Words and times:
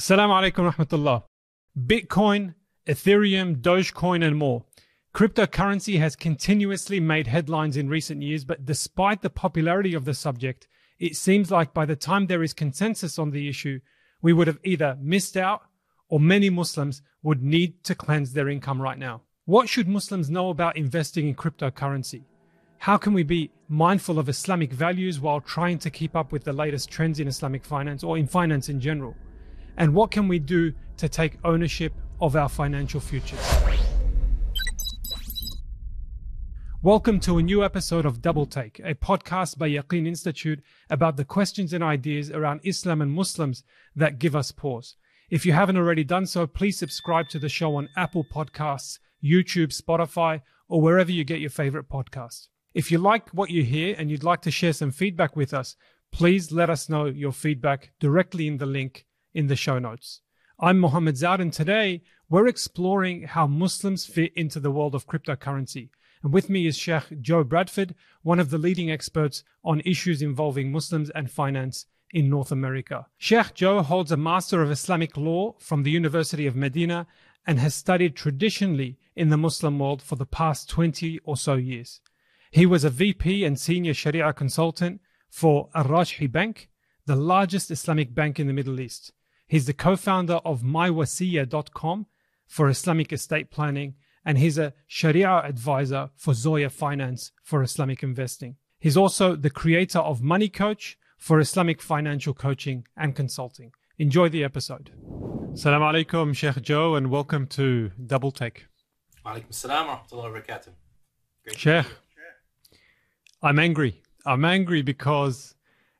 Assalamu 0.00 0.32
alaikum 0.40 0.72
rahmatullah. 0.72 1.24
Bitcoin, 1.78 2.54
Ethereum, 2.86 3.60
Dogecoin, 3.60 4.26
and 4.26 4.34
more. 4.34 4.64
Cryptocurrency 5.14 5.98
has 5.98 6.16
continuously 6.16 6.98
made 6.98 7.26
headlines 7.26 7.76
in 7.76 7.90
recent 7.90 8.22
years, 8.22 8.46
but 8.46 8.64
despite 8.64 9.20
the 9.20 9.28
popularity 9.28 9.92
of 9.92 10.06
the 10.06 10.14
subject, 10.14 10.66
it 10.98 11.16
seems 11.16 11.50
like 11.50 11.74
by 11.74 11.84
the 11.84 11.96
time 11.96 12.28
there 12.28 12.42
is 12.42 12.54
consensus 12.54 13.18
on 13.18 13.30
the 13.30 13.46
issue, 13.46 13.80
we 14.22 14.32
would 14.32 14.46
have 14.46 14.58
either 14.64 14.96
missed 15.02 15.36
out 15.36 15.64
or 16.08 16.18
many 16.18 16.48
Muslims 16.48 17.02
would 17.22 17.42
need 17.42 17.84
to 17.84 17.94
cleanse 17.94 18.32
their 18.32 18.48
income 18.48 18.80
right 18.80 18.98
now. 18.98 19.20
What 19.44 19.68
should 19.68 19.86
Muslims 19.86 20.30
know 20.30 20.48
about 20.48 20.78
investing 20.78 21.28
in 21.28 21.34
cryptocurrency? 21.34 22.22
How 22.78 22.96
can 22.96 23.12
we 23.12 23.22
be 23.22 23.50
mindful 23.68 24.18
of 24.18 24.30
Islamic 24.30 24.72
values 24.72 25.20
while 25.20 25.42
trying 25.42 25.78
to 25.80 25.90
keep 25.90 26.16
up 26.16 26.32
with 26.32 26.44
the 26.44 26.54
latest 26.54 26.90
trends 26.90 27.20
in 27.20 27.28
Islamic 27.28 27.66
finance 27.66 28.02
or 28.02 28.16
in 28.16 28.26
finance 28.26 28.70
in 28.70 28.80
general? 28.80 29.14
And 29.80 29.94
what 29.94 30.10
can 30.10 30.28
we 30.28 30.38
do 30.38 30.74
to 30.98 31.08
take 31.08 31.38
ownership 31.42 31.94
of 32.20 32.36
our 32.36 32.50
financial 32.50 33.00
futures? 33.00 33.40
Welcome 36.82 37.18
to 37.20 37.38
a 37.38 37.42
new 37.42 37.64
episode 37.64 38.04
of 38.04 38.20
Double 38.20 38.44
Take, 38.44 38.78
a 38.84 38.94
podcast 38.94 39.56
by 39.56 39.70
Yaqeen 39.70 40.06
Institute 40.06 40.60
about 40.90 41.16
the 41.16 41.24
questions 41.24 41.72
and 41.72 41.82
ideas 41.82 42.30
around 42.30 42.60
Islam 42.62 43.00
and 43.00 43.10
Muslims 43.10 43.64
that 43.96 44.18
give 44.18 44.36
us 44.36 44.52
pause. 44.52 44.96
If 45.30 45.46
you 45.46 45.54
haven't 45.54 45.78
already 45.78 46.04
done 46.04 46.26
so, 46.26 46.46
please 46.46 46.76
subscribe 46.76 47.30
to 47.30 47.38
the 47.38 47.48
show 47.48 47.76
on 47.76 47.88
Apple 47.96 48.26
Podcasts, 48.30 48.98
YouTube, 49.24 49.74
Spotify, 49.74 50.42
or 50.68 50.82
wherever 50.82 51.10
you 51.10 51.24
get 51.24 51.40
your 51.40 51.48
favorite 51.48 51.88
podcast. 51.88 52.48
If 52.74 52.92
you 52.92 52.98
like 52.98 53.30
what 53.30 53.48
you 53.48 53.64
hear 53.64 53.94
and 53.96 54.10
you'd 54.10 54.24
like 54.24 54.42
to 54.42 54.50
share 54.50 54.74
some 54.74 54.90
feedback 54.90 55.36
with 55.36 55.54
us, 55.54 55.74
please 56.12 56.52
let 56.52 56.68
us 56.68 56.90
know 56.90 57.06
your 57.06 57.32
feedback 57.32 57.92
directly 57.98 58.46
in 58.46 58.58
the 58.58 58.66
link 58.66 59.06
in 59.34 59.46
the 59.46 59.56
show 59.56 59.78
notes. 59.78 60.20
I'm 60.58 60.78
Mohammed 60.78 61.16
Zaid, 61.16 61.40
and 61.40 61.52
today 61.52 62.02
we're 62.28 62.46
exploring 62.46 63.22
how 63.22 63.46
Muslims 63.46 64.04
fit 64.06 64.32
into 64.34 64.60
the 64.60 64.70
world 64.70 64.94
of 64.94 65.06
cryptocurrency. 65.06 65.88
And 66.22 66.32
with 66.32 66.50
me 66.50 66.66
is 66.66 66.76
Sheikh 66.76 67.20
Joe 67.20 67.44
Bradford, 67.44 67.94
one 68.22 68.38
of 68.38 68.50
the 68.50 68.58
leading 68.58 68.90
experts 68.90 69.42
on 69.64 69.80
issues 69.80 70.20
involving 70.20 70.70
Muslims 70.70 71.10
and 71.10 71.30
finance 71.30 71.86
in 72.12 72.28
North 72.28 72.52
America. 72.52 73.06
Sheikh 73.16 73.54
Joe 73.54 73.82
holds 73.82 74.12
a 74.12 74.16
Master 74.16 74.62
of 74.62 74.70
Islamic 74.70 75.16
Law 75.16 75.54
from 75.58 75.82
the 75.82 75.90
University 75.90 76.46
of 76.46 76.56
Medina 76.56 77.06
and 77.46 77.58
has 77.58 77.74
studied 77.74 78.16
traditionally 78.16 78.98
in 79.16 79.30
the 79.30 79.36
Muslim 79.36 79.78
world 79.78 80.02
for 80.02 80.16
the 80.16 80.26
past 80.26 80.68
20 80.68 81.20
or 81.24 81.36
so 81.36 81.54
years. 81.54 82.00
He 82.50 82.66
was 82.66 82.84
a 82.84 82.90
VP 82.90 83.44
and 83.44 83.58
senior 83.58 83.94
Sharia 83.94 84.32
consultant 84.32 85.00
for 85.30 85.70
Al 85.74 85.84
Rajhi 85.84 86.30
Bank, 86.30 86.68
the 87.06 87.16
largest 87.16 87.70
Islamic 87.70 88.14
bank 88.14 88.38
in 88.38 88.46
the 88.46 88.52
Middle 88.52 88.80
East. 88.80 89.12
He's 89.50 89.66
the 89.66 89.74
co-founder 89.74 90.34
of 90.44 90.62
MyWasiya.com 90.62 92.06
for 92.46 92.68
Islamic 92.68 93.12
estate 93.12 93.50
planning, 93.50 93.96
and 94.24 94.38
he's 94.38 94.58
a 94.58 94.74
Sharia 94.86 95.42
advisor 95.42 96.10
for 96.14 96.34
Zoya 96.34 96.70
Finance 96.70 97.32
for 97.42 97.60
Islamic 97.60 98.04
investing. 98.04 98.54
He's 98.78 98.96
also 98.96 99.34
the 99.34 99.50
creator 99.50 99.98
of 99.98 100.22
Money 100.22 100.48
Coach 100.48 100.96
for 101.18 101.40
Islamic 101.40 101.82
financial 101.82 102.32
coaching 102.32 102.86
and 102.96 103.16
consulting. 103.16 103.72
Enjoy 103.98 104.28
the 104.28 104.44
episode. 104.44 104.92
Salam 105.54 105.82
alaikum, 105.82 106.32
Sheikh 106.32 106.62
Joe, 106.62 106.94
and 106.94 107.10
welcome 107.10 107.48
to 107.48 107.90
Double 108.06 108.30
Take. 108.30 108.66
Alaikum 109.26 109.52
salam 109.52 109.88
wa 109.88 109.98
rahmatullahi 109.98 110.32
wa 110.32 110.38
barakatuh. 110.38 110.68
Great 111.42 111.58
Sheikh. 111.58 111.86
I'm 113.42 113.58
angry. 113.58 114.00
I'm 114.24 114.44
angry 114.44 114.82
because 114.82 115.56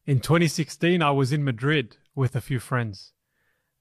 in 0.06 0.20
2016 0.20 1.02
I 1.02 1.10
was 1.10 1.32
in 1.32 1.42
Madrid 1.42 1.96
with 2.14 2.36
a 2.36 2.40
few 2.40 2.60
friends 2.60 3.12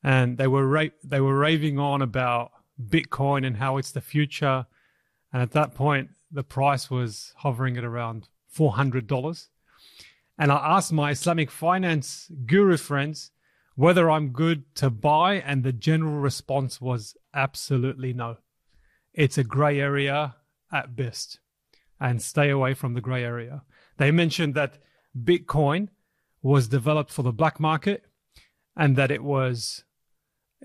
and 0.03 0.37
they 0.37 0.47
were 0.47 0.67
ra- 0.67 0.95
they 1.03 1.19
were 1.19 1.37
raving 1.37 1.79
on 1.79 2.01
about 2.01 2.51
Bitcoin 2.81 3.45
and 3.45 3.57
how 3.57 3.77
it's 3.77 3.91
the 3.91 4.01
future. 4.01 4.65
And 5.31 5.41
at 5.41 5.51
that 5.51 5.75
point, 5.75 6.09
the 6.31 6.43
price 6.43 6.89
was 6.89 7.33
hovering 7.37 7.77
at 7.77 7.83
around 7.83 8.29
four 8.47 8.73
hundred 8.73 9.07
dollars. 9.07 9.49
And 10.37 10.51
I 10.51 10.77
asked 10.77 10.93
my 10.93 11.11
Islamic 11.11 11.51
finance 11.51 12.31
guru 12.45 12.77
friends 12.77 13.31
whether 13.75 14.09
I'm 14.09 14.29
good 14.29 14.75
to 14.75 14.89
buy, 14.89 15.35
and 15.35 15.63
the 15.63 15.73
general 15.73 16.19
response 16.19 16.81
was 16.81 17.15
absolutely 17.33 18.13
no. 18.13 18.37
It's 19.13 19.37
a 19.37 19.43
gray 19.43 19.79
area 19.79 20.35
at 20.71 20.95
best, 20.95 21.39
and 21.99 22.21
stay 22.21 22.49
away 22.49 22.73
from 22.73 22.93
the 22.93 23.01
gray 23.01 23.23
area. 23.23 23.63
They 23.97 24.11
mentioned 24.11 24.53
that 24.55 24.77
Bitcoin 25.17 25.89
was 26.41 26.67
developed 26.67 27.11
for 27.11 27.23
the 27.23 27.33
black 27.33 27.59
market 27.59 28.05
and 28.75 28.95
that 28.95 29.11
it 29.11 29.23
was 29.23 29.83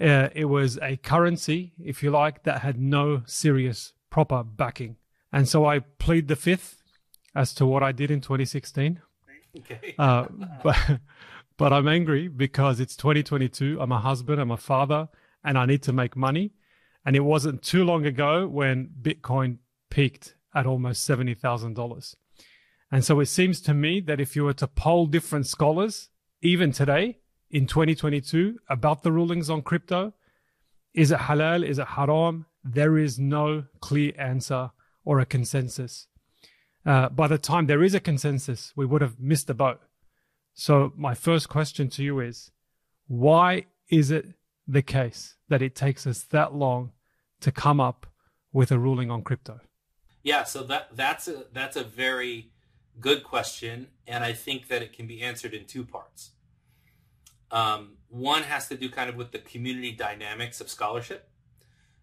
uh, 0.01 0.29
it 0.35 0.47
was 0.47 0.79
a 0.83 0.97
currency, 0.97 1.73
if 1.83 2.03
you 2.03 2.11
like, 2.11 2.43
that 2.43 2.63
had 2.63 2.81
no 2.81 3.23
serious 3.27 3.93
proper 4.11 4.43
backing. 4.43 4.97
And 5.33 5.49
so 5.49 5.67
I 5.67 5.81
plead 5.81 6.29
the 6.29 6.37
fifth 6.37 6.83
as 7.35 7.55
to 7.55 7.67
what 7.67 7.83
I 7.83 7.93
did 7.93 8.11
in 8.11 8.21
2016. 8.21 9.01
Okay. 9.59 9.95
Uh, 9.99 10.27
but, 10.63 10.77
but 11.57 11.73
I'm 11.73 11.89
angry 11.89 12.29
because 12.29 12.81
it's 12.81 12.97
2022. 12.97 13.79
I'm 13.81 13.93
a 13.93 14.01
husband, 14.01 14.41
I'm 14.41 14.51
a 14.51 14.57
father, 14.57 15.09
and 15.45 15.59
I 15.59 15.67
need 15.67 15.83
to 15.83 15.93
make 15.93 16.17
money. 16.17 16.53
And 17.05 17.15
it 17.15 17.21
wasn't 17.21 17.63
too 17.63 17.85
long 17.85 18.07
ago 18.07 18.49
when 18.49 18.91
Bitcoin 19.01 19.59
peaked 19.91 20.35
at 20.55 20.67
almost 20.67 21.09
$70,000. 21.09 22.15
And 22.91 23.05
so 23.05 23.21
it 23.21 23.27
seems 23.27 23.61
to 23.63 23.75
me 23.75 24.01
that 24.01 24.21
if 24.21 24.37
you 24.37 24.45
were 24.45 24.55
to 24.55 24.67
poll 24.67 25.07
different 25.07 25.47
scholars, 25.47 26.09
even 26.43 26.73
today, 26.73 27.19
in 27.55 27.69
2022 27.69 28.59
about 28.69 29.05
the 29.05 29.13
rulings 29.13 29.49
on 29.49 29.63
crypto. 29.63 30.13
Is 30.93 31.13
it 31.13 31.21
halal? 31.21 31.65
Is 31.65 31.79
it 31.79 31.87
haram? 31.87 32.47
There 32.65 32.99
is 32.99 33.19
no 33.19 33.65
clear 33.81 34.13
answer 34.19 34.73
or 35.05 35.21
a 35.21 35.25
consensus. 35.25 36.09
Uh, 36.85 37.09
by 37.09 37.29
the 37.29 37.39
time 37.39 37.67
there 37.67 37.85
is 37.85 37.95
a 37.95 38.01
consensus, 38.01 38.73
we 38.75 38.85
would 38.85 39.01
have 39.01 39.21
missed 39.21 39.47
the 39.47 39.55
boat. 39.55 39.81
So, 40.53 40.93
my 40.97 41.15
first 41.15 41.49
question 41.49 41.89
to 41.91 42.03
you 42.03 42.21
is 42.21 42.51
why 43.07 43.67
is 43.89 44.11
it 44.11 44.27
the 44.67 44.83
case 44.83 45.37
that 45.49 45.63
it 45.63 45.75
takes 45.75 46.07
us 46.07 46.23
that 46.25 46.55
long 46.55 46.91
to 47.41 47.53
come 47.53 47.81
up 47.81 48.07
with 48.53 48.73
a 48.73 48.79
ruling 48.79 49.11
on 49.11 49.23
crypto? 49.23 49.61
Yeah, 50.23 50.43
so 50.45 50.65
that 50.65 50.89
that's 50.97 51.29
a 51.29 51.45
that's 51.53 51.77
a 51.77 51.85
very 51.85 52.51
good 53.01 53.23
question, 53.23 53.89
and 54.07 54.25
I 54.25 54.33
think 54.33 54.69
that 54.69 54.83
it 54.83 54.93
can 54.93 55.07
be 55.07 55.23
answered 55.23 55.55
in 55.55 55.67
two 55.67 55.85
parts. 55.85 56.34
Um, 57.55 57.99
one 58.09 58.43
has 58.43 58.69
to 58.69 58.77
do 58.77 58.91
kind 58.91 59.09
of 59.09 59.15
with 59.15 59.31
the 59.31 59.39
community 59.39 59.93
dynamics 59.93 60.61
of 60.61 60.69
scholarship, 60.69 61.31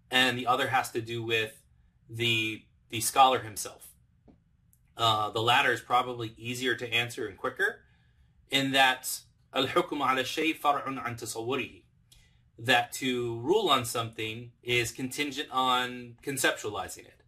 and 0.09 0.37
the 0.37 0.47
other 0.47 0.69
has 0.69 0.89
to 0.91 1.01
do 1.01 1.21
with 1.21 1.61
the 2.09 2.63
the 2.89 3.01
scholar 3.01 3.39
himself. 3.39 3.89
Uh, 4.97 5.29
the 5.29 5.41
latter 5.41 5.73
is 5.73 5.81
probably 5.81 6.33
easier 6.37 6.75
to 6.75 6.91
answer 6.93 7.27
and 7.27 7.37
quicker, 7.37 7.81
in 8.49 8.71
that 8.71 9.19
al-hukm 9.53 9.99
ala 9.99 10.23
shay 10.23 10.53
far'un 10.53 10.97
an 10.97 11.15
tasawwurihi. 11.15 11.83
That 12.57 12.93
to 12.93 13.39
rule 13.39 13.67
on 13.69 13.83
something 13.83 14.51
is 14.63 14.91
contingent 14.91 15.49
on 15.51 16.15
conceptualizing 16.23 17.05
it. 17.05 17.23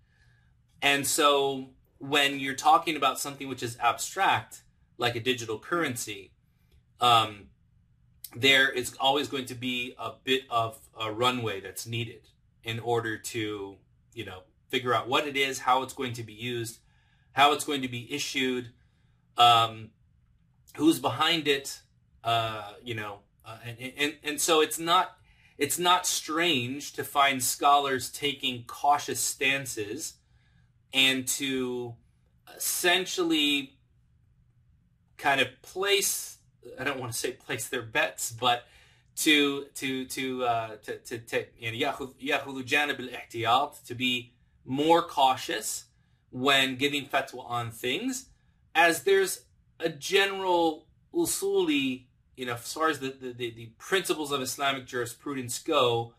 And 0.82 1.06
so 1.08 1.72
when 1.98 2.40
you're 2.40 2.56
talking 2.56 2.96
about 2.96 3.20
something 3.20 3.50
which 3.50 3.64
is 3.64 3.78
abstract, 3.82 4.64
like 4.98 5.16
a 5.16 5.20
digital 5.20 5.60
currency, 5.60 6.32
um, 7.02 7.48
there 8.36 8.70
is 8.70 8.96
always 9.00 9.28
going 9.28 9.46
to 9.46 9.56
be 9.56 9.96
a 9.98 10.12
bit 10.24 10.44
of 10.50 10.80
a 11.00 11.12
runway 11.12 11.62
that's 11.62 11.86
needed 11.86 12.22
in 12.64 12.80
order 12.80 13.18
to, 13.18 13.76
you 14.14 14.26
know, 14.26 14.40
figure 14.70 14.94
out 14.94 15.08
what 15.08 15.28
it 15.28 15.38
is, 15.38 15.60
how 15.60 15.84
it's 15.84 15.94
going 15.94 16.14
to 16.14 16.24
be 16.24 16.34
used, 16.34 16.80
how 17.34 17.54
it's 17.54 17.66
going 17.66 17.82
to 17.82 17.88
be 17.88 18.12
issued, 18.14 18.70
um, 19.38 19.90
who's 20.78 21.00
behind 21.00 21.48
it, 21.48 21.82
uh, 22.24 22.74
you 22.84 22.96
know, 22.96 23.20
uh, 23.46 23.58
and, 23.66 23.94
and 23.98 24.14
and 24.24 24.42
so 24.42 24.62
it's 24.62 24.80
not 24.80 25.18
it's 25.58 25.78
not 25.78 26.08
strange 26.08 26.94
to 26.94 27.04
find 27.04 27.44
scholars 27.44 28.10
taking 28.10 28.64
cautious 28.66 29.20
stances 29.20 30.14
and 30.94 31.28
to 31.28 31.94
essentially 32.56 33.78
kind 35.18 35.42
of 35.42 35.48
place 35.62 36.33
I 36.79 36.85
don't 36.85 37.01
want 37.01 37.13
to 37.13 37.19
say 37.19 37.33
place 37.33 37.69
their 37.69 37.83
bets, 37.83 38.33
but 38.33 38.65
to 39.17 39.67
to 39.75 40.05
to 40.07 40.45
uh, 40.45 40.77
to 40.85 40.99
to 40.99 41.19
to 41.19 41.45
ياخذ 41.61 42.65
جانب 42.65 43.01
الاحتياط 43.01 43.85
to 43.87 43.95
be 43.95 44.33
more 44.65 45.03
cautious 45.03 45.85
when 46.31 46.77
giving 46.77 47.07
fatwa 47.07 47.49
on 47.49 47.71
things, 47.71 48.27
as 48.75 49.05
there's 49.05 49.45
a 49.81 49.89
general 49.89 50.87
usuli, 51.15 52.05
you 52.37 52.47
know, 52.47 52.55
as 52.55 52.73
far 52.73 52.91
as 52.91 53.01
the, 53.01 53.09
the, 53.09 53.33
the, 53.33 53.51
the 53.51 53.67
principles 53.79 54.31
of 54.31 54.43
Islamic 54.43 54.87
jurisprudence 54.87 55.59
go, 55.59 56.13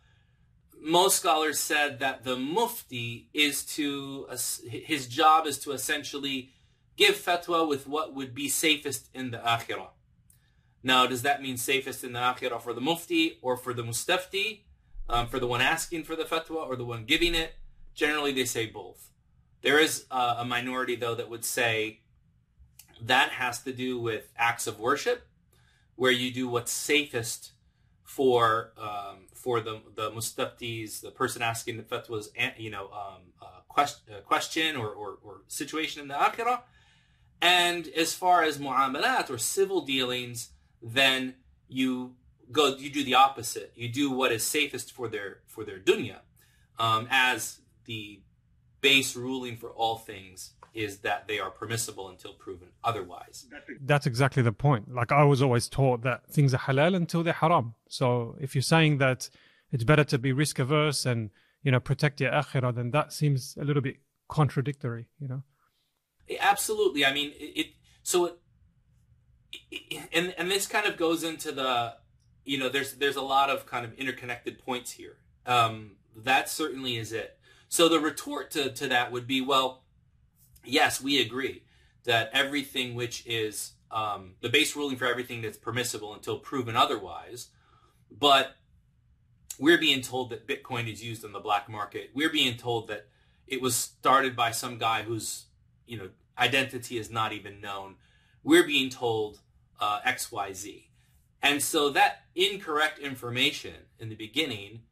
most 0.82 1.18
scholars 1.18 1.60
said 1.60 2.00
that 2.00 2.24
the 2.24 2.36
mufti 2.36 3.30
is 3.34 3.64
to, 3.64 4.28
his 4.68 5.08
job 5.08 5.46
is 5.46 5.60
to 5.60 5.72
essentially 5.72 6.50
give 6.96 7.16
fatwa 7.16 7.68
with 7.68 7.88
what 7.88 8.16
would 8.16 8.34
be 8.34 8.50
safest 8.50 9.10
in 9.14 9.30
the 9.30 9.38
akhirah 9.38 9.90
Now, 10.87 11.07
does 11.07 11.23
that 11.23 11.43
mean 11.43 11.57
safest 11.57 12.05
in 12.05 12.13
the 12.13 12.19
akhirah 12.21 12.61
for 12.61 12.75
the 12.75 12.81
mufti 12.81 13.39
or 13.41 13.57
for 13.57 13.73
the 13.73 13.83
mustafti, 13.83 14.61
um, 15.09 15.29
for 15.29 15.41
the 15.41 15.47
one 15.47 15.63
asking 15.63 16.05
for 16.05 16.15
the 16.15 16.25
fatwa 16.25 16.67
or 16.69 16.77
the 16.77 16.85
one 16.85 17.07
giving 17.07 17.35
it? 17.35 17.55
Generally, 17.95 18.33
they 18.33 18.45
say 18.45 18.67
both. 18.67 19.11
There 19.63 19.79
is 19.79 20.05
uh, 20.11 20.37
a 20.39 20.45
minority, 20.45 20.95
though, 20.95 21.15
that 21.15 21.31
would 21.31 21.45
say 21.45 22.01
that 23.01 23.31
has 23.31 23.63
to 23.63 23.73
do 23.73 23.99
with 23.99 24.31
acts 24.37 24.67
of 24.67 24.79
worship, 24.79 25.27
where 25.97 26.13
you 26.13 26.31
do 26.31 26.49
what's 26.49 26.71
safest 26.71 27.53
for 28.03 28.73
um, 28.77 29.27
for 29.33 29.61
the 29.61 29.81
the 29.95 30.11
mustaftis, 30.11 31.01
the 31.01 31.11
person 31.11 31.41
asking 31.41 31.79
the 31.79 31.83
fatwas, 31.83 32.29
you 32.59 32.71
know, 32.71 32.91
um, 32.93 33.23
uh, 33.41 33.81
uh, 33.81 34.21
question 34.25 34.77
or, 34.77 34.89
or, 34.89 35.19
or 35.23 35.41
situation 35.49 36.03
in 36.03 36.09
the 36.09 36.15
akhirah. 36.15 36.61
And 37.41 37.89
as 37.89 38.15
far 38.15 38.43
as 38.43 38.59
mu'amalat 38.59 39.31
or 39.31 39.39
civil 39.39 39.81
dealings, 39.81 40.51
then 40.85 41.35
you 41.69 42.15
go 42.53 42.77
you 42.77 42.91
do 42.91 43.03
the 43.03 43.15
opposite. 43.15 43.73
You 43.75 43.89
do 43.89 44.11
what 44.11 44.31
is 44.31 44.45
safest 44.45 44.93
for 44.93 45.09
their 45.09 45.39
for 45.47 45.65
their 45.65 45.79
dunya, 45.79 46.19
um, 46.79 47.09
as 47.11 47.61
the 47.87 48.21
base 48.81 49.17
ruling 49.17 49.57
for 49.57 49.71
all 49.71 49.97
things 49.97 50.53
is 50.75 50.99
that 50.99 51.29
they 51.29 51.39
are 51.39 51.51
permissible 51.51 52.09
until 52.09 52.33
proven 52.35 52.69
otherwise. 52.83 53.47
That's 53.81 54.07
exactly 54.07 54.43
the 54.43 54.53
point. 54.53 54.93
Like 54.93 55.13
I 55.13 55.23
was 55.25 55.41
always 55.41 55.69
taught 55.69 56.03
that 56.03 56.27
things 56.29 56.53
are 56.53 56.59
halal 56.59 56.97
until 56.97 57.23
they're 57.23 57.33
haram. 57.33 57.75
So 57.89 58.37
if 58.41 58.55
you're 58.55 58.63
saying 58.63 58.99
that 58.99 59.31
it's 59.71 59.85
better 59.85 60.05
to 60.05 60.19
be 60.19 60.33
risk 60.33 60.59
averse 60.59 61.07
and 61.07 61.31
you 61.63 61.71
know 61.71 61.81
protect 61.81 62.21
your 62.21 62.33
akhirah, 62.33 62.75
then 62.75 62.91
that 62.91 63.13
seems 63.13 63.57
a 63.59 63.65
little 63.65 63.83
bit 63.83 63.97
contradictory. 64.29 65.07
You 65.21 65.29
know. 65.29 65.43
Absolutely. 66.41 67.05
I 67.05 67.13
mean, 67.13 67.33
it. 67.37 67.69
so 68.03 68.27
it, 68.27 68.39
and 70.13 70.35
and 70.37 70.51
this 70.51 70.67
kind 70.67 70.87
of 70.87 70.97
goes 70.97 71.23
into 71.23 71.53
the 71.53 71.95
you 72.45 72.59
know 72.59 72.69
there's 72.69 72.95
there's 72.95 73.17
a 73.17 73.23
lot 73.23 73.51
of 73.51 73.67
kind 73.67 73.85
of 73.85 73.95
interconnected 73.95 74.59
points 74.59 74.93
here. 74.93 75.17
Um, 75.47 75.93
that 76.17 76.49
certainly 76.49 76.97
is 76.97 77.13
it. 77.13 77.39
So 77.69 77.89
the 77.89 77.99
retort 77.99 78.51
to, 78.53 78.71
to 78.71 78.89
that 78.89 79.11
would 79.11 79.27
be, 79.27 79.41
well, 79.41 79.83
yes, 80.65 81.03
we 81.03 81.21
agree 81.21 81.65
that 82.05 82.31
everything 82.33 82.95
which 82.95 83.27
is 83.27 83.73
um, 83.91 84.35
the 84.41 84.49
base 84.49 84.77
ruling 84.77 84.97
for 84.97 85.07
everything 85.07 85.43
that's 85.43 85.57
permissible 85.57 86.15
until 86.15 86.39
proven 86.39 86.77
otherwise, 86.77 87.49
but 88.11 88.57
we're 89.59 89.79
being 89.79 90.03
told 90.03 90.31
that 90.31 90.47
Bitcoin 90.47 90.93
is 90.93 91.03
used 91.03 91.25
in 91.25 91.33
the 91.33 91.41
black 91.41 91.69
market. 91.69 92.11
We're 92.15 92.31
being 92.31 92.57
told 92.57 92.89
that 92.89 93.07
it 93.47 93.61
was 93.61 93.77
started 93.77 94.35
by 94.37 94.51
some 94.51 94.79
guy 94.79 95.03
whose 95.03 95.47
you 95.87 95.99
know 95.99 96.11
identity 96.39 96.99
is 96.99 97.11
not 97.11 97.33
even 97.33 97.61
known. 97.61 97.97
We're 98.43 98.67
being 98.67 98.91
told 98.91 99.41
uh, 99.81 100.01
X, 100.05 100.33
Y, 100.33 100.53
Z, 100.53 100.91
and 101.43 101.63
so 101.63 101.91
that 101.91 102.23
incorrect 102.35 102.99
information 102.99 103.75
in 103.99 104.09
the 104.09 104.15
beginning 104.15 104.83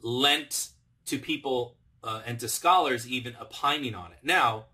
lent 0.00 0.70
to 1.06 1.18
people 1.18 1.76
uh, 2.02 2.22
and 2.26 2.38
to 2.40 2.48
scholars 2.48 3.08
even 3.08 3.36
opining 3.40 3.94
on 3.94 4.12
it. 4.12 4.18
Now, 4.22 4.66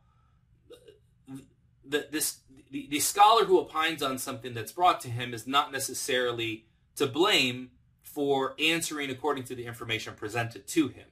the, 1.85 2.07
this 2.11 2.39
the, 2.71 2.89
the 2.91 3.01
scholar 3.01 3.45
who 3.45 3.59
opines 3.59 4.03
on 4.03 4.19
something 4.19 4.55
that's 4.55 4.73
brought 4.73 5.01
to 5.03 5.09
him 5.09 5.33
is 5.33 5.47
not 5.47 5.71
necessarily 5.71 6.67
to 6.97 7.07
blame 7.07 7.71
for 8.03 8.55
answering 8.59 9.11
according 9.11 9.45
to 9.45 9.55
the 9.55 9.67
information 9.67 10.15
presented 10.15 10.67
to 10.69 10.89
him. 10.89 11.07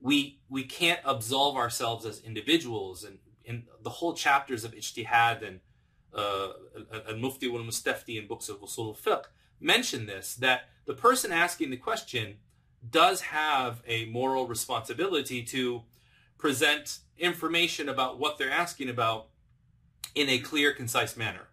We 0.00 0.40
we 0.48 0.64
can't 0.64 1.00
absolve 1.04 1.56
ourselves 1.56 2.06
as 2.06 2.20
individuals, 2.20 3.04
and 3.04 3.18
in 3.44 3.64
the 3.82 3.90
whole 3.90 4.14
chapters 4.14 4.64
of 4.64 4.72
ijtihad 4.72 5.46
and 5.46 5.60
uh, 6.18 6.52
al-mufti 7.08 7.48
wal 7.48 7.62
mustafti 7.62 8.18
in 8.18 8.26
books 8.26 8.48
of 8.48 8.60
usul 8.60 8.88
al-Fiqh 8.88 9.24
mention 9.60 10.06
this 10.06 10.34
that 10.34 10.68
the 10.86 10.94
person 10.94 11.32
asking 11.32 11.70
the 11.70 11.76
question 11.76 12.36
does 12.88 13.20
have 13.22 13.82
a 13.86 14.04
moral 14.06 14.46
responsibility 14.46 15.42
to 15.42 15.82
present 16.38 17.00
information 17.18 17.88
about 17.88 18.18
what 18.18 18.38
they're 18.38 18.50
asking 18.50 18.88
about 18.88 19.26
in 20.14 20.28
a 20.28 20.38
clear, 20.38 20.72
concise 20.72 21.16
manner. 21.16 21.48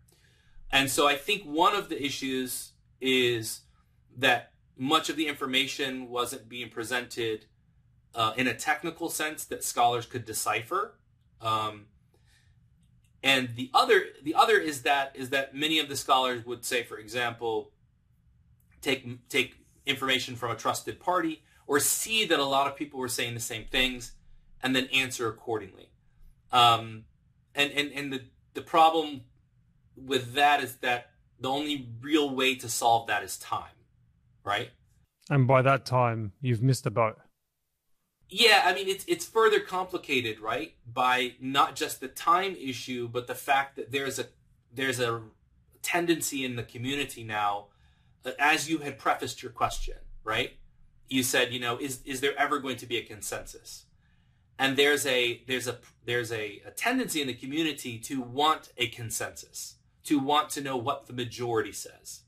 And 0.72 0.90
so 0.90 1.08
I 1.08 1.16
think 1.16 1.44
one 1.44 1.76
of 1.76 1.90
the 1.90 2.04
issues 2.04 2.74
is 3.02 3.62
that 4.18 4.52
much 4.78 5.10
of 5.10 5.16
the 5.16 5.28
information 5.28 6.10
wasn't 6.10 6.48
being 6.48 6.70
presented 6.70 7.46
uh, 8.14 8.34
in 8.38 8.48
a 8.48 8.54
technical 8.54 9.10
sense 9.10 9.46
that 9.46 9.64
scholars 9.64 10.06
could 10.06 10.26
decipher. 10.26 10.96
Um, 11.42 11.86
and 13.26 13.56
the 13.56 13.72
other, 13.74 14.04
the 14.24 14.36
other 14.36 14.60
is 14.60 14.84
that 14.84 15.12
is 15.16 15.32
that 15.32 15.56
many 15.56 15.80
of 15.80 15.90
the 15.90 15.96
scholars 15.96 16.46
would 16.46 16.64
say, 16.64 16.84
for 16.84 17.00
example, 17.00 17.72
take 18.82 19.28
take 19.30 19.58
information 19.88 20.36
from 20.36 20.52
a 20.52 20.56
trusted 20.56 21.00
party 21.00 21.42
or 21.66 21.80
see 21.80 22.24
that 22.26 22.38
a 22.38 22.46
lot 22.46 22.68
of 22.68 22.76
people 22.76 23.00
were 23.00 23.08
saying 23.08 23.34
the 23.34 23.40
same 23.40 23.66
things 23.66 24.12
and 24.62 24.76
then 24.76 24.86
answer 24.94 25.28
accordingly. 25.28 25.90
Um, 26.52 27.06
and, 27.56 27.72
and, 27.72 27.92
and 27.94 28.14
the, 28.14 28.22
the 28.54 28.62
problem 28.62 29.22
with 29.96 30.34
that 30.34 30.64
is 30.64 30.76
that 30.78 31.10
the 31.40 31.50
only 31.50 31.90
real 32.02 32.30
way 32.30 32.54
to 32.56 32.70
solve 32.70 33.08
that 33.08 33.24
is 33.24 33.38
time, 33.38 33.76
right? 34.44 34.70
And 35.32 35.48
by 35.48 35.64
that 35.64 35.86
time, 35.86 36.34
you've 36.42 36.62
missed 36.62 36.86
a 36.86 36.92
boat. 36.92 37.18
Yeah, 38.30 38.64
I 38.66 38.74
mean 38.74 38.88
it's 38.88 39.06
it's 39.08 39.26
further 39.26 39.60
complicated, 39.60 40.40
right? 40.40 40.74
By 40.92 41.34
not 41.40 41.76
just 41.76 42.00
the 42.00 42.08
time 42.08 42.56
issue, 42.60 43.08
but 43.08 43.28
the 43.28 43.36
fact 43.36 43.76
that 43.76 43.92
there's 43.92 44.20
a 44.20 44.26
there's 44.74 45.00
a 45.00 45.22
tendency 45.82 46.44
in 46.44 46.56
the 46.56 46.64
community 46.64 47.24
now 47.24 47.68
as 48.40 48.70
you 48.70 48.80
had 48.80 48.98
prefaced 48.98 49.44
your 49.44 49.52
question, 49.52 49.98
right? 50.24 50.58
You 51.08 51.24
said, 51.24 51.54
you 51.54 51.60
know, 51.60 51.78
is 51.78 52.02
is 52.06 52.22
there 52.22 52.38
ever 52.38 52.60
going 52.60 52.78
to 52.78 52.86
be 52.86 52.98
a 52.98 53.04
consensus? 53.04 53.86
And 54.58 54.78
there's 54.78 55.06
a 55.06 55.44
there's 55.48 55.68
a 55.68 55.78
there's 56.06 56.32
a, 56.32 56.62
a 56.66 56.72
tendency 56.72 57.22
in 57.22 57.28
the 57.28 57.34
community 57.34 58.00
to 58.00 58.22
want 58.22 58.72
a 58.78 58.88
consensus, 58.88 59.76
to 60.06 60.18
want 60.18 60.50
to 60.52 60.62
know 60.62 60.78
what 60.78 61.06
the 61.06 61.14
majority 61.14 61.72
says, 61.72 62.22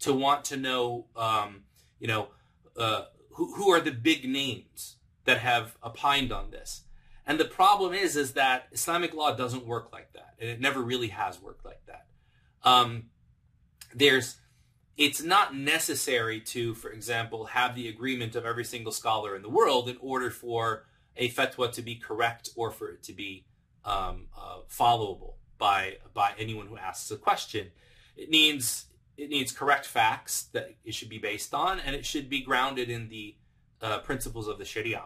to 0.00 0.14
want 0.14 0.44
to 0.46 0.56
know, 0.56 1.06
um, 1.16 1.64
you 1.98 2.08
know, 2.08 2.28
uh, 2.76 3.04
who 3.32 3.54
who 3.54 3.70
are 3.70 3.80
the 3.80 3.90
big 3.90 4.26
names 4.28 4.96
that 5.24 5.38
have 5.38 5.76
opined 5.84 6.32
on 6.32 6.50
this. 6.50 6.82
And 7.26 7.38
the 7.38 7.44
problem 7.44 7.94
is, 7.94 8.16
is 8.16 8.32
that 8.32 8.66
Islamic 8.72 9.14
law 9.14 9.34
doesn't 9.34 9.66
work 9.66 9.92
like 9.92 10.12
that, 10.12 10.34
and 10.40 10.50
it 10.50 10.60
never 10.60 10.80
really 10.80 11.08
has 11.08 11.40
worked 11.40 11.64
like 11.64 11.80
that. 11.86 12.06
Um, 12.64 13.10
there's 13.94 14.36
it's 14.96 15.22
not 15.22 15.54
necessary 15.54 16.40
to, 16.40 16.74
for 16.74 16.90
example, 16.90 17.46
have 17.46 17.74
the 17.74 17.88
agreement 17.88 18.36
of 18.36 18.44
every 18.44 18.64
single 18.64 18.92
scholar 18.92 19.34
in 19.34 19.42
the 19.42 19.48
world 19.48 19.88
in 19.88 19.96
order 20.00 20.30
for 20.30 20.84
a 21.16 21.30
fatwa 21.30 21.72
to 21.72 21.82
be 21.82 21.94
correct 21.94 22.50
or 22.56 22.70
for 22.70 22.90
it 22.90 23.02
to 23.04 23.12
be 23.12 23.46
um, 23.84 24.26
uh, 24.36 24.58
followable 24.68 25.34
by 25.58 25.96
by 26.12 26.32
anyone 26.38 26.66
who 26.66 26.76
asks 26.76 27.10
a 27.10 27.16
question. 27.16 27.70
It 28.16 28.30
needs 28.30 28.86
it 29.16 29.30
needs 29.30 29.52
correct 29.52 29.86
facts 29.86 30.44
that 30.52 30.74
it 30.84 30.94
should 30.94 31.08
be 31.08 31.18
based 31.18 31.54
on, 31.54 31.80
and 31.80 31.94
it 31.94 32.04
should 32.04 32.28
be 32.28 32.40
grounded 32.42 32.90
in 32.90 33.08
the 33.08 33.36
uh, 33.82 33.98
principles 33.98 34.48
of 34.48 34.58
the 34.58 34.64
Sharia. 34.64 35.02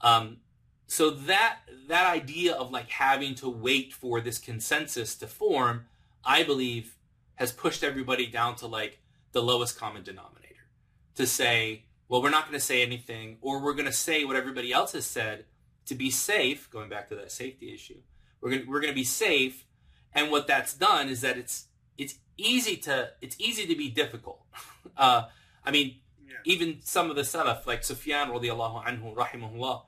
Um, 0.00 0.38
so 0.86 1.10
that 1.10 1.60
that 1.88 2.12
idea 2.12 2.54
of 2.54 2.70
like 2.70 2.90
having 2.90 3.34
to 3.36 3.48
wait 3.48 3.92
for 3.92 4.20
this 4.20 4.38
consensus 4.38 5.16
to 5.16 5.26
form, 5.26 5.86
I 6.24 6.42
believe, 6.42 6.96
has 7.36 7.50
pushed 7.52 7.82
everybody 7.82 8.26
down 8.26 8.56
to 8.56 8.66
like 8.66 9.00
the 9.32 9.42
lowest 9.42 9.78
common 9.78 10.02
denominator 10.02 10.66
to 11.14 11.26
say, 11.26 11.84
well, 12.08 12.22
we're 12.22 12.30
not 12.30 12.44
going 12.44 12.58
to 12.58 12.64
say 12.64 12.82
anything, 12.82 13.38
or 13.40 13.62
we're 13.62 13.72
going 13.72 13.86
to 13.86 13.92
say 13.92 14.24
what 14.24 14.36
everybody 14.36 14.72
else 14.72 14.92
has 14.92 15.06
said 15.06 15.46
to 15.86 15.94
be 15.94 16.10
safe. 16.10 16.68
Going 16.70 16.90
back 16.90 17.08
to 17.08 17.14
that 17.16 17.32
safety 17.32 17.72
issue, 17.72 18.00
we're 18.40 18.50
going 18.50 18.66
we're 18.68 18.80
going 18.80 18.92
to 18.92 18.94
be 18.94 19.04
safe, 19.04 19.64
and 20.12 20.30
what 20.30 20.46
that's 20.46 20.74
done 20.74 21.08
is 21.08 21.22
that 21.22 21.38
it's 21.38 21.68
it's 21.96 22.16
easy 22.36 22.76
to 22.76 23.10
it's 23.22 23.36
easy 23.38 23.66
to 23.66 23.74
be 23.74 23.88
difficult. 23.88 24.40
Uh, 24.94 25.22
I 25.64 25.70
mean, 25.70 26.00
yeah. 26.31 26.35
even 26.45 26.79
some 26.81 27.09
of 27.09 27.15
the 27.15 27.23
Salaf, 27.23 27.65
like 27.65 27.83
Sufyan 27.83 28.29
radiallahu 28.29 28.85
anhu, 28.85 29.15
rahimahullah, 29.15 29.83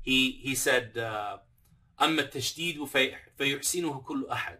he 0.00 0.32
he 0.42 0.54
said, 0.54 0.94
أما 2.00 2.22
التشديد 2.22 2.84
فيحسنه 3.38 4.02
كل 4.02 4.26
أحد 4.26 4.58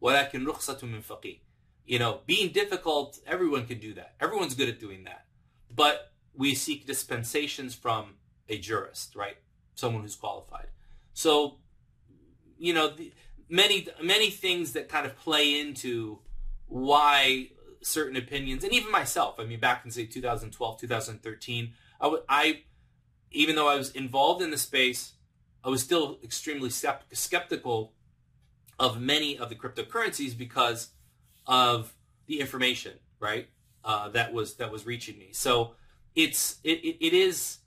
ولكن 0.00 0.46
رخصة 0.46 0.86
من 0.86 1.00
فقيه 1.00 1.40
you 1.90 1.98
know, 1.98 2.20
being 2.24 2.52
difficult, 2.52 3.18
everyone 3.26 3.66
can 3.66 3.80
do 3.80 3.92
that. 3.94 4.14
Everyone's 4.20 4.54
good 4.54 4.68
at 4.68 4.78
doing 4.78 5.02
that. 5.04 5.24
But 5.74 6.12
we 6.36 6.54
seek 6.54 6.86
dispensations 6.86 7.74
from 7.74 8.14
a 8.48 8.58
jurist, 8.58 9.16
right? 9.16 9.38
Someone 9.74 10.02
who's 10.02 10.14
qualified. 10.14 10.68
So, 11.14 11.56
you 12.58 12.72
know, 12.74 12.90
the, 12.90 13.12
many 13.48 13.88
many 14.00 14.30
things 14.30 14.70
that 14.74 14.88
kind 14.88 15.04
of 15.04 15.16
play 15.16 15.58
into 15.58 16.20
why 16.68 17.48
certain 17.85 18.17
opinions, 18.17 18.63
and 18.63 18.73
even 18.73 18.91
myself. 18.91 19.39
I 19.39 19.45
mean, 19.45 19.59
back 19.59 19.83
in 19.85 19.91
say 19.91 20.05
2012, 20.05 20.79
2013, 20.79 21.73
I, 22.01 22.61
even 23.31 23.55
though 23.55 23.67
I 23.67 23.75
was 23.75 23.91
involved 23.91 24.41
in 24.41 24.51
the 24.51 24.57
space, 24.57 25.13
I 25.63 25.69
was 25.69 25.81
still 25.81 26.19
extremely 26.23 26.69
skeptical 26.69 27.93
of 28.77 28.99
many 28.99 29.37
of 29.37 29.49
the 29.49 29.55
cryptocurrencies 29.55 30.37
because 30.37 30.89
of 31.47 31.95
the 32.27 32.39
information 32.39 32.93
right? 33.19 33.49
Uh, 33.83 34.09
that 34.09 34.33
was 34.33 34.55
that 34.55 34.71
was 34.71 34.85
reaching 34.85 35.17
me. 35.17 35.29
So 35.31 35.75
it's 36.15 36.59
it, 36.63 36.79
it, 36.83 37.05
it 37.05 37.13
is 37.13 37.59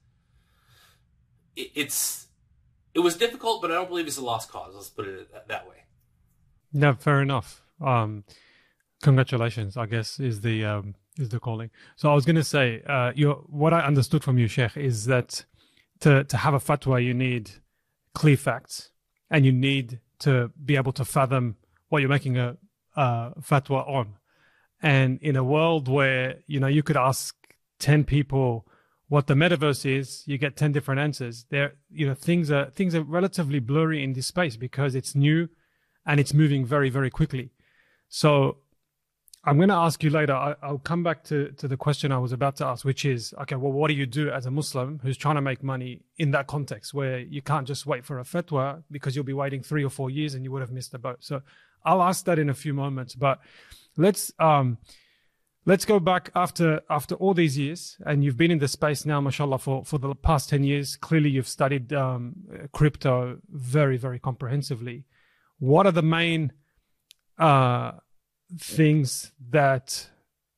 it, 1.56 1.70
it's 1.74 2.26
it 2.94 3.00
was 3.00 3.16
difficult, 3.16 3.62
but 3.62 3.70
I 3.70 3.74
don't 3.74 3.88
believe 3.88 4.06
it's 4.06 4.18
a 4.18 4.24
lost 4.24 4.50
cause. 4.50 4.74
Let's 4.74 4.88
put 4.88 5.06
it 5.06 5.48
that 5.48 5.68
way. 5.68 5.76
No, 6.72 6.94
fair 6.94 7.22
enough. 7.22 7.62
Um, 7.80 8.24
congratulations, 9.02 9.76
I 9.76 9.86
guess, 9.86 10.18
is 10.20 10.40
the 10.40 10.64
um, 10.64 10.94
is 11.18 11.28
the 11.28 11.40
calling. 11.40 11.70
So 11.96 12.10
I 12.10 12.14
was 12.14 12.24
going 12.24 12.36
to 12.36 12.44
say, 12.44 12.82
uh, 12.86 13.12
your 13.14 13.36
what 13.46 13.72
I 13.72 13.80
understood 13.80 14.24
from 14.24 14.38
you, 14.38 14.48
Sheikh, 14.48 14.76
is 14.76 15.06
that 15.06 15.44
to 16.00 16.24
to 16.24 16.36
have 16.36 16.54
a 16.54 16.60
fatwa, 16.60 17.04
you 17.04 17.14
need 17.14 17.50
clear 18.14 18.36
facts, 18.36 18.90
and 19.30 19.44
you 19.44 19.52
need 19.52 20.00
to 20.20 20.50
be 20.64 20.76
able 20.76 20.92
to 20.92 21.04
fathom 21.04 21.56
what 21.88 22.00
you're 22.00 22.08
making 22.08 22.36
a, 22.36 22.56
a 22.96 23.32
fatwa 23.40 23.88
on. 23.88 24.14
And 24.82 25.18
in 25.22 25.36
a 25.36 25.44
world 25.44 25.88
where 25.88 26.36
you 26.46 26.60
know 26.60 26.66
you 26.66 26.82
could 26.82 26.96
ask 26.96 27.34
ten 27.78 28.04
people 28.04 28.66
what 29.08 29.26
the 29.26 29.34
metaverse 29.34 29.86
is, 29.86 30.22
you 30.26 30.38
get 30.38 30.56
ten 30.56 30.72
different 30.72 31.00
answers. 31.00 31.46
There, 31.50 31.74
you 31.90 32.06
know, 32.06 32.14
things 32.14 32.50
are 32.50 32.70
things 32.70 32.94
are 32.94 33.02
relatively 33.02 33.58
blurry 33.58 34.02
in 34.02 34.12
this 34.12 34.26
space 34.26 34.56
because 34.56 34.94
it's 34.94 35.14
new 35.14 35.48
and 36.04 36.20
it's 36.20 36.34
moving 36.34 36.64
very 36.64 36.90
very 36.90 37.10
quickly. 37.10 37.50
So 38.08 38.58
I'm 39.44 39.56
going 39.56 39.68
to 39.68 39.74
ask 39.74 40.02
you 40.02 40.10
later. 40.10 40.34
I, 40.34 40.54
will 40.68 40.78
come 40.78 41.02
back 41.02 41.22
to, 41.24 41.52
to 41.52 41.68
the 41.68 41.76
question 41.76 42.10
I 42.10 42.18
was 42.18 42.32
about 42.32 42.56
to 42.56 42.66
ask, 42.66 42.84
which 42.84 43.04
is, 43.04 43.32
okay, 43.42 43.54
well, 43.54 43.72
what 43.72 43.88
do 43.88 43.94
you 43.94 44.06
do 44.06 44.30
as 44.30 44.46
a 44.46 44.50
Muslim 44.50 45.00
who's 45.02 45.16
trying 45.16 45.36
to 45.36 45.40
make 45.40 45.62
money 45.62 46.02
in 46.18 46.32
that 46.32 46.48
context 46.48 46.92
where 46.92 47.20
you 47.20 47.40
can't 47.40 47.66
just 47.66 47.86
wait 47.86 48.04
for 48.04 48.18
a 48.18 48.24
fatwa 48.24 48.82
because 48.90 49.14
you'll 49.14 49.24
be 49.24 49.32
waiting 49.32 49.62
three 49.62 49.84
or 49.84 49.90
four 49.90 50.10
years 50.10 50.34
and 50.34 50.44
you 50.44 50.50
would 50.50 50.60
have 50.60 50.72
missed 50.72 50.92
the 50.92 50.98
boat. 50.98 51.18
So 51.20 51.42
I'll 51.84 52.02
ask 52.02 52.24
that 52.24 52.38
in 52.38 52.50
a 52.50 52.54
few 52.54 52.74
moments, 52.74 53.14
but 53.14 53.38
let's, 53.96 54.32
um, 54.40 54.78
let's 55.66 55.84
go 55.84 56.00
back 56.00 56.30
after, 56.34 56.80
after 56.90 57.14
all 57.14 57.32
these 57.32 57.56
years 57.56 57.96
and 58.04 58.24
you've 58.24 58.36
been 58.36 58.50
in 58.50 58.58
the 58.58 58.68
space 58.68 59.06
now, 59.06 59.20
mashallah, 59.20 59.58
for, 59.58 59.84
for 59.84 59.98
the 59.98 60.14
past 60.16 60.48
10 60.48 60.64
years. 60.64 60.96
Clearly 60.96 61.30
you've 61.30 61.48
studied, 61.48 61.92
um, 61.92 62.34
crypto 62.72 63.38
very, 63.48 63.98
very 63.98 64.18
comprehensively. 64.18 65.04
What 65.60 65.86
are 65.86 65.92
the 65.92 66.02
main, 66.02 66.52
uh, 67.38 67.92
things 68.56 69.32
that 69.50 70.08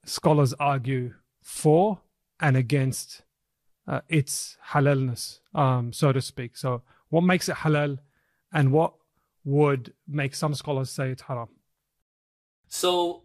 scholars 0.04 0.54
argue 0.54 1.14
for 1.42 2.00
and 2.38 2.56
against 2.56 3.22
uh, 3.86 4.00
its 4.08 4.56
halalness, 4.68 5.40
um, 5.54 5.92
so 5.92 6.12
to 6.12 6.20
speak. 6.20 6.56
So, 6.56 6.82
what 7.08 7.22
makes 7.22 7.48
it 7.48 7.56
halal, 7.56 7.98
and 8.52 8.72
what 8.72 8.94
would 9.44 9.92
make 10.06 10.34
some 10.34 10.54
scholars 10.54 10.90
say 10.90 11.10
it's 11.10 11.22
haram? 11.22 11.48
So, 12.68 13.24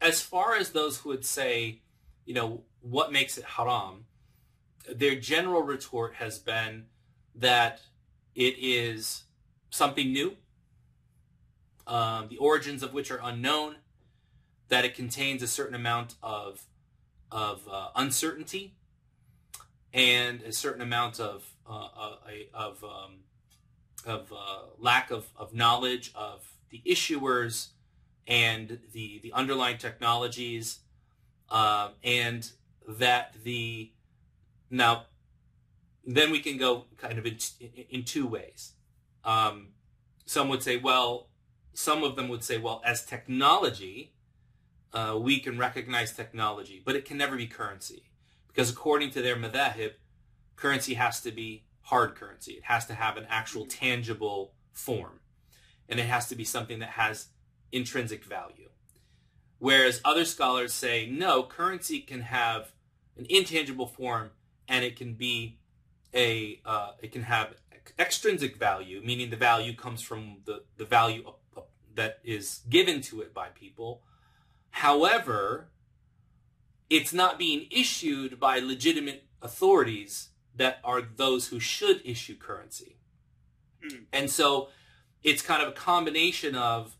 as 0.00 0.22
far 0.22 0.56
as 0.56 0.70
those 0.70 0.98
who 0.98 1.10
would 1.10 1.24
say, 1.24 1.82
you 2.24 2.34
know, 2.34 2.62
what 2.80 3.12
makes 3.12 3.36
it 3.36 3.44
haram, 3.44 4.06
their 4.92 5.16
general 5.16 5.62
retort 5.62 6.14
has 6.14 6.38
been 6.38 6.86
that 7.34 7.80
it 8.34 8.56
is 8.58 9.24
something 9.70 10.12
new, 10.12 10.36
um, 11.86 12.28
the 12.28 12.38
origins 12.38 12.82
of 12.82 12.94
which 12.94 13.10
are 13.10 13.20
unknown, 13.22 13.76
that 14.68 14.84
it 14.84 14.94
contains 14.94 15.42
a 15.42 15.46
certain 15.46 15.74
amount 15.74 16.14
of 16.22 16.64
of 17.30 17.62
uh, 17.70 17.88
uncertainty 17.96 18.74
and 19.92 20.42
a 20.42 20.52
certain 20.52 20.82
amount 20.82 21.18
of 21.20 21.44
uh, 21.68 21.88
uh 21.96 22.16
of 22.54 22.84
um, 22.84 23.18
of 24.04 24.32
uh, 24.32 24.62
lack 24.78 25.10
of, 25.10 25.26
of 25.36 25.52
knowledge 25.52 26.12
of 26.14 26.44
the 26.70 26.82
issuers 26.86 27.68
and 28.26 28.78
the 28.92 29.20
the 29.22 29.32
underlying 29.32 29.78
technologies 29.78 30.80
uh, 31.50 31.90
and 32.02 32.50
that 32.86 33.34
the 33.44 33.90
now 34.70 35.06
then 36.04 36.30
we 36.30 36.38
can 36.38 36.56
go 36.56 36.84
kind 36.98 37.18
of 37.18 37.26
in, 37.26 37.36
in 37.90 38.04
two 38.04 38.26
ways. 38.28 38.72
Um, 39.24 39.68
some 40.24 40.48
would 40.48 40.62
say 40.62 40.76
well 40.76 41.28
some 41.74 42.02
of 42.02 42.16
them 42.16 42.28
would 42.28 42.44
say 42.44 42.58
well 42.58 42.80
as 42.84 43.04
technology 43.04 44.12
uh, 44.92 45.18
we 45.20 45.40
can 45.40 45.58
recognize 45.58 46.12
technology, 46.12 46.82
but 46.84 46.96
it 46.96 47.04
can 47.04 47.16
never 47.16 47.36
be 47.36 47.46
currency. 47.46 48.04
Because 48.48 48.70
according 48.70 49.10
to 49.10 49.22
their 49.22 49.36
madhahib, 49.36 49.92
currency 50.56 50.94
has 50.94 51.20
to 51.22 51.30
be 51.30 51.64
hard 51.82 52.14
currency. 52.14 52.52
It 52.52 52.64
has 52.64 52.86
to 52.86 52.94
have 52.94 53.16
an 53.16 53.26
actual 53.28 53.66
tangible 53.66 54.54
form. 54.72 55.20
And 55.88 56.00
it 56.00 56.06
has 56.06 56.28
to 56.28 56.34
be 56.34 56.44
something 56.44 56.80
that 56.80 56.90
has 56.90 57.28
intrinsic 57.70 58.24
value. 58.24 58.70
Whereas 59.58 60.00
other 60.04 60.24
scholars 60.24 60.72
say, 60.72 61.06
no, 61.06 61.42
currency 61.42 62.00
can 62.00 62.22
have 62.22 62.72
an 63.16 63.26
intangible 63.28 63.86
form 63.86 64.30
and 64.68 64.84
it 64.84 64.96
can 64.96 65.14
be 65.14 65.58
a, 66.14 66.60
uh, 66.64 66.92
it 67.00 67.12
can 67.12 67.22
have 67.22 67.54
extrinsic 67.98 68.56
value, 68.56 69.00
meaning 69.04 69.30
the 69.30 69.36
value 69.36 69.74
comes 69.74 70.02
from 70.02 70.38
the, 70.44 70.62
the 70.76 70.84
value 70.84 71.22
that 71.94 72.18
is 72.24 72.60
given 72.68 73.00
to 73.00 73.20
it 73.20 73.32
by 73.32 73.48
people, 73.48 74.02
However, 74.76 75.68
it's 76.90 77.14
not 77.14 77.38
being 77.38 77.66
issued 77.70 78.38
by 78.38 78.58
legitimate 78.58 79.24
authorities 79.40 80.28
that 80.54 80.80
are 80.84 81.00
those 81.00 81.48
who 81.48 81.58
should 81.58 82.02
issue 82.04 82.36
currency. 82.36 82.98
Mm. 83.82 84.04
And 84.12 84.30
so 84.30 84.68
it's 85.22 85.40
kind 85.40 85.62
of 85.62 85.70
a 85.70 85.72
combination 85.72 86.54
of 86.54 86.94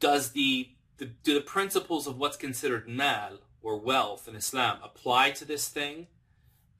does 0.00 0.30
the, 0.30 0.70
the 0.96 1.10
do 1.24 1.34
the 1.34 1.42
principles 1.42 2.06
of 2.06 2.16
what's 2.16 2.38
considered 2.38 2.88
mal 2.88 3.40
or 3.60 3.78
wealth 3.78 4.26
in 4.26 4.34
Islam 4.34 4.78
apply 4.82 5.32
to 5.32 5.44
this 5.44 5.68
thing? 5.68 6.06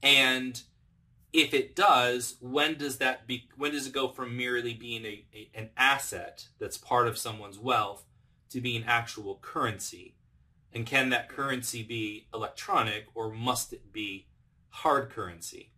And 0.01 0.59
if 1.31 1.53
it 1.53 1.75
does, 1.75 2.37
when 2.41 2.79
does 2.79 2.97
that 2.97 3.27
be 3.27 3.47
when 3.55 3.73
does 3.73 3.85
it 3.85 3.93
go 3.93 4.07
from 4.07 4.35
merely 4.35 4.73
being 4.73 5.05
a, 5.05 5.23
a 5.35 5.51
an 5.53 5.69
asset 5.77 6.47
that's 6.59 6.79
part 6.79 7.07
of 7.07 7.15
someone's 7.15 7.59
wealth 7.59 8.05
to 8.49 8.61
be 8.61 8.75
an 8.75 8.83
actual 8.87 9.39
currency? 9.41 10.15
And 10.73 10.85
can 10.85 11.09
that 11.09 11.29
currency 11.29 11.83
be 11.83 12.27
electronic 12.33 13.05
or 13.15 13.31
must 13.31 13.73
it 13.73 13.91
be 13.91 14.27
hard 14.69 15.09
currency? 15.09 15.71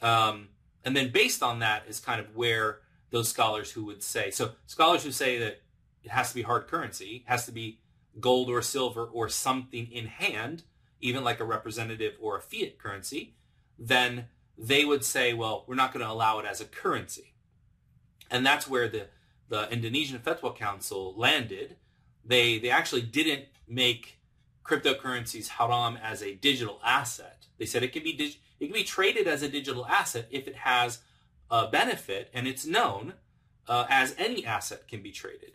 Um, 0.00 0.48
and 0.84 0.96
then 0.96 1.10
based 1.10 1.42
on 1.42 1.60
that 1.60 1.84
is 1.88 2.00
kind 2.00 2.20
of 2.20 2.34
where 2.34 2.80
those 3.10 3.28
scholars 3.28 3.72
who 3.72 3.84
would 3.84 4.02
say, 4.02 4.30
so 4.30 4.52
scholars 4.66 5.04
who 5.04 5.12
say 5.12 5.38
that 5.38 5.62
it 6.02 6.10
has 6.10 6.30
to 6.30 6.34
be 6.34 6.42
hard 6.42 6.66
currency, 6.66 7.24
has 7.26 7.46
to 7.46 7.52
be 7.52 7.80
gold 8.20 8.48
or 8.48 8.62
silver 8.62 9.04
or 9.04 9.28
something 9.28 9.90
in 9.90 10.06
hand, 10.06 10.62
even 11.00 11.24
like 11.24 11.40
a 11.40 11.44
representative 11.44 12.14
or 12.20 12.36
a 12.36 12.40
fiat 12.40 12.78
currency, 12.78 13.34
then 13.78 14.26
they 14.56 14.84
would 14.84 15.04
say, 15.04 15.32
well, 15.32 15.64
we're 15.66 15.74
not 15.74 15.92
going 15.92 16.04
to 16.04 16.10
allow 16.10 16.38
it 16.38 16.46
as 16.46 16.60
a 16.60 16.64
currency. 16.64 17.34
And 18.30 18.44
that's 18.44 18.68
where 18.68 18.88
the, 18.88 19.08
the 19.48 19.70
Indonesian 19.70 20.18
Fatwa 20.18 20.56
Council 20.56 21.14
landed 21.16 21.76
they 22.24 22.58
they 22.58 22.70
actually 22.70 23.02
didn't 23.02 23.46
make 23.68 24.18
cryptocurrencies 24.64 25.48
haram 25.48 25.98
as 26.02 26.22
a 26.22 26.34
digital 26.34 26.80
asset. 26.84 27.46
They 27.58 27.66
said 27.66 27.82
it 27.82 27.92
can 27.92 28.02
be 28.02 28.12
dig- 28.12 28.38
it 28.58 28.66
can 28.66 28.74
be 28.74 28.84
traded 28.84 29.26
as 29.26 29.42
a 29.42 29.48
digital 29.48 29.86
asset 29.86 30.26
if 30.30 30.48
it 30.48 30.56
has 30.56 31.00
a 31.50 31.68
benefit 31.68 32.30
and 32.32 32.48
it's 32.48 32.64
known 32.64 33.14
uh, 33.68 33.86
as 33.88 34.14
any 34.18 34.44
asset 34.44 34.88
can 34.88 35.02
be 35.02 35.12
traded. 35.12 35.52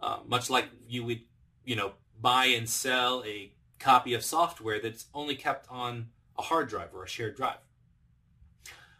Uh, 0.00 0.18
much 0.26 0.50
like 0.50 0.66
you 0.88 1.04
would 1.04 1.20
you 1.64 1.76
know 1.76 1.92
buy 2.20 2.46
and 2.46 2.68
sell 2.68 3.22
a 3.24 3.52
copy 3.78 4.14
of 4.14 4.24
software 4.24 4.80
that's 4.80 5.06
only 5.14 5.36
kept 5.36 5.66
on 5.70 6.08
a 6.36 6.42
hard 6.42 6.68
drive 6.68 6.94
or 6.94 7.04
a 7.04 7.08
shared 7.08 7.36
drive. 7.36 7.58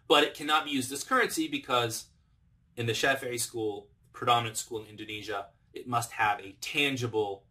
But 0.06 0.24
it 0.24 0.34
cannot 0.34 0.64
be 0.64 0.70
used 0.70 0.92
as 0.92 1.04
currency 1.04 1.48
because 1.48 2.06
in 2.76 2.86
the 2.86 2.92
Shafi'i 2.92 3.38
school, 3.38 3.88
predominant 4.12 4.56
school 4.56 4.80
in 4.82 4.86
Indonesia, 4.86 5.46
it 5.78 5.88
must 5.88 6.12
have 6.12 6.40
a 6.40 6.52
tangible 6.60 7.44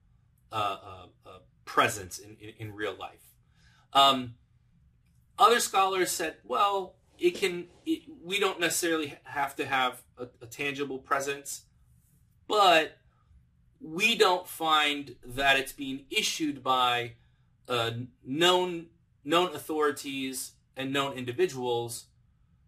uh, 0.51 0.77
uh, 0.83 1.05
uh, 1.25 1.39
presence 1.65 2.19
in, 2.19 2.37
in, 2.39 2.53
in, 2.59 2.75
real 2.75 2.95
life. 2.97 3.33
Um, 3.93 4.35
other 5.39 5.59
scholars 5.59 6.11
said, 6.11 6.35
well, 6.43 6.95
it 7.19 7.31
can. 7.31 7.65
It, 7.85 8.03
we 8.23 8.39
don't 8.39 8.59
necessarily 8.59 9.17
have 9.23 9.55
to 9.57 9.65
have 9.65 10.03
a, 10.17 10.27
a 10.41 10.45
tangible 10.45 10.99
presence, 10.99 11.63
but 12.47 12.97
we 13.81 14.15
don't 14.15 14.47
find 14.47 15.15
that 15.25 15.57
it's 15.57 15.73
being 15.73 16.05
issued 16.09 16.63
by 16.63 17.13
uh, 17.67 17.91
known 18.23 18.87
known 19.23 19.53
authorities 19.53 20.53
and 20.75 20.93
known 20.93 21.17
individuals. 21.17 22.05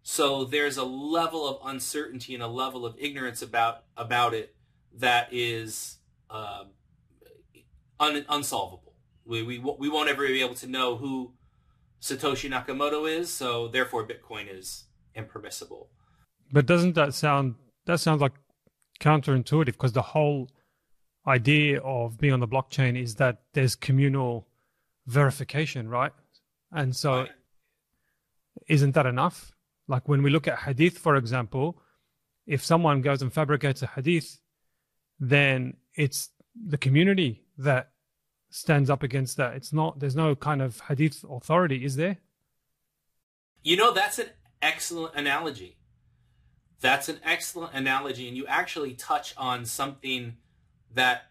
So 0.02 0.44
there's 0.44 0.76
a 0.76 0.84
level 0.84 1.46
of 1.48 1.58
uncertainty 1.64 2.34
and 2.34 2.42
a 2.42 2.48
level 2.48 2.84
of 2.84 2.96
ignorance 2.98 3.42
about 3.42 3.84
about 3.96 4.34
it 4.34 4.54
that 4.96 5.28
is 5.32 5.98
uh, 6.28 6.64
un- 7.98 8.24
unsolvable. 8.28 8.94
We, 9.24 9.42
we, 9.42 9.58
we 9.58 9.88
won't 9.88 10.08
ever 10.08 10.26
be 10.26 10.42
able 10.42 10.54
to 10.56 10.66
know 10.66 10.96
who 10.96 11.32
Satoshi 12.00 12.50
Nakamoto 12.50 13.08
is, 13.08 13.32
so 13.32 13.68
therefore 13.68 14.06
Bitcoin 14.06 14.46
is 14.52 14.84
impermissible. 15.14 15.90
But 16.52 16.66
doesn't 16.66 16.94
that 16.94 17.14
sound 17.14 17.54
that 17.86 18.00
sounds 18.00 18.20
like 18.20 18.32
counterintuitive 19.00 19.66
because 19.66 19.92
the 19.92 20.02
whole 20.02 20.48
idea 21.26 21.80
of 21.80 22.18
being 22.18 22.32
on 22.32 22.40
the 22.40 22.48
blockchain 22.48 23.00
is 23.00 23.14
that 23.16 23.42
there's 23.54 23.76
communal 23.76 24.48
verification, 25.06 25.88
right? 25.88 26.12
And 26.72 26.94
so, 26.94 27.20
Right. 27.20 27.30
isn't 28.68 28.92
that 28.92 29.06
enough? 29.06 29.52
Like 29.88 30.08
when 30.08 30.22
we 30.22 30.30
look 30.30 30.48
at 30.48 30.58
hadith, 30.60 30.98
for 30.98 31.16
example, 31.16 31.80
if 32.46 32.64
someone 32.64 33.00
goes 33.00 33.22
and 33.22 33.32
fabricates 33.32 33.82
a 33.82 33.86
hadith, 33.86 34.39
then 35.20 35.76
it's 35.94 36.30
the 36.66 36.78
community 36.78 37.44
that 37.58 37.90
stands 38.50 38.90
up 38.90 39.02
against 39.02 39.36
that. 39.36 39.54
It's 39.54 39.72
not, 39.72 40.00
there's 40.00 40.16
no 40.16 40.34
kind 40.34 40.62
of 40.62 40.80
hadith 40.80 41.24
authority, 41.28 41.84
is 41.84 41.96
there? 41.96 42.16
You 43.62 43.76
know, 43.76 43.92
that's 43.92 44.18
an 44.18 44.30
excellent 44.62 45.14
analogy. 45.14 45.76
That's 46.80 47.10
an 47.10 47.20
excellent 47.22 47.74
analogy. 47.74 48.26
And 48.26 48.36
you 48.36 48.46
actually 48.46 48.94
touch 48.94 49.34
on 49.36 49.66
something 49.66 50.36
that 50.94 51.24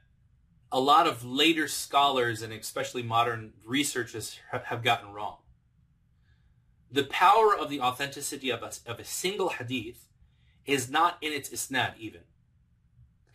a 0.72 0.79
lot 0.79 1.08
of 1.08 1.25
later 1.25 1.67
scholars 1.67 2.43
and 2.43 2.53
especially 2.53 3.01
modern 3.01 3.53
researchers 3.65 4.39
have, 4.51 4.84
gotten 4.84 5.12
wrong. 5.12 5.38
The 6.91 7.05
power 7.05 7.58
of 7.58 7.69
the 7.69 7.81
authenticity 7.81 8.51
of 8.51 8.62
a, 8.62 8.72
of 8.86 9.00
a 9.00 9.03
single 9.03 9.50
hadith 9.50 10.08
is 10.65 10.89
not 10.89 11.17
in 11.22 11.34
its 11.34 11.50
isnad 11.50 11.98
even. 11.98 12.22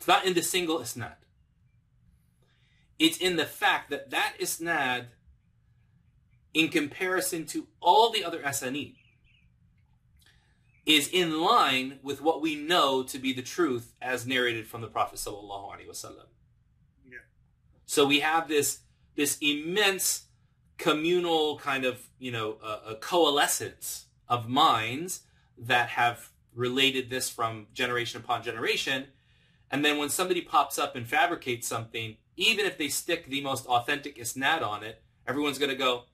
It's 0.05 0.09
not 0.09 0.27
in 0.27 0.35
the 0.35 0.43
single 0.43 0.81
isnad. 0.81 1.15
It's 2.99 3.17
in 3.17 3.37
the 3.37 3.47
fact 3.47 3.89
that 3.89 4.11
that 4.11 4.35
isnad 4.39 5.07
in 6.53 6.69
comparison 6.69 7.47
to 7.47 7.69
all 7.81 8.13
the 8.13 8.23
other 8.23 8.41
asanid 8.41 8.97
is 10.85 11.09
in 11.09 11.41
line 11.41 12.01
with 12.03 12.21
what 12.21 12.43
we 12.43 12.55
know 12.55 13.03
to 13.05 13.19
be 13.19 13.33
the 13.33 13.41
truth 13.41 13.95
as 14.03 14.27
narrated 14.27 14.67
from 14.67 14.83
the 14.83 14.89
Prophet 14.89 15.19
sallallahu 15.19 15.73
alaihi 15.73 15.89
wasallam. 15.89 16.27
Yeah. 17.11 17.25
So 17.87 18.05
we 18.07 18.21
have 18.21 18.47
this 18.47 18.81
this 19.15 19.39
immense 19.41 20.27
communal 20.77 21.59
kind 21.61 21.87
of 21.87 22.11
you 22.19 22.31
know 22.31 22.59
uh, 22.63 22.81
a 22.89 22.95
coalescence 22.97 24.05
of 24.29 24.51
minds 24.51 25.23
that 25.57 25.89
have 25.89 26.29
related 26.55 27.09
this 27.09 27.31
from 27.31 27.69
generation 27.73 28.21
upon 28.21 28.43
generation, 28.43 29.07
and 29.71 29.85
then 29.85 29.99
when 29.99 30.09
somebody 30.09 30.41
pops 30.41 30.79
up 30.79 30.97
and 30.97 31.07
fabricates 31.07 31.67
something, 31.67 32.17
even 32.37 32.67
if 32.67 32.79
they 32.79 32.89
stick 32.89 33.27
the 33.27 33.41
most 33.41 33.67
authentic 33.67 34.17
isnad 34.17 34.63
on 34.63 34.83
it, 34.83 35.03
everyone's 35.27 35.59
going 35.59 35.71
to 35.71 35.77
go, 35.77 36.05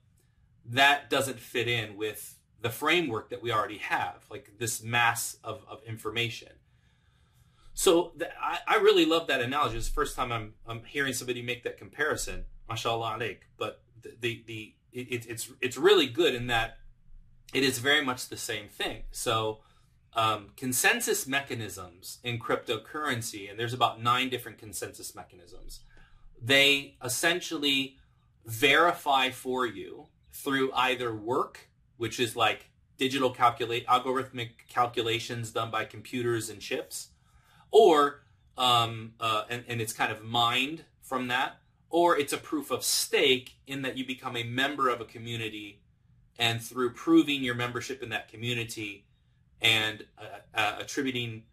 that 0.65 1.09
doesn't 1.09 1.39
fit 1.39 1.67
in 1.67 1.97
with 1.97 2.37
the 2.61 2.69
framework 2.69 3.29
that 3.29 3.41
we 3.41 3.51
already 3.51 3.79
have, 3.79 4.25
like 4.29 4.51
this 4.59 4.83
mass 4.83 5.37
of, 5.43 5.63
of 5.69 5.83
information. 5.83 6.49
So 7.73 8.13
I, 8.39 8.59
I 8.67 8.75
really 8.77 9.05
love 9.05 9.27
that 9.27 9.41
analogy. 9.41 9.77
It's 9.77 9.87
the 9.87 9.93
first 9.93 10.15
time 10.15 10.31
I'm, 10.31 10.53
I'm 10.67 10.83
hearing 10.83 11.13
somebody 11.13 11.41
make 11.41 11.63
that 11.63 11.77
comparison, 11.77 12.45
mashallah 12.69 13.17
alaik. 13.17 13.37
But 13.57 13.81
the, 14.01 14.15
the, 14.19 14.43
the 14.45 14.73
it, 14.91 15.25
it's, 15.25 15.51
it's 15.61 15.77
really 15.77 16.07
good 16.07 16.35
in 16.35 16.47
that 16.47 16.77
it 17.53 17.63
is 17.63 17.79
very 17.79 18.03
much 18.03 18.29
the 18.29 18.37
same 18.37 18.67
thing. 18.67 19.03
So 19.11 19.59
um, 20.13 20.49
consensus 20.57 21.25
mechanisms 21.25 22.19
in 22.23 22.39
cryptocurrency, 22.39 23.49
and 23.49 23.57
there's 23.57 23.73
about 23.73 24.01
nine 24.01 24.29
different 24.29 24.57
consensus 24.57 25.15
mechanisms, 25.15 25.81
they 26.41 26.95
essentially 27.03 27.97
verify 28.45 29.29
for 29.29 29.65
you 29.65 30.07
through 30.33 30.71
either 30.73 31.13
work, 31.15 31.69
which 31.97 32.19
is 32.19 32.35
like 32.35 32.69
digital 32.97 33.29
calculate 33.29 33.85
algorithmic 33.87 34.49
calculations 34.67 35.51
done 35.51 35.71
by 35.71 35.85
computers 35.85 36.49
and 36.49 36.59
chips, 36.59 37.09
or 37.69 38.21
um, 38.57 39.13
uh, 39.19 39.43
and, 39.49 39.63
and 39.67 39.79
it's 39.79 39.93
kind 39.93 40.11
of 40.11 40.23
mined 40.23 40.83
from 41.01 41.27
that, 41.29 41.57
or 41.89 42.17
it's 42.17 42.33
a 42.33 42.37
proof 42.37 42.69
of 42.69 42.83
stake 42.83 43.53
in 43.65 43.81
that 43.81 43.97
you 43.97 44.05
become 44.05 44.35
a 44.35 44.43
member 44.43 44.89
of 44.89 44.99
a 44.99 45.05
community, 45.05 45.81
and 46.37 46.61
through 46.61 46.91
proving 46.91 47.43
your 47.43 47.55
membership 47.55 48.03
in 48.03 48.09
that 48.09 48.27
community 48.27 49.05
and 49.61 50.05
uh, 50.17 50.57
uh, 50.57 50.75
attributing 50.79 51.43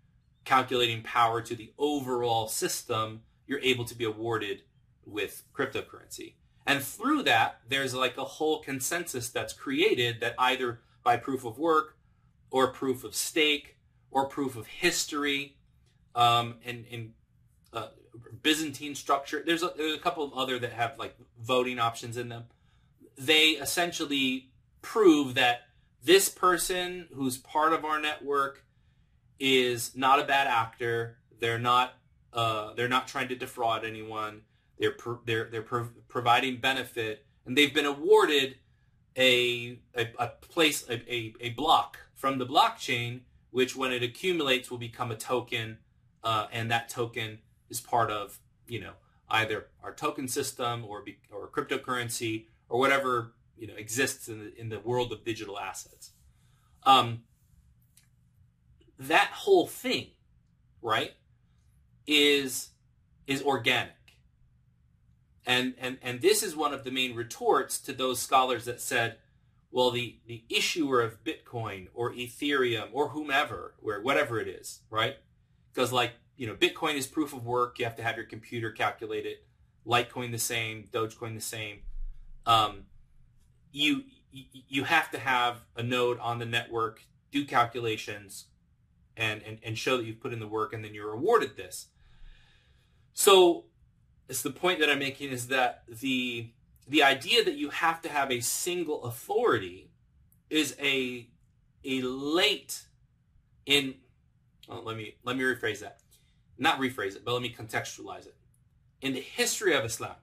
calculating 0.45 1.03
power 1.03 1.43
to 1.43 1.55
the 1.55 1.71
overall 1.77 2.49
system, 2.49 3.21
you're 3.47 3.61
able 3.61 3.85
to 3.85 3.95
be 3.95 4.05
awarded 4.05 4.63
with 5.05 5.45
cryptocurrency. 5.55 6.33
And 6.67 6.83
through 6.83 7.23
that, 7.25 7.61
there's 7.69 7.95
like 7.95 8.17
a 8.17 8.25
whole 8.25 8.61
consensus 8.61 9.29
that's 9.29 9.53
created 9.53 10.21
that 10.21 10.35
either 10.39 10.81
by 11.03 11.19
proof 11.19 11.45
of 11.45 11.59
work 11.59 11.97
or 12.51 12.69
proof 12.69 13.05
of 13.05 13.15
stake 13.15 13.77
or 14.11 14.27
proof 14.27 14.57
of 14.57 14.67
history 14.67 15.57
um, 16.15 16.57
and, 16.65 16.87
and 16.91 17.13
uh, 17.75 17.89
Byzantine 18.43 18.95
structure. 18.95 19.43
There's 19.45 19.63
a, 19.63 19.73
there's 19.77 19.95
a 19.95 19.99
couple 19.99 20.25
of 20.25 20.33
other 20.33 20.59
that 20.59 20.73
have 20.73 20.99
like 20.99 21.15
voting 21.41 21.79
options 21.79 22.17
in 22.17 22.29
them. 22.31 22.45
They 23.17 23.51
essentially 23.51 24.51
prove 24.81 25.35
that 25.35 25.68
this 26.03 26.29
person 26.29 27.09
who's 27.15 27.39
part 27.39 27.73
of 27.73 27.85
our 27.85 28.01
network 28.01 28.65
is 29.39 29.97
not 29.97 30.21
a 30.21 30.25
bad 30.25 30.47
actor. 30.47 31.19
They're 31.41 31.59
not 31.59 31.95
uh, 32.33 32.75
they're 32.75 32.89
not 32.89 33.09
trying 33.09 33.29
to 33.29 33.37
defraud 33.37 33.85
anyone. 33.85 34.43
They're 34.79 34.93
pro- 34.93 35.21
they're 35.25 35.49
they're 35.51 35.63
pro- 35.63 35.89
providing 36.09 36.61
benefit, 36.61 37.27
and 37.47 37.57
they've 37.57 37.73
been 37.73 37.87
awarded 37.87 38.57
a 39.17 39.79
a, 39.97 40.09
a 40.19 40.29
place 40.29 40.89
a, 40.89 40.95
a, 41.13 41.35
a 41.41 41.51
block 41.51 41.99
from 42.15 42.39
the 42.39 42.47
blockchain, 42.47 43.21
which 43.51 43.77
when 43.77 43.93
it 43.93 44.03
accumulates 44.03 44.71
will 44.71 44.79
become 44.79 45.11
a 45.11 45.17
token, 45.17 45.79
uh, 46.23 46.47
and 46.53 46.71
that 46.71 46.89
token 46.89 47.39
is 47.71 47.81
part 47.81 48.11
of 48.11 48.39
you 48.67 48.81
know 48.81 48.93
either 49.31 49.67
our 49.83 49.95
token 49.95 50.29
system 50.29 50.85
or 50.85 51.03
be, 51.03 51.19
or 51.31 51.49
cryptocurrency 51.49 52.47
or 52.69 52.79
whatever 52.79 53.33
you 53.59 53.67
know 53.67 53.75
exists 53.75 54.29
in 54.29 54.39
the 54.39 54.61
in 54.61 54.69
the 54.69 54.81
world 54.81 55.13
of 55.13 55.25
digital 55.25 55.59
assets. 55.59 56.13
Um, 56.85 57.23
that 58.99 59.29
whole 59.33 59.67
thing, 59.67 60.09
right, 60.83 61.13
is 62.07 62.71
is 63.27 63.43
organic. 63.43 63.93
And, 65.47 65.75
and 65.79 65.99
and 66.03 66.21
this 66.21 66.43
is 66.43 66.55
one 66.55 66.75
of 66.75 66.85
the 66.85 66.91
main 66.91 67.15
retorts 67.15 67.79
to 67.81 67.93
those 67.93 68.21
scholars 68.21 68.67
that 68.67 68.83
said, 68.83 69.17
well, 69.71 69.91
the, 69.91 70.19
the 70.27 70.45
issuer 70.51 71.01
of 71.01 71.25
Bitcoin 71.25 71.89
or 71.95 72.13
Ethereum 72.13 72.89
or 72.93 73.09
whomever, 73.09 73.75
or 73.83 74.03
whatever 74.03 74.41
it 74.41 74.49
is, 74.49 74.81
right? 74.91 75.17
Because 75.73 75.91
like, 75.91 76.13
you 76.37 76.47
know, 76.47 76.55
Bitcoin 76.55 76.97
is 76.97 77.07
proof 77.07 77.33
of 77.33 77.47
work. 77.47 77.79
You 77.79 77.87
have 77.87 77.97
to 77.97 78.03
have 78.03 78.17
your 78.17 78.27
computer 78.27 78.71
calculate 78.71 79.25
it. 79.25 79.45
Litecoin 79.87 80.33
the 80.33 80.39
same, 80.39 80.89
Dogecoin 80.93 81.35
the 81.35 81.41
same. 81.41 81.81
Um, 82.45 82.85
you 83.73 84.05
you 84.31 84.85
have 84.85 85.11
to 85.11 85.19
have 85.19 85.63
a 85.77 85.83
node 85.83 86.19
on 86.19 86.39
the 86.39 86.45
network, 86.45 87.03
do 87.33 87.45
calculations, 87.45 88.47
and, 89.17 89.43
and, 89.43 89.59
and 89.63 89.77
show 89.77 89.97
that 89.97 90.05
you've 90.05 90.21
put 90.21 90.33
in 90.33 90.39
the 90.39 90.47
work, 90.47 90.73
and 90.73 90.85
then 90.85 90.95
you're 90.95 91.13
awarded 91.13 91.57
this. 91.57 91.89
So 93.15 93.65
it's 94.29 94.43
the 94.43 94.51
point 94.51 94.81
that 94.81 94.89
I'm 94.89 94.99
making 94.99 95.31
is 95.31 95.49
that 95.49 95.83
the 95.89 96.51
the 96.87 97.03
idea 97.03 97.45
that 97.45 97.57
you 97.57 97.69
have 97.71 98.01
to 98.03 98.09
have 98.09 98.31
a 98.31 98.41
single 98.41 99.05
authority 99.05 99.91
is 100.49 100.77
a 100.81 101.29
a 101.85 102.03
late 102.03 102.83
in 103.67 103.95
well, 104.69 104.83
let 104.85 104.97
me 104.97 105.17
let 105.25 105.37
me 105.37 105.45
rephrase 105.45 105.81
that. 105.81 105.99
Not 106.59 106.79
rephrase 106.79 107.17
it, 107.17 107.25
but 107.25 107.33
let 107.33 107.43
me 107.43 107.53
contextualize 107.53 108.27
it. 108.27 108.37
In 109.01 109.15
the 109.15 109.21
history 109.21 109.75
of 109.75 109.85
Islam, 109.85 110.17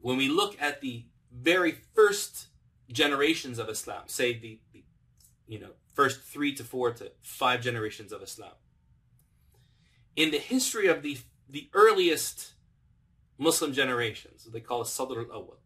when 0.00 0.16
we 0.16 0.28
look 0.28 0.56
at 0.60 0.80
the 0.80 1.04
very 1.32 1.72
first 1.94 2.46
generations 2.90 3.58
of 3.58 3.68
Islam, 3.68 4.02
say 4.06 4.32
the, 4.32 4.60
the 4.72 4.82
you 5.46 5.58
know 5.58 5.70
first 5.94 6.22
three 6.22 6.54
to 6.54 6.64
four 6.64 6.92
to 6.92 7.12
five 7.20 7.60
generations 7.60 8.12
of 8.12 8.22
Islam, 8.22 8.52
in 10.16 10.30
the 10.30 10.38
history 10.38 10.86
of 10.88 11.02
the 11.02 11.18
the 11.48 11.68
earliest 11.74 12.52
Muslim 13.38 13.72
generations, 13.72 14.44
they 14.52 14.60
call 14.60 14.82
it 14.82 14.86
Sadr 14.86 15.20
al-Awwal, 15.20 15.56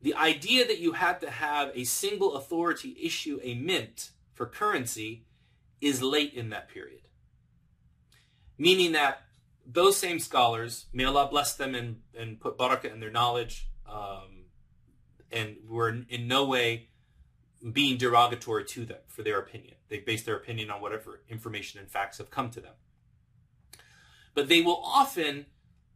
the 0.00 0.14
idea 0.14 0.66
that 0.66 0.78
you 0.78 0.92
had 0.92 1.20
to 1.20 1.30
have 1.30 1.70
a 1.74 1.84
single 1.84 2.34
authority 2.34 2.96
issue 3.00 3.40
a 3.42 3.54
mint 3.54 4.10
for 4.32 4.46
currency 4.46 5.24
is 5.80 6.02
late 6.02 6.34
in 6.34 6.50
that 6.50 6.68
period. 6.68 7.00
Meaning 8.58 8.92
that 8.92 9.22
those 9.66 9.96
same 9.96 10.18
scholars, 10.18 10.86
may 10.92 11.04
Allah 11.04 11.28
bless 11.30 11.54
them 11.54 11.74
and, 11.74 12.00
and 12.18 12.40
put 12.40 12.58
barakah 12.58 12.92
in 12.92 13.00
their 13.00 13.10
knowledge, 13.10 13.68
um, 13.88 14.46
and 15.30 15.56
were 15.68 15.88
in, 16.08 16.28
no 16.28 16.44
way 16.44 16.88
being 17.72 17.96
derogatory 17.96 18.64
to 18.64 18.84
them 18.84 18.98
for 19.06 19.22
their 19.22 19.38
opinion. 19.38 19.74
They 19.88 19.98
base 19.98 20.22
their 20.22 20.36
opinion 20.36 20.70
on 20.70 20.80
whatever 20.80 21.22
information 21.28 21.80
and 21.80 21.90
facts 21.90 22.18
have 22.18 22.30
come 22.30 22.50
to 22.50 22.60
them. 22.60 22.74
But 24.34 24.48
they 24.48 24.60
will 24.60 24.82
often, 24.84 25.46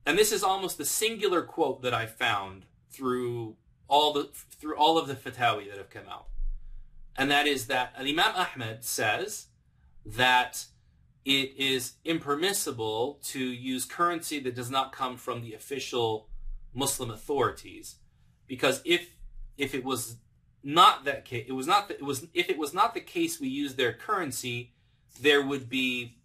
and 0.07 0.16
this 0.16 0.33
is 0.33 0.42
almost 0.42 0.79
the 0.79 0.85
singular 0.85 1.42
quote 1.42 1.83
that 1.83 1.94
I 1.94 2.07
found 2.07 2.64
through 2.90 3.57
all 3.88 4.12
the 4.12 4.29
through 4.33 4.77
all 4.77 4.98
of 4.98 5.09
the 5.09 5.14
fatawi 5.14 5.68
that 5.68 5.79
have 5.79 5.90
come 5.90 6.09
out, 6.11 6.27
and 7.16 7.31
that 7.31 7.46
is 7.46 7.66
that 7.66 7.94
Imam 7.98 8.35
Ahmed 8.35 8.85
says 8.85 9.46
that 10.05 10.66
it 11.24 11.55
is 11.57 11.94
impermissible 12.05 13.18
to 13.22 13.38
use 13.38 13.85
currency 13.85 14.38
that 14.40 14.55
does 14.55 14.70
not 14.70 14.92
come 14.92 15.16
from 15.16 15.42
the 15.42 15.55
official 15.55 16.29
Muslim 16.79 17.11
authorities, 17.11 17.97
because 18.47 18.81
if 18.85 19.03
if 19.57 19.75
it 19.75 19.85
was 19.85 20.17
not 20.62 21.05
that 21.05 21.25
case, 21.25 21.47
it 21.49 21.53
was 21.53 21.67
not 21.67 21.88
that 21.88 21.99
it 21.99 22.05
was 22.05 22.27
if 22.33 22.49
it 22.49 22.59
was 22.59 22.73
not 22.73 22.95
the 22.95 23.01
case 23.01 23.41
we 23.41 23.49
use 23.49 23.75
their 23.75 23.93
currency, 23.93 24.73
there 25.21 25.45
would 25.45 25.69
be 25.69 26.17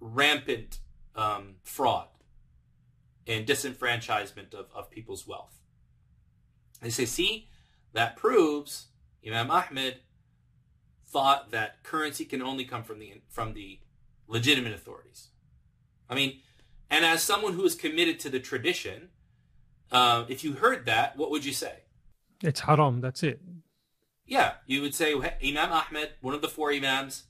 rampant 0.00 0.78
um, 1.14 1.56
fraud 1.62 2.08
and 3.26 3.46
disenfranchisement 3.46 4.52
of, 4.54 4.66
of 4.74 4.90
people's 4.90 5.26
wealth. 5.26 5.58
They 6.82 6.90
say, 6.90 7.06
see, 7.06 7.48
that 7.92 8.16
proves 8.16 8.88
Imam 9.26 9.50
Ahmed 9.50 10.00
thought 11.06 11.50
that 11.52 11.82
currency 11.82 12.24
can 12.24 12.42
only 12.42 12.64
come 12.64 12.82
from 12.82 12.98
the 12.98 13.22
from 13.28 13.54
the 13.54 13.80
legitimate 14.26 14.74
authorities. 14.74 15.28
I 16.10 16.14
mean, 16.14 16.40
and 16.90 17.04
as 17.04 17.22
someone 17.22 17.54
who 17.54 17.64
is 17.64 17.74
committed 17.74 18.20
to 18.20 18.28
the 18.28 18.40
tradition, 18.40 19.10
uh, 19.94 20.24
if 20.28 20.42
you 20.42 20.54
heard 20.54 20.86
that, 20.86 21.16
what 21.16 21.30
would 21.30 21.44
you 21.44 21.52
say? 21.52 21.84
It's 22.42 22.60
haram. 22.60 23.00
That's 23.00 23.22
it. 23.22 23.40
Yeah, 24.26 24.54
you 24.66 24.82
would 24.82 24.94
say 24.94 25.14
Imam 25.14 25.72
Ahmed, 25.72 26.10
one 26.20 26.34
of 26.34 26.42
the 26.42 26.48
four 26.48 26.72
imams, 26.72 27.24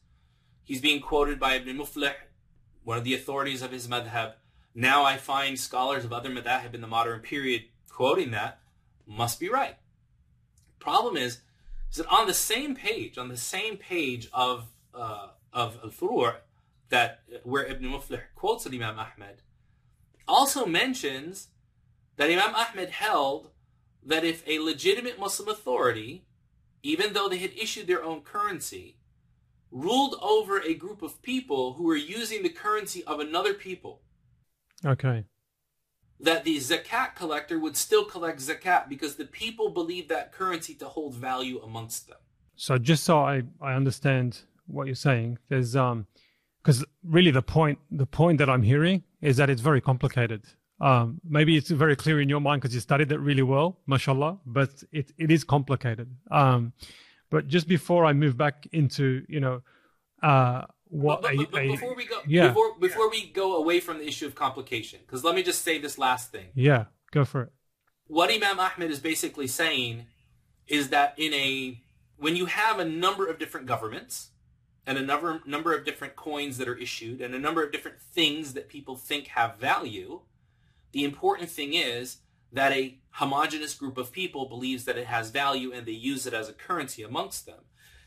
he's 0.63 0.81
being 0.81 1.01
quoted 1.01 1.39
by 1.39 1.55
Ibn 1.55 1.77
Muflih, 1.77 2.15
one 2.83 2.97
of 2.97 3.05
the 3.05 3.15
authorities 3.15 3.63
of 3.63 3.71
his 3.71 3.87
madhab. 3.87 4.35
Now 4.75 5.05
I 5.05 5.19
find 5.19 5.59
scholars 5.59 6.05
of 6.05 6.13
other 6.13 6.31
madhab 6.31 6.75
in 6.75 6.81
the 6.81 6.87
modern 6.87 7.21
period 7.21 7.65
quoting 7.91 8.31
that 8.31 8.61
must 9.07 9.39
be 9.39 9.49
right. 9.49 9.77
Problem 10.79 11.17
is, 11.17 11.41
is 11.91 11.99
that 11.99 12.07
on 12.07 12.27
the 12.27 12.35
same 12.35 12.75
page, 12.75 13.19
on 13.19 13.29
the 13.29 13.37
same 13.37 13.77
page 13.77 14.29
of 14.33 14.71
uh, 14.95 15.29
of 15.53 15.79
al-Furu' 15.85 16.37
that 16.89 17.21
where 17.43 17.67
Ibn 17.67 17.85
Muflih 17.91 18.23
quotes 18.35 18.67
Imam 18.67 18.99
Ahmed, 18.99 19.43
also 20.27 20.65
mentions 20.65 21.49
that 22.17 22.31
Imam 22.31 22.55
Ahmed 22.55 22.91
held 22.91 23.51
that 24.05 24.25
if 24.25 24.47
a 24.47 24.59
legitimate 24.59 25.19
Muslim 25.19 25.49
authority, 25.49 26.27
even 26.83 27.13
though 27.13 27.29
they 27.29 27.39
had 27.39 27.53
issued 27.57 27.87
their 27.87 28.05
own 28.05 28.21
currency, 28.21 28.99
ruled 29.71 30.15
over 30.23 30.61
a 30.61 30.75
group 30.75 31.03
of 31.03 31.21
people 31.23 31.75
who 31.75 31.85
were 31.85 31.97
using 31.97 32.43
the 32.43 32.49
currency 32.49 33.03
of 33.05 33.19
another 33.19 33.55
people. 33.55 34.03
Okay. 34.85 35.25
That 36.21 36.45
the 36.45 36.59
zakat 36.59 37.17
collector 37.17 37.59
would 37.59 37.77
still 37.77 38.05
collect 38.05 38.41
zakat 38.41 38.89
because 38.89 39.17
the 39.17 39.25
people 39.25 39.71
believe 39.71 40.09
that 40.09 40.31
currency 40.31 40.75
to 40.75 40.87
hold 40.87 41.15
value 41.15 41.61
amongst 41.61 42.07
them. 42.07 42.19
So 42.55 42.79
just 42.79 43.03
so 43.03 43.19
I, 43.19 43.43
I 43.61 43.75
understand 43.75 44.43
what 44.67 44.87
you're 44.87 44.95
saying, 44.95 45.39
there's 45.49 45.75
um 45.75 46.07
because 46.63 46.85
really 47.03 47.31
the 47.31 47.43
point 47.43 47.79
the 47.91 48.07
point 48.07 48.39
that 48.39 48.49
I'm 48.49 48.63
hearing 48.63 49.03
is 49.21 49.37
that 49.39 49.51
it's 49.51 49.61
very 49.61 49.81
complicated. 49.81 50.45
Um, 50.81 51.21
maybe 51.25 51.57
it's 51.57 51.71
very 51.71 51.97
clear 51.97 52.21
in 52.21 52.29
your 52.29 52.41
mind 52.41 52.61
because 52.61 52.75
you 52.75 52.81
studied 52.81 53.11
it 53.13 53.19
really 53.19 53.43
well, 53.43 53.81
mashallah, 53.87 54.39
but 54.45 54.71
it, 54.93 55.13
it 55.19 55.31
is 55.31 55.45
complicated. 55.45 56.15
Um, 56.31 56.73
but 57.31 57.49
just 57.49 57.69
before 57.69 58.05
I 58.05 58.13
move 58.13 58.37
back 58.37 58.67
into, 58.73 59.25
you 59.29 59.41
know, 59.41 59.63
uh, 60.23 60.63
what 60.89 61.23
but, 61.23 61.37
but, 61.37 61.51
but 61.51 61.63
a, 61.63 61.69
before 61.69 61.95
we 61.95 62.07
go, 62.07 62.21
yeah. 62.27 62.49
before, 62.49 62.79
before 62.79 63.11
we 63.11 63.27
go 63.31 63.57
away 63.57 63.81
from 63.81 63.99
the 63.99 64.07
issue 64.07 64.27
of 64.27 64.35
complication, 64.35 65.01
because 65.07 65.25
let 65.25 65.35
me 65.35 65.43
just 65.43 65.63
say 65.63 65.79
this 65.79 65.99
last 65.99 66.31
thing. 66.31 66.47
Yeah, 66.55 66.85
go 67.11 67.25
for 67.25 67.43
it. 67.43 67.53
What 68.07 68.31
Imam 68.31 68.61
Ahmed 68.61 68.91
is 68.91 69.01
basically 69.01 69.47
saying 69.47 70.07
is 70.67 70.91
that 70.91 71.15
in 71.17 71.33
a 71.35 71.81
when 72.17 72.37
you 72.37 72.47
have 72.47 72.79
a 72.79 72.85
number 72.85 73.27
of 73.27 73.39
different 73.39 73.67
governments 73.67 74.31
and 74.87 74.99
a 74.99 75.03
number 75.03 75.41
number 75.47 75.75
of 75.75 75.85
different 75.85 76.17
coins 76.17 76.59
that 76.59 76.69
are 76.69 76.77
issued 76.77 77.21
and 77.21 77.35
a 77.35 77.39
number 77.39 77.65
of 77.65 77.73
different 77.73 78.01
things 78.01 78.53
that 78.53 78.69
people 78.69 78.97
think 78.97 79.29
have 79.29 79.57
value, 79.57 80.21
the 80.95 81.05
important 81.05 81.51
thing 81.51 81.75
is 81.75 82.19
that 82.53 82.73
a 82.73 82.99
homogenous 83.11 83.75
group 83.75 83.99
of 83.99 84.13
people 84.13 84.49
believes 84.49 84.85
that 84.85 84.97
it 84.97 85.09
has 85.09 85.31
value 85.31 85.73
and 85.73 85.85
they 85.87 85.93
use 85.93 86.25
it 86.25 86.33
as 86.33 86.49
a 86.49 86.53
currency 86.53 87.03
amongst 87.03 87.47
them. 87.47 87.65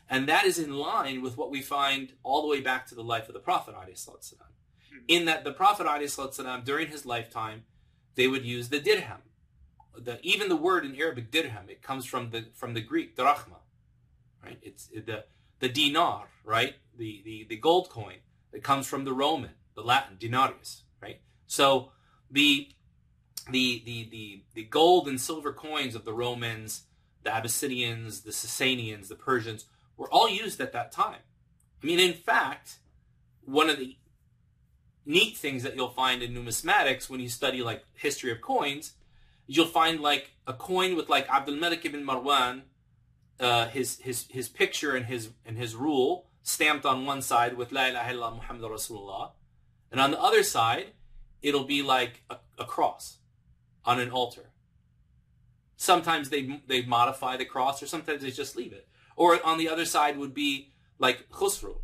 And 0.08 0.26
that 0.26 0.46
is 0.46 0.58
in 0.58 0.74
line 0.74 1.20
with 1.20 1.36
what 1.36 1.50
we 1.50 1.60
find 1.60 2.14
all 2.22 2.40
the 2.40 2.48
way 2.48 2.62
back 2.62 2.86
to 2.86 2.94
the 2.94 3.04
life 3.04 3.28
of 3.28 3.34
the 3.34 3.40
Prophet 3.40 3.74
ﷺ. 3.74 4.32
Hmm. 4.90 4.98
In 5.06 5.26
that 5.26 5.44
the 5.44 5.52
Prophet 5.52 5.86
during 6.64 6.88
his 6.88 7.04
lifetime, 7.04 7.64
they 8.14 8.26
would 8.26 8.46
use 8.46 8.70
the 8.70 8.80
dirham. 8.80 9.20
The, 9.94 10.18
even 10.22 10.48
the 10.48 10.56
word 10.56 10.86
in 10.86 10.96
Arabic 10.96 11.30
dirham, 11.30 11.68
it 11.68 11.82
comes 11.82 12.06
from 12.06 12.30
the 12.30 12.46
from 12.54 12.72
the 12.72 12.80
Greek 12.80 13.16
drachma, 13.16 13.58
right? 14.42 14.58
It's 14.62 14.86
the 14.86 15.24
the 15.58 15.68
dinar, 15.68 16.28
right? 16.42 16.76
The, 16.96 17.20
the 17.22 17.46
the 17.50 17.56
gold 17.56 17.90
coin. 17.90 18.20
It 18.50 18.62
comes 18.62 18.86
from 18.86 19.04
the 19.04 19.12
Roman, 19.12 19.50
the 19.74 19.82
Latin 19.82 20.16
denarius, 20.18 20.84
right? 21.02 21.20
So 21.46 21.90
the 22.30 22.68
the, 23.50 23.82
the, 23.84 24.08
the, 24.10 24.42
the 24.54 24.64
gold 24.64 25.08
and 25.08 25.20
silver 25.20 25.52
coins 25.52 25.94
of 25.94 26.04
the 26.04 26.12
Romans, 26.12 26.82
the 27.22 27.34
Abyssinians, 27.34 28.22
the 28.22 28.30
Sasanians, 28.30 29.08
the 29.08 29.14
Persians 29.14 29.66
were 29.96 30.10
all 30.10 30.28
used 30.28 30.60
at 30.60 30.72
that 30.72 30.92
time. 30.92 31.20
I 31.82 31.86
mean, 31.86 31.98
in 31.98 32.14
fact, 32.14 32.78
one 33.44 33.70
of 33.70 33.78
the 33.78 33.96
neat 35.06 35.36
things 35.36 35.62
that 35.62 35.74
you'll 35.74 35.88
find 35.88 36.22
in 36.22 36.34
numismatics 36.34 37.08
when 37.08 37.20
you 37.20 37.28
study 37.28 37.62
like 37.62 37.84
history 37.94 38.30
of 38.30 38.40
coins, 38.40 38.92
you'll 39.46 39.66
find 39.66 40.00
like 40.00 40.32
a 40.46 40.52
coin 40.52 40.96
with 40.96 41.08
like 41.08 41.28
Abdul 41.28 41.56
Malik 41.56 41.84
ibn 41.84 42.04
Marwan, 42.04 42.62
uh, 43.40 43.68
his 43.68 43.98
his 44.00 44.26
his 44.30 44.48
picture 44.48 44.96
and 44.96 45.06
his 45.06 45.30
and 45.46 45.56
his 45.56 45.74
rule 45.74 46.26
stamped 46.42 46.84
on 46.84 47.06
one 47.06 47.22
side 47.22 47.56
with 47.56 47.72
La 47.72 47.86
ilaha 47.86 48.12
illallah 48.12 48.36
Muhammad 48.36 48.70
Rasulullah, 48.70 49.30
and 49.90 50.00
on 50.00 50.10
the 50.10 50.20
other 50.20 50.42
side 50.42 50.92
it'll 51.40 51.64
be 51.64 51.82
like 51.82 52.22
a, 52.28 52.36
a 52.58 52.64
cross 52.64 53.17
on 53.84 54.00
an 54.00 54.10
altar. 54.10 54.50
Sometimes 55.76 56.30
they 56.30 56.60
they 56.66 56.82
modify 56.82 57.36
the 57.36 57.44
cross, 57.44 57.82
or 57.82 57.86
sometimes 57.86 58.22
they 58.22 58.30
just 58.30 58.56
leave 58.56 58.72
it. 58.72 58.88
Or 59.16 59.44
on 59.44 59.58
the 59.58 59.68
other 59.68 59.84
side 59.84 60.18
would 60.18 60.34
be 60.34 60.72
like 60.98 61.28
Khusru, 61.28 61.80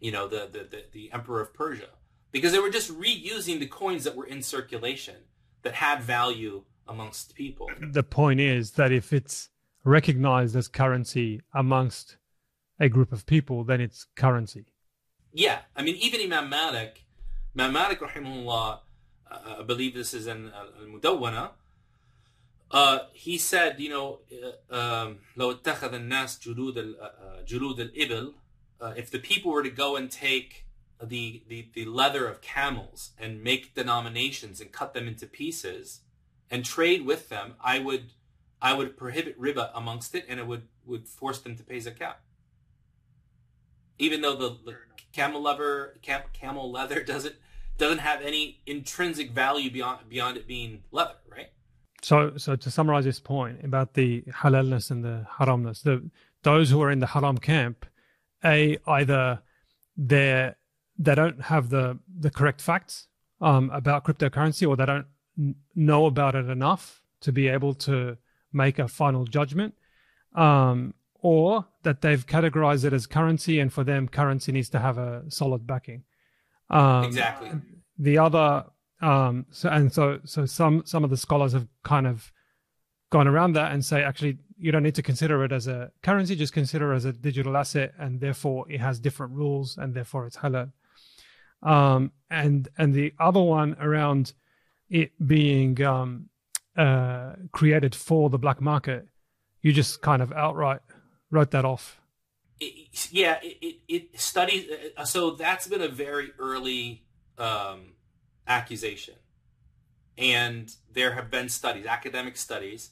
you 0.00 0.12
know, 0.12 0.28
the, 0.28 0.48
the, 0.50 0.58
the, 0.64 0.84
the 0.92 1.12
emperor 1.12 1.40
of 1.40 1.54
Persia, 1.54 1.88
because 2.32 2.52
they 2.52 2.58
were 2.58 2.70
just 2.70 2.90
reusing 2.90 3.58
the 3.58 3.66
coins 3.66 4.04
that 4.04 4.16
were 4.16 4.26
in 4.26 4.42
circulation 4.42 5.16
that 5.62 5.74
had 5.74 6.02
value 6.02 6.64
amongst 6.86 7.34
people. 7.34 7.68
The 7.80 8.02
point 8.02 8.40
is 8.40 8.72
that 8.72 8.92
if 8.92 9.12
it's 9.12 9.50
recognized 9.84 10.56
as 10.56 10.68
currency 10.68 11.40
amongst 11.54 12.16
a 12.78 12.88
group 12.88 13.12
of 13.12 13.26
people, 13.26 13.64
then 13.64 13.80
it's 13.80 14.06
currency. 14.16 14.66
Yeah, 15.32 15.60
I 15.74 15.82
mean, 15.82 15.96
even 15.96 16.20
Imam 16.20 16.48
Malik, 16.48 17.04
Imam 17.54 17.72
Malik, 17.72 18.00
rahimahullah, 18.00 18.80
I 19.29 19.63
believe 19.63 19.93
this 19.93 20.13
is 20.13 20.27
in 20.27 20.51
Al-Mudawwana, 20.53 21.51
uh, 22.71 22.99
he 23.13 23.37
said, 23.37 23.79
you 23.79 23.89
know, 23.89 24.19
لو 25.37 25.51
اتخذ 25.51 25.93
الناس 25.93 26.39
جلود 26.39 26.95
جلود 27.45 27.79
الإبل 27.79 28.33
if 28.95 29.11
the 29.11 29.19
people 29.19 29.51
were 29.51 29.63
to 29.63 29.69
go 29.69 29.95
and 29.95 30.09
take 30.09 30.65
the, 31.03 31.43
the, 31.47 31.67
the 31.73 31.85
leather 31.85 32.27
of 32.27 32.41
camels 32.41 33.11
and 33.19 33.43
make 33.43 33.75
denominations 33.75 34.59
and 34.59 34.71
cut 34.71 34.93
them 34.93 35.07
into 35.07 35.25
pieces 35.25 36.01
and 36.49 36.65
trade 36.65 37.05
with 37.05 37.29
them, 37.29 37.55
I 37.63 37.79
would 37.79 38.11
I 38.61 38.73
would 38.73 38.95
prohibit 38.95 39.41
riba 39.41 39.71
amongst 39.73 40.13
it 40.13 40.25
and 40.29 40.39
it 40.39 40.45
would, 40.45 40.67
would 40.85 41.07
force 41.07 41.39
them 41.39 41.55
to 41.55 41.63
pay 41.63 41.77
zakat. 41.77 42.15
Even 43.97 44.21
though 44.21 44.35
the, 44.35 44.49
the 44.63 44.77
camel 45.11 45.41
leather 45.41 45.97
cam, 46.03 46.21
camel 46.31 46.71
leather 46.71 47.01
doesn't 47.03 47.35
doesn't 47.78 47.98
have 47.98 48.22
any 48.22 48.60
intrinsic 48.66 49.30
value 49.30 49.70
beyond 49.70 50.08
beyond 50.08 50.36
it 50.36 50.46
being 50.46 50.82
leather, 50.90 51.16
right? 51.30 51.50
So, 52.02 52.36
so 52.36 52.56
to 52.56 52.70
summarize 52.70 53.04
this 53.04 53.20
point 53.20 53.64
about 53.64 53.94
the 53.94 54.22
halalness 54.22 54.90
and 54.90 55.04
the 55.04 55.26
haramness, 55.38 55.82
the 55.82 56.10
those 56.42 56.70
who 56.70 56.80
are 56.82 56.90
in 56.90 57.00
the 57.00 57.06
haram 57.08 57.38
camp, 57.38 57.86
a 58.44 58.78
either 58.86 59.42
they 59.96 60.52
they 60.98 61.14
don't 61.14 61.42
have 61.42 61.70
the 61.70 61.98
the 62.18 62.30
correct 62.30 62.60
facts 62.60 63.08
um, 63.40 63.70
about 63.70 64.04
cryptocurrency, 64.04 64.68
or 64.68 64.76
they 64.76 64.86
don't 64.86 65.06
know 65.74 66.06
about 66.06 66.34
it 66.34 66.48
enough 66.48 67.02
to 67.20 67.32
be 67.32 67.48
able 67.48 67.74
to 67.74 68.16
make 68.52 68.78
a 68.78 68.88
final 68.88 69.24
judgment, 69.24 69.74
um, 70.34 70.94
or 71.20 71.66
that 71.82 72.00
they've 72.00 72.26
categorized 72.26 72.84
it 72.84 72.92
as 72.92 73.06
currency, 73.06 73.58
and 73.60 73.72
for 73.72 73.84
them, 73.84 74.08
currency 74.08 74.52
needs 74.52 74.70
to 74.70 74.78
have 74.78 74.96
a 74.96 75.24
solid 75.28 75.66
backing. 75.66 76.04
Um, 76.70 77.04
exactly. 77.04 77.50
The 77.98 78.18
other, 78.18 78.64
um, 79.00 79.46
so 79.50 79.68
and 79.68 79.92
so, 79.92 80.20
so 80.24 80.46
some 80.46 80.82
some 80.84 81.04
of 81.04 81.10
the 81.10 81.16
scholars 81.16 81.52
have 81.52 81.68
kind 81.82 82.06
of 82.06 82.32
gone 83.10 83.28
around 83.28 83.52
that 83.54 83.72
and 83.72 83.84
say 83.84 84.02
actually 84.02 84.38
you 84.58 84.72
don't 84.72 84.82
need 84.82 84.94
to 84.94 85.02
consider 85.02 85.44
it 85.44 85.52
as 85.52 85.66
a 85.66 85.90
currency, 86.02 86.34
just 86.34 86.52
consider 86.52 86.92
it 86.92 86.96
as 86.96 87.04
a 87.04 87.12
digital 87.12 87.56
asset, 87.56 87.92
and 87.98 88.20
therefore 88.20 88.70
it 88.70 88.80
has 88.80 88.98
different 88.98 89.32
rules, 89.32 89.76
and 89.76 89.94
therefore 89.94 90.26
it's 90.26 90.38
halal. 90.38 90.72
Um, 91.62 92.12
and 92.30 92.68
and 92.78 92.94
the 92.94 93.12
other 93.18 93.42
one 93.42 93.76
around 93.80 94.32
it 94.88 95.12
being 95.26 95.82
um, 95.82 96.28
uh, 96.76 97.32
created 97.52 97.94
for 97.94 98.30
the 98.30 98.38
black 98.38 98.60
market, 98.60 99.06
you 99.62 99.72
just 99.72 100.00
kind 100.02 100.22
of 100.22 100.32
outright 100.32 100.80
wrote 101.30 101.50
that 101.50 101.64
off 101.64 102.00
it, 102.60 103.08
yeah, 103.12 103.38
it, 103.42 103.58
it, 103.60 103.76
it 103.88 104.20
studies. 104.20 104.68
So 105.04 105.32
that's 105.32 105.66
been 105.66 105.82
a 105.82 105.88
very 105.88 106.32
early 106.38 107.04
um, 107.38 107.92
accusation. 108.46 109.14
And 110.18 110.74
there 110.92 111.12
have 111.12 111.30
been 111.30 111.48
studies, 111.48 111.86
academic 111.86 112.36
studies, 112.36 112.90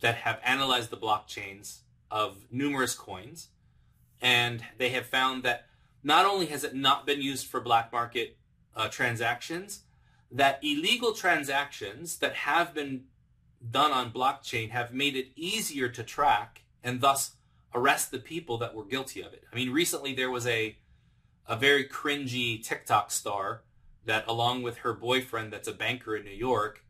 that 0.00 0.16
have 0.16 0.40
analyzed 0.42 0.90
the 0.90 0.96
blockchains 0.96 1.80
of 2.10 2.36
numerous 2.50 2.94
coins. 2.94 3.48
And 4.20 4.64
they 4.78 4.90
have 4.90 5.06
found 5.06 5.42
that 5.42 5.66
not 6.02 6.26
only 6.26 6.46
has 6.46 6.64
it 6.64 6.74
not 6.74 7.06
been 7.06 7.20
used 7.20 7.46
for 7.46 7.60
black 7.60 7.92
market 7.92 8.36
uh, 8.74 8.88
transactions, 8.88 9.80
that 10.30 10.58
illegal 10.62 11.12
transactions 11.12 12.18
that 12.18 12.34
have 12.34 12.72
been 12.72 13.04
done 13.70 13.92
on 13.92 14.10
blockchain 14.10 14.70
have 14.70 14.92
made 14.92 15.14
it 15.14 15.28
easier 15.36 15.88
to 15.88 16.02
track 16.02 16.62
and 16.82 17.00
thus 17.00 17.32
arrest 17.74 18.10
the 18.10 18.18
people 18.18 18.58
that 18.58 18.74
were 18.74 18.84
guilty 18.84 19.20
of 19.22 19.32
it. 19.32 19.44
I 19.52 19.56
mean, 19.56 19.70
recently 19.70 20.14
there 20.14 20.30
was 20.30 20.46
a 20.46 20.76
a 21.46 21.56
very 21.56 21.84
cringy 21.84 22.62
TikTok 22.62 23.10
star 23.10 23.62
that, 24.04 24.24
along 24.28 24.62
with 24.62 24.78
her 24.78 24.92
boyfriend, 24.92 25.52
that's 25.52 25.68
a 25.68 25.72
banker 25.72 26.16
in 26.16 26.24
New 26.24 26.30
York, 26.30 26.84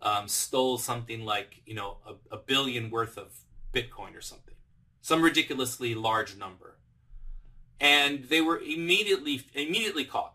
um, 0.00 0.28
stole 0.28 0.78
something 0.78 1.24
like 1.24 1.62
you 1.66 1.74
know 1.74 1.98
a, 2.06 2.36
a 2.36 2.38
billion 2.38 2.90
worth 2.90 3.18
of 3.18 3.40
Bitcoin 3.72 4.16
or 4.16 4.20
something, 4.20 4.54
some 5.00 5.22
ridiculously 5.22 5.94
large 5.94 6.36
number, 6.36 6.78
and 7.80 8.24
they 8.24 8.40
were 8.40 8.58
immediately 8.58 9.42
immediately 9.54 10.04
caught. 10.04 10.34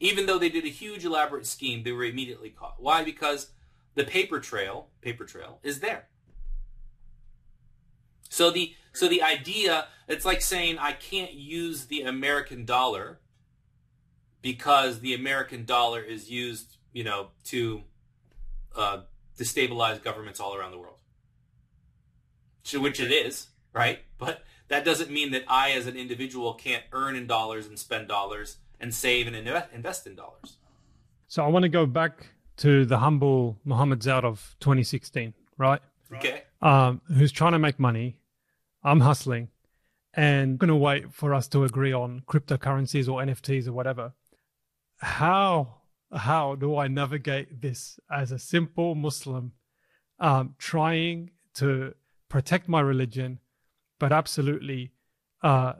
Even 0.00 0.26
though 0.26 0.38
they 0.38 0.48
did 0.48 0.64
a 0.64 0.68
huge 0.68 1.04
elaborate 1.04 1.46
scheme, 1.46 1.84
they 1.84 1.92
were 1.92 2.04
immediately 2.04 2.50
caught. 2.50 2.82
Why? 2.82 3.04
Because 3.04 3.52
the 3.94 4.02
paper 4.04 4.40
trail, 4.40 4.88
paper 5.00 5.24
trail, 5.24 5.60
is 5.62 5.78
there. 5.78 6.08
So 8.32 8.50
the 8.50 8.74
so 8.94 9.08
the 9.08 9.22
idea, 9.22 9.88
it's 10.08 10.24
like 10.24 10.40
saying 10.40 10.78
I 10.78 10.92
can't 10.92 11.34
use 11.34 11.84
the 11.84 12.00
American 12.00 12.64
dollar 12.64 13.20
because 14.40 15.00
the 15.00 15.12
American 15.12 15.66
dollar 15.66 16.00
is 16.00 16.30
used, 16.30 16.78
you 16.94 17.04
know, 17.04 17.28
to 17.44 17.82
uh, 18.74 19.00
destabilize 19.38 20.02
governments 20.02 20.40
all 20.40 20.54
around 20.54 20.70
the 20.70 20.78
world. 20.78 20.96
Which 22.74 23.00
it 23.00 23.12
is, 23.12 23.48
right? 23.74 23.98
But 24.16 24.42
that 24.68 24.82
doesn't 24.82 25.10
mean 25.10 25.32
that 25.32 25.42
I, 25.46 25.72
as 25.72 25.86
an 25.86 25.96
individual, 25.96 26.54
can't 26.54 26.84
earn 26.92 27.16
in 27.16 27.26
dollars 27.26 27.66
and 27.66 27.78
spend 27.78 28.08
dollars 28.08 28.56
and 28.80 28.94
save 28.94 29.26
and 29.26 29.36
invest 29.36 30.06
in 30.06 30.14
dollars. 30.14 30.56
So 31.28 31.44
I 31.44 31.48
want 31.48 31.64
to 31.64 31.68
go 31.68 31.84
back 31.84 32.28
to 32.58 32.86
the 32.86 32.96
humble 32.96 33.58
Mohammed 33.66 34.02
Zaid 34.02 34.24
of 34.24 34.56
2016, 34.60 35.34
right? 35.58 35.82
Okay. 36.14 36.44
Um, 36.62 37.02
who's 37.08 37.32
trying 37.32 37.52
to 37.52 37.58
make 37.58 37.78
money 37.78 38.16
I'm 38.84 39.00
hustling 39.00 39.48
and 40.14 40.58
going 40.58 40.68
to 40.68 40.76
wait 40.76 41.12
for 41.12 41.34
us 41.34 41.48
to 41.48 41.64
agree 41.64 41.92
on 41.92 42.22
cryptocurrencies 42.26 43.08
or 43.08 43.22
NFTs 43.22 43.66
or 43.66 43.72
whatever. 43.72 44.12
How 44.98 45.76
how 46.12 46.56
do 46.56 46.76
I 46.76 46.88
navigate 46.88 47.62
this 47.62 47.98
as 48.10 48.32
a 48.32 48.38
simple 48.38 48.94
Muslim 48.94 49.52
um, 50.18 50.54
trying 50.58 51.30
to 51.54 51.94
protect 52.28 52.68
my 52.68 52.80
religion, 52.80 53.38
but 53.98 54.12
absolutely 54.12 54.92
uh, 55.42 55.74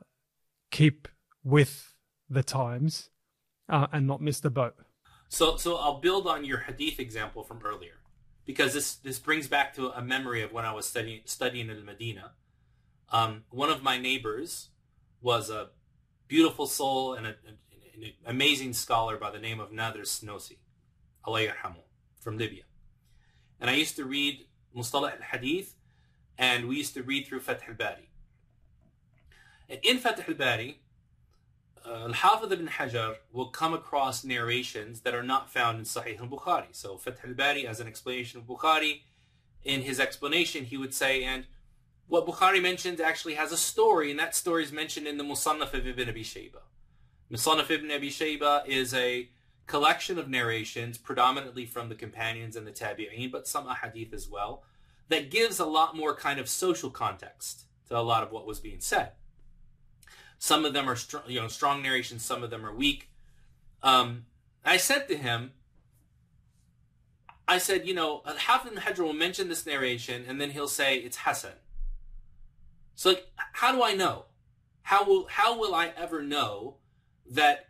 keep 0.70 1.06
with 1.44 1.94
the 2.30 2.42
times 2.42 3.10
uh, 3.68 3.88
and 3.92 4.06
not 4.06 4.22
miss 4.22 4.40
the 4.40 4.50
boat? 4.50 4.74
So, 5.28 5.56
so 5.56 5.76
I'll 5.76 6.00
build 6.00 6.26
on 6.26 6.44
your 6.44 6.58
hadith 6.58 6.98
example 6.98 7.42
from 7.42 7.60
earlier, 7.64 8.00
because 8.46 8.72
this 8.72 8.94
this 8.94 9.18
brings 9.18 9.48
back 9.48 9.74
to 9.74 9.90
a 9.90 10.02
memory 10.02 10.42
of 10.42 10.52
when 10.52 10.64
I 10.64 10.72
was 10.72 10.86
studying 10.86 11.20
studying 11.26 11.68
in 11.68 11.84
Medina 11.84 12.32
um, 13.12 13.44
one 13.51 13.70
of 13.70 13.83
my 13.83 13.98
neighbors 13.98 14.70
was 15.20 15.51
a 15.51 15.68
beautiful 16.27 16.66
soul 16.66 17.14
and 17.14 17.27
a, 17.27 17.35
an 17.46 18.12
amazing 18.27 18.72
scholar 18.72 19.16
by 19.18 19.31
the 19.31 19.38
name 19.38 19.61
of 19.61 19.70
Nader 19.70 20.03
Snosi, 20.03 20.57
Allah 21.25 21.48
from 22.18 22.38
Libya. 22.38 22.62
And 23.61 23.70
I 23.70 23.75
used 23.75 23.96
to 23.96 24.05
read 24.05 24.46
Mustalah 24.77 25.12
al-Hadith, 25.12 25.75
and 26.38 26.68
we 26.68 26.77
used 26.77 26.94
to 26.94 27.03
read 27.03 27.27
through 27.27 27.40
Fath 27.40 27.62
al-Bari. 27.68 28.09
And 29.68 29.79
in 29.83 29.98
Fath 29.98 30.27
al-Bari, 30.27 30.81
uh, 31.85 32.07
Al-Hafidh 32.07 32.53
ibn 32.53 32.68
Hajar 32.68 33.16
will 33.33 33.48
come 33.48 33.75
across 33.75 34.25
narrations 34.25 35.01
that 35.01 35.14
are 35.14 35.22
not 35.22 35.53
found 35.53 35.79
in 35.79 35.85
Sahih 35.85 36.18
al-Bukhari. 36.18 36.68
So 36.72 36.96
Fath 36.96 37.25
al-Bari 37.25 37.66
as 37.66 37.79
an 37.79 37.87
explanation 37.87 38.40
of 38.40 38.46
Bukhari, 38.46 39.03
in 39.64 39.83
his 39.83 40.01
explanation 40.01 40.64
he 40.64 40.77
would 40.77 40.94
say, 40.94 41.22
and 41.22 41.46
what 42.12 42.27
Bukhari 42.27 42.61
mentions 42.61 43.01
actually 43.01 43.37
has 43.37 43.53
a 43.53 43.57
story, 43.57 44.11
and 44.11 44.20
that 44.20 44.37
story 44.37 44.62
is 44.62 44.70
mentioned 44.70 45.07
in 45.07 45.16
the 45.16 45.25
Musannaf 45.25 45.72
of 45.72 45.87
Ibn 45.87 46.11
Abi 46.11 46.22
Shayba. 46.22 46.61
Musannaf 47.33 47.70
Ibn 47.70 47.90
Abi 47.90 48.11
Shayba 48.11 48.66
is 48.66 48.92
a 48.92 49.31
collection 49.66 50.18
of 50.18 50.29
narrations, 50.29 50.98
predominantly 50.98 51.64
from 51.64 51.88
the 51.88 51.94
companions 51.94 52.55
and 52.55 52.66
the 52.66 52.70
tabi'een, 52.70 53.33
but 53.33 53.48
some 53.48 53.66
ahadith 53.66 54.12
as 54.12 54.29
well, 54.29 54.62
that 55.09 55.31
gives 55.31 55.59
a 55.59 55.64
lot 55.64 55.96
more 55.96 56.14
kind 56.14 56.38
of 56.38 56.51
social 56.51 56.90
context 56.90 57.62
to 57.88 57.96
a 57.96 58.01
lot 58.01 58.22
of 58.22 58.31
what 58.31 58.46
was 58.46 58.61
being 58.61 58.81
said. 58.81 59.12
Some 60.38 60.66
of 60.66 60.75
them 60.75 60.90
are 60.90 60.96
str- 60.96 61.27
you 61.27 61.40
know 61.40 61.48
strong 61.48 61.81
narrations, 61.81 62.22
some 62.22 62.42
of 62.42 62.51
them 62.51 62.66
are 62.66 62.75
weak. 62.75 63.09
Um, 63.83 64.27
I 64.66 64.77
said 64.77 65.09
to 65.09 65.16
him, 65.16 65.53
I 67.48 67.57
said, 67.57 67.87
you 67.88 67.94
know, 67.94 68.20
Al-Hafidh 68.27 68.81
Hajar 68.81 68.98
will 68.98 69.14
mention 69.14 69.48
this 69.48 69.64
narration, 69.64 70.27
and 70.29 70.38
then 70.38 70.51
he'll 70.51 70.68
say 70.68 70.98
it's 70.98 71.16
Hasan. 71.16 71.53
So 72.94 73.11
like, 73.11 73.26
how 73.55 73.72
do 73.72 73.83
I 73.83 73.94
know? 73.94 74.26
How 74.83 75.05
will 75.05 75.26
how 75.26 75.59
will 75.59 75.74
I 75.74 75.92
ever 75.96 76.22
know 76.22 76.76
that 77.31 77.68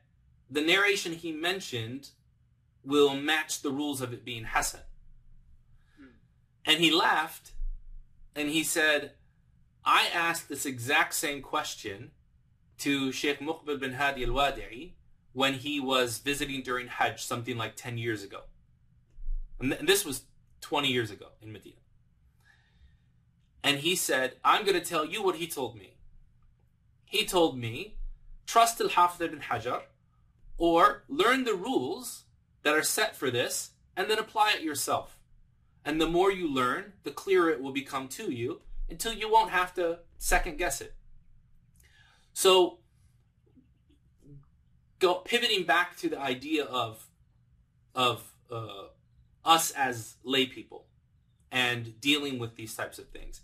the 0.50 0.61
narration 0.61 1.12
he 1.12 1.32
mentioned 1.32 2.11
will 2.85 3.14
match 3.14 3.62
the 3.62 3.70
rules 3.70 4.00
of 4.00 4.12
it 4.12 4.24
being 4.24 4.44
Hasan? 4.44 4.80
Hmm. 5.98 6.06
And 6.64 6.80
he 6.80 6.90
laughed 6.90 7.52
and 8.35 8.48
he 8.48 8.64
said, 8.64 9.12
I 9.85 10.08
asked 10.12 10.48
this 10.48 10.64
exact 10.64 11.14
same 11.14 11.42
question 11.42 12.12
to 12.78 13.12
Sheikh 13.12 13.40
Muqbil 13.40 13.80
bin 13.80 13.94
Hadi 13.94 14.24
al-Wadi'i 14.24 14.92
when 15.32 15.54
he 15.54 15.80
was 15.80 16.18
visiting 16.18 16.62
during 16.62 16.88
Hajj 16.88 17.22
something 17.22 17.56
like 17.56 17.76
10 17.76 17.98
years 17.98 18.22
ago. 18.22 18.42
And, 19.61 19.70
th- 19.70 19.80
and 19.80 19.88
this 19.88 20.04
was 20.04 20.24
20 20.61 20.88
years 20.88 21.11
ago 21.11 21.26
in 21.40 21.52
Medina. 21.52 21.76
And 23.64 23.79
he 23.79 23.94
said, 23.94 24.35
I'm 24.44 24.64
going 24.64 24.79
to 24.79 24.85
tell 24.85 25.05
you 25.05 25.22
what 25.22 25.37
he 25.37 25.46
told 25.46 25.77
me. 25.77 25.94
He 27.05 27.25
told 27.25 27.59
me, 27.59 27.94
trust 28.46 28.81
Al-Hafidh 28.81 29.20
ibn 29.20 29.40
Hajar 29.40 29.83
or 30.59 31.05
learn 31.09 31.44
the 31.44 31.55
rules 31.55 32.25
that 32.62 32.75
are 32.75 32.83
set 32.83 33.14
for 33.16 33.31
this 33.31 33.70
and 33.96 34.11
then 34.11 34.18
apply 34.18 34.55
it 34.57 34.62
yourself. 34.62 35.18
And 35.85 36.01
the 36.01 36.09
more 36.09 36.31
you 36.31 36.53
learn, 36.53 36.92
the 37.03 37.11
clearer 37.11 37.51
it 37.51 37.61
will 37.61 37.72
become 37.72 38.09
to 38.09 38.33
you 38.33 38.61
until 38.88 39.12
you 39.12 39.31
won't 39.31 39.51
have 39.51 39.75
to 39.75 39.98
second 40.18 40.59
guess 40.59 40.81
it. 40.81 40.94
So, 42.35 42.79
go, 44.98 45.16
pivoting 45.16 45.64
back 45.64 45.96
to 45.98 46.09
the 46.09 46.20
idea 46.20 46.64
of, 46.64 47.07
of 47.94 48.33
uh, 48.51 48.87
us 49.44 49.70
as 49.72 50.16
lay 50.25 50.46
people 50.46 50.87
and 51.51 52.01
dealing 52.01 52.38
with 52.38 52.57
these 52.57 52.75
types 52.75 52.98
of 52.98 53.09
things 53.09 53.40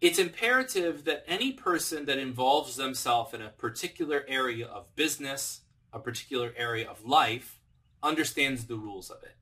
it's 0.00 0.18
imperative 0.18 1.04
that 1.04 1.24
any 1.26 1.52
person 1.52 2.04
that 2.04 2.18
involves 2.18 2.76
themselves 2.76 3.32
in 3.32 3.40
a 3.40 3.48
particular 3.48 4.24
area 4.28 4.66
of 4.66 4.94
business, 4.94 5.62
a 5.92 5.98
particular 5.98 6.52
area 6.56 6.88
of 6.88 7.04
life, 7.04 7.60
understands 8.02 8.66
the 8.66 8.76
rules 8.76 9.10
of 9.10 9.22
it. 9.22 9.36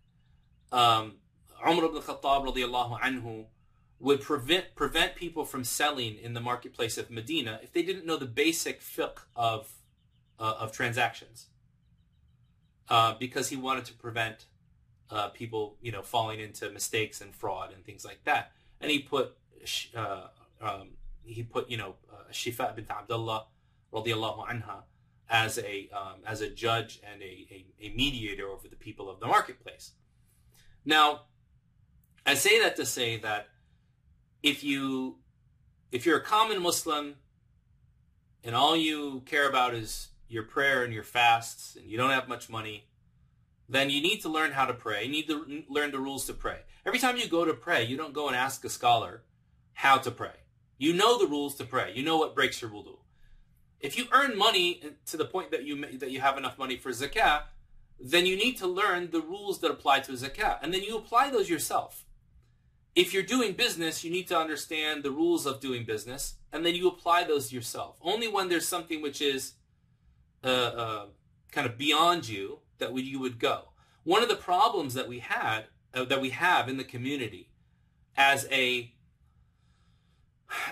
Um, 0.73 1.15
Umar 1.67 1.87
ibn 1.87 2.01
Khattab 2.01 3.01
anhu 3.01 3.47
would 4.01 4.21
prevent 4.21 4.75
prevent 4.75 5.15
people 5.15 5.45
from 5.45 5.65
selling 5.65 6.17
in 6.17 6.35
the 6.35 6.41
marketplace 6.41 6.99
of 6.99 7.11
Medina 7.11 7.61
if 7.63 7.73
they 7.73 7.83
didn't 7.83 8.05
know 8.05 8.17
the 8.17 8.27
basic 8.27 8.81
fiqh 8.81 9.19
of 9.35 9.73
uh, 10.39 10.55
of 10.59 10.73
transactions, 10.73 11.47
uh, 12.89 13.15
because 13.19 13.49
he 13.49 13.57
wanted 13.57 13.85
to 13.87 13.95
prevent 13.95 14.47
uh, 15.11 15.29
people, 15.29 15.77
you 15.81 15.93
know, 15.93 16.03
falling 16.03 16.41
into 16.41 16.71
mistakes 16.71 17.21
and 17.21 17.35
fraud 17.35 17.73
and 17.73 17.85
things 17.85 18.05
like 18.05 18.23
that. 18.25 18.53
And 18.81 18.91
he 18.91 18.99
put 18.99 19.37
uh, 19.97 20.29
um, 20.65 20.91
he 21.25 21.43
put 21.43 21.71
you 21.71 21.77
know 21.77 21.95
uh, 22.13 22.31
Shifa 22.33 22.75
bint 22.75 22.91
Abdullah 22.91 23.47
radiallahu 23.93 24.49
anha 24.49 24.83
as 25.29 25.59
a 25.59 25.89
um, 25.93 26.21
as 26.27 26.41
a 26.41 26.51
judge 26.51 27.01
and 27.11 27.23
a, 27.23 27.25
a, 27.25 27.87
a 27.87 27.95
mediator 27.95 28.49
over 28.49 28.69
the 28.69 28.77
people 28.77 29.09
of 29.11 29.21
the 29.21 29.27
marketplace. 29.27 29.93
Now, 30.85 31.23
I 32.27 32.35
say 32.35 32.61
that 32.61 32.77
to 32.77 32.87
say 32.87 33.17
that 33.19 33.49
if 34.43 34.63
you 34.63 35.17
if 35.91 36.05
you're 36.05 36.19
a 36.19 36.23
common 36.23 36.61
Muslim 36.63 37.17
and 38.43 38.55
all 38.55 38.77
you 38.77 39.23
care 39.25 39.49
about 39.49 39.75
is 39.75 40.09
your 40.29 40.43
prayer 40.43 40.85
and 40.85 40.93
your 40.93 41.05
fasts 41.05 41.77
and 41.77 41.87
you 41.87 41.97
don't 41.97 42.11
have 42.11 42.29
much 42.29 42.51
money, 42.51 42.89
then 43.69 43.91
you 43.91 44.03
need 44.03 44.21
to 44.23 44.29
learn 44.29 44.53
how 44.53 44.67
to 44.67 44.75
pray. 44.75 45.05
You 45.05 45.11
need 45.11 45.29
to 45.29 45.65
learn 45.69 45.91
the 45.91 45.99
rules 45.99 46.27
to 46.27 46.35
pray. 46.35 46.61
Every 46.85 46.99
time 46.99 47.17
you 47.17 47.29
go 47.29 47.45
to 47.45 47.55
pray, 47.55 47.85
you 47.85 47.97
don't 47.97 48.13
go 48.13 48.27
and 48.27 48.37
ask 48.37 48.65
a 48.65 48.69
scholar 48.69 49.23
how 49.73 49.99
to 49.99 50.11
pray. 50.11 50.44
You 50.79 50.93
know 50.93 51.19
the 51.19 51.27
rules 51.27 51.55
to 51.57 51.65
pray. 51.65 51.93
You 51.95 52.03
know 52.03 52.17
what 52.17 52.35
breaks 52.35 52.61
your 52.61 52.71
wudu. 52.71 52.99
If 53.81 53.97
you 53.99 54.07
earn 54.13 54.37
money 54.37 54.81
to 55.07 55.17
the 55.17 55.25
point 55.25 55.51
that 55.51 55.65
you 55.65 55.99
that 55.99 56.11
you 56.11 56.21
have 56.21 56.39
enough 56.39 56.59
money 56.59 56.77
for 56.77 56.91
zakah, 56.91 57.43
then 58.01 58.27
you 58.27 58.37
need 58.37 58.57
to 58.59 58.67
learn 58.67 59.11
the 59.11 59.21
rules 59.21 59.61
that 59.61 59.71
apply 59.71 60.01
to 60.01 60.13
zakat. 60.13 60.59
And 60.63 60.73
then 60.73 60.83
you 60.83 60.97
apply 60.97 61.31
those 61.31 61.51
yourself. 61.51 62.05
If 62.95 63.13
you're 63.13 63.25
doing 63.25 63.53
business, 63.55 64.05
you 64.05 64.11
need 64.11 64.29
to 64.29 64.39
understand 64.39 65.03
the 65.03 65.11
rules 65.11 65.47
of 65.47 65.61
doing 65.61 65.85
business, 65.85 66.35
and 66.53 66.65
then 66.65 66.75
you 66.75 66.87
apply 66.89 67.25
those 67.25 67.53
yourself. 67.53 67.99
Only 68.01 68.29
when 68.29 68.49
there's 68.49 68.69
something 68.69 69.03
which 69.03 69.21
is 69.21 69.55
uh, 70.45 70.47
uh, 70.47 71.07
kind 71.51 71.67
of 71.67 71.77
beyond 71.77 72.29
you 72.29 72.61
that 72.79 72.93
we, 72.93 73.03
you 73.03 73.19
would 73.19 73.41
go. 73.41 73.71
One 74.05 74.23
of 74.23 74.29
the 74.29 74.37
problems 74.37 74.95
that 74.95 75.09
we 75.09 75.19
had, 75.19 75.65
uh, 75.93 76.05
that 76.05 76.21
we 76.21 76.31
have 76.31 76.69
in 76.69 76.77
the 76.77 76.85
community, 76.85 77.51
as 78.17 78.47
a 78.51 78.93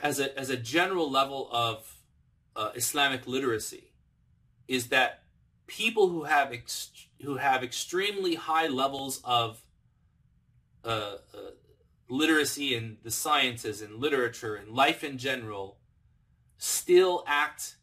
as 0.03 0.21
a 0.21 0.39
as 0.39 0.51
a 0.51 0.57
general 0.57 1.11
level 1.11 1.49
of 1.53 1.97
uh, 2.57 2.71
Islamic 2.75 3.27
literacy, 3.27 3.93
is 4.69 4.89
that 4.89 5.23
people 5.67 6.09
who 6.09 6.25
have 6.25 6.53
ex- 6.53 6.91
who 7.23 7.37
have 7.37 7.63
extremely 7.63 8.35
high 8.35 8.67
levels 8.67 9.21
of 9.25 9.63
uh, 10.85 11.17
uh, 11.35 11.39
literacy 12.09 12.75
in 12.75 12.99
the 13.03 13.11
sciences 13.11 13.81
and 13.81 13.97
literature 14.01 14.55
and 14.55 14.69
life 14.69 15.03
in 15.03 15.17
general 15.17 15.79
still 16.59 17.25
act 17.27 17.77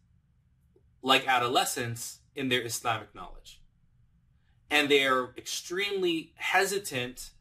like 1.01 1.27
adolescents 1.27 2.19
in 2.35 2.49
their 2.49 2.61
Islamic 2.61 3.13
knowledge. 3.15 3.61
And 4.69 4.89
they 4.89 5.05
are 5.05 5.33
extremely 5.37 6.33
hesitant 6.35 7.31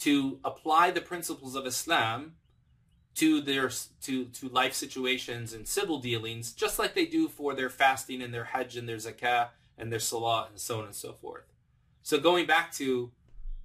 to 0.00 0.38
apply 0.44 0.90
the 0.90 1.00
principles 1.00 1.56
of 1.56 1.66
Islam 1.66 2.34
to 3.16 3.40
their 3.40 3.70
to 4.02 4.24
to 4.26 4.48
life 4.48 4.74
situations 4.74 5.52
and 5.52 5.66
civil 5.66 5.98
dealings, 5.98 6.52
just 6.52 6.78
like 6.78 6.94
they 6.94 7.06
do 7.06 7.28
for 7.28 7.54
their 7.54 7.70
fasting 7.70 8.22
and 8.22 8.32
their 8.32 8.44
hajj 8.44 8.76
and 8.76 8.88
their 8.88 8.96
zakah 8.96 9.48
and 9.76 9.92
their 9.92 9.98
salah 9.98 10.46
and 10.50 10.60
so 10.60 10.78
on 10.78 10.86
and 10.86 10.94
so 10.94 11.12
forth. 11.12 11.44
So 12.02 12.18
going 12.18 12.46
back 12.46 12.72
to 12.72 13.10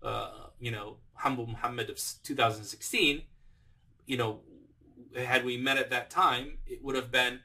uh, 0.01 0.47
you 0.59 0.71
know 0.71 0.97
humble 1.13 1.47
Muhammad 1.47 1.89
of 1.89 1.99
2016, 2.23 3.21
you 4.05 4.17
know, 4.17 4.41
had 5.15 5.45
we 5.45 5.57
met 5.57 5.77
at 5.77 5.89
that 5.89 6.09
time, 6.09 6.57
it 6.65 6.83
would 6.83 6.95
have 6.95 7.11
been 7.11 7.41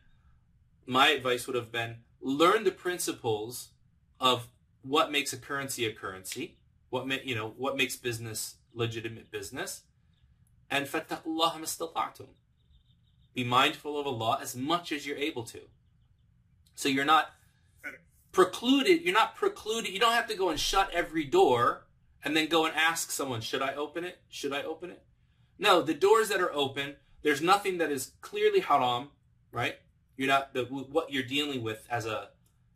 my 0.86 1.10
advice 1.10 1.46
would 1.46 1.56
have 1.56 1.70
been 1.70 1.98
learn 2.20 2.64
the 2.64 2.72
principles 2.72 3.70
of 4.18 4.48
what 4.82 5.12
makes 5.12 5.32
a 5.32 5.36
currency 5.36 5.86
a 5.86 5.92
currency, 5.92 6.56
what 6.88 7.06
ma- 7.06 7.16
you 7.24 7.34
know 7.34 7.54
what 7.56 7.76
makes 7.76 7.96
business 7.96 8.56
legitimate 8.74 9.30
business, 9.30 9.82
and 10.70 10.86
fattaqullah 10.86 11.54
mastata'tum. 11.54 12.28
Be 13.34 13.44
mindful 13.44 13.98
of 13.98 14.06
Allah 14.06 14.38
as 14.40 14.56
much 14.56 14.92
as 14.92 15.06
you're 15.06 15.16
able 15.16 15.44
to. 15.44 15.60
So 16.74 16.88
you're 16.88 17.04
not 17.04 17.30
precluded, 18.32 19.02
you're 19.02 19.14
not 19.14 19.36
precluded, 19.36 19.92
you 19.92 20.00
don't 20.00 20.12
have 20.12 20.28
to 20.28 20.36
go 20.36 20.48
and 20.50 20.58
shut 20.58 20.90
every 20.92 21.24
door 21.24 21.86
and 22.24 22.36
then 22.36 22.48
go 22.48 22.64
and 22.64 22.74
ask 22.76 23.10
someone, 23.10 23.40
should 23.40 23.62
I 23.62 23.74
open 23.74 24.04
it? 24.04 24.18
Should 24.28 24.52
I 24.52 24.62
open 24.62 24.90
it? 24.90 25.02
No, 25.58 25.82
the 25.82 25.94
doors 25.94 26.28
that 26.28 26.40
are 26.40 26.52
open, 26.52 26.96
there's 27.22 27.42
nothing 27.42 27.78
that 27.78 27.90
is 27.90 28.12
clearly 28.20 28.60
haram, 28.60 29.08
right? 29.52 29.76
You're 30.16 30.28
not 30.28 30.54
the 30.54 30.64
what 30.64 31.12
you're 31.12 31.22
dealing 31.22 31.62
with 31.62 31.86
as 31.90 32.06
a 32.06 32.28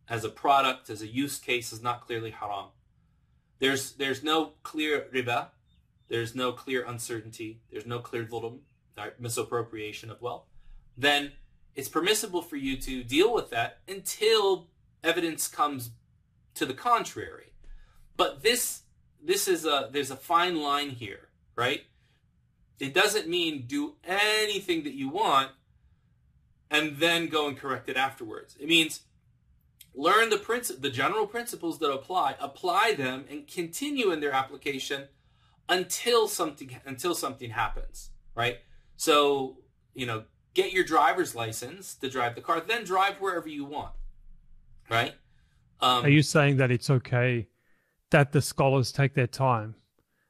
as 0.09 0.24
a 0.24 0.28
product, 0.28 0.90
as 0.90 1.02
a 1.02 1.07
use 1.07 1.38
case 1.38 1.72
is 1.72 1.83
not 1.83 2.07
clearly 2.07 2.30
haram. 2.30 2.66
There's 3.59 3.92
there's 3.92 4.22
no 4.22 4.52
clear 4.62 5.07
riba, 5.14 5.48
there's 6.08 6.34
no 6.34 6.52
clear 6.52 6.84
uncertainty, 6.84 7.60
there's 7.70 7.86
no 7.86 7.98
clear 7.98 8.28
misappropriation 9.18 10.10
of 10.10 10.20
wealth. 10.20 10.44
Then 10.96 11.32
it's 11.74 11.88
permissible 11.88 12.42
for 12.42 12.56
you 12.56 12.76
to 12.76 13.02
deal 13.02 13.32
with 13.34 13.50
that 13.50 13.78
until 13.88 14.68
evidence 15.02 15.48
comes 15.48 15.90
to 16.54 16.66
the 16.66 16.74
contrary. 16.74 17.52
But 18.16 18.42
this 18.42 18.82
this 19.22 19.48
is 19.48 19.64
a 19.64 19.88
there's 19.90 20.10
a 20.10 20.16
fine 20.16 20.60
line 20.60 20.90
here, 20.90 21.28
right? 21.56 21.82
It 22.78 22.94
doesn't 22.94 23.28
mean 23.28 23.64
do 23.66 23.94
anything 24.04 24.84
that 24.84 24.94
you 24.94 25.08
want 25.08 25.52
and 26.70 26.96
then 26.98 27.28
go 27.28 27.48
and 27.48 27.56
correct 27.56 27.88
it 27.88 27.96
afterwards. 27.96 28.56
It 28.60 28.68
means 28.68 29.00
learn 29.94 30.30
the 30.30 30.36
princi- 30.36 30.80
the 30.80 30.90
general 30.90 31.26
principles 31.26 31.78
that 31.78 31.90
apply, 31.90 32.36
apply 32.40 32.94
them 32.94 33.24
and 33.30 33.46
continue 33.46 34.10
in 34.10 34.20
their 34.20 34.32
application 34.32 35.08
until 35.68 36.29
something 36.29 36.79
until 36.85 37.14
something 37.14 37.50
happens, 37.50 38.11
right? 38.35 38.59
So, 38.96 39.59
you 39.94 40.07
know, 40.07 40.24
get 40.55 40.72
your 40.72 40.85
driver's 40.85 41.35
license 41.35 41.94
to 41.96 42.09
drive 42.09 42.35
the 42.35 42.40
car, 42.40 42.61
then 42.61 42.85
drive 42.85 43.16
wherever 43.16 43.48
you 43.48 43.64
want 43.64 43.92
right? 44.88 45.14
Um, 45.81 46.05
Are 46.05 46.09
you 46.09 46.22
saying 46.22 46.57
that 46.59 46.70
it's 46.70 46.90
okay 46.90 47.48
that 48.11 48.33
the 48.33 48.42
scholars 48.42 48.92
take 48.92 49.14
their 49.14 49.27
time, 49.27 49.74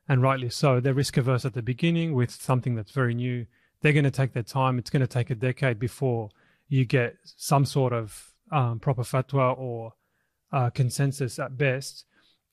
and 0.09 0.23
rightly 0.23 0.51
so? 0.51 0.81
They're 0.81 0.94
risk 0.94 1.16
averse 1.16 1.44
at 1.44 1.55
the 1.55 1.62
beginning 1.62 2.14
with 2.14 2.31
something 2.31 2.75
that's 2.75 2.92
very 2.92 3.14
new. 3.14 3.47
They're 3.81 3.92
going 3.92 4.05
to 4.05 4.11
take 4.11 4.33
their 4.33 4.42
time. 4.42 4.79
It's 4.79 4.90
going 4.90 5.03
to 5.03 5.07
take 5.07 5.31
a 5.31 5.35
decade 5.35 5.79
before 5.79 6.31
you 6.68 6.85
get 6.85 7.16
some 7.25 7.64
sort 7.64 7.92
of 7.92 8.33
um, 8.51 8.81
proper 8.81 9.03
fatwa 9.03 9.57
or 9.59 9.92
uh, 10.53 10.70
consensus 10.70 11.38
at 11.38 11.57
best. 11.59 12.07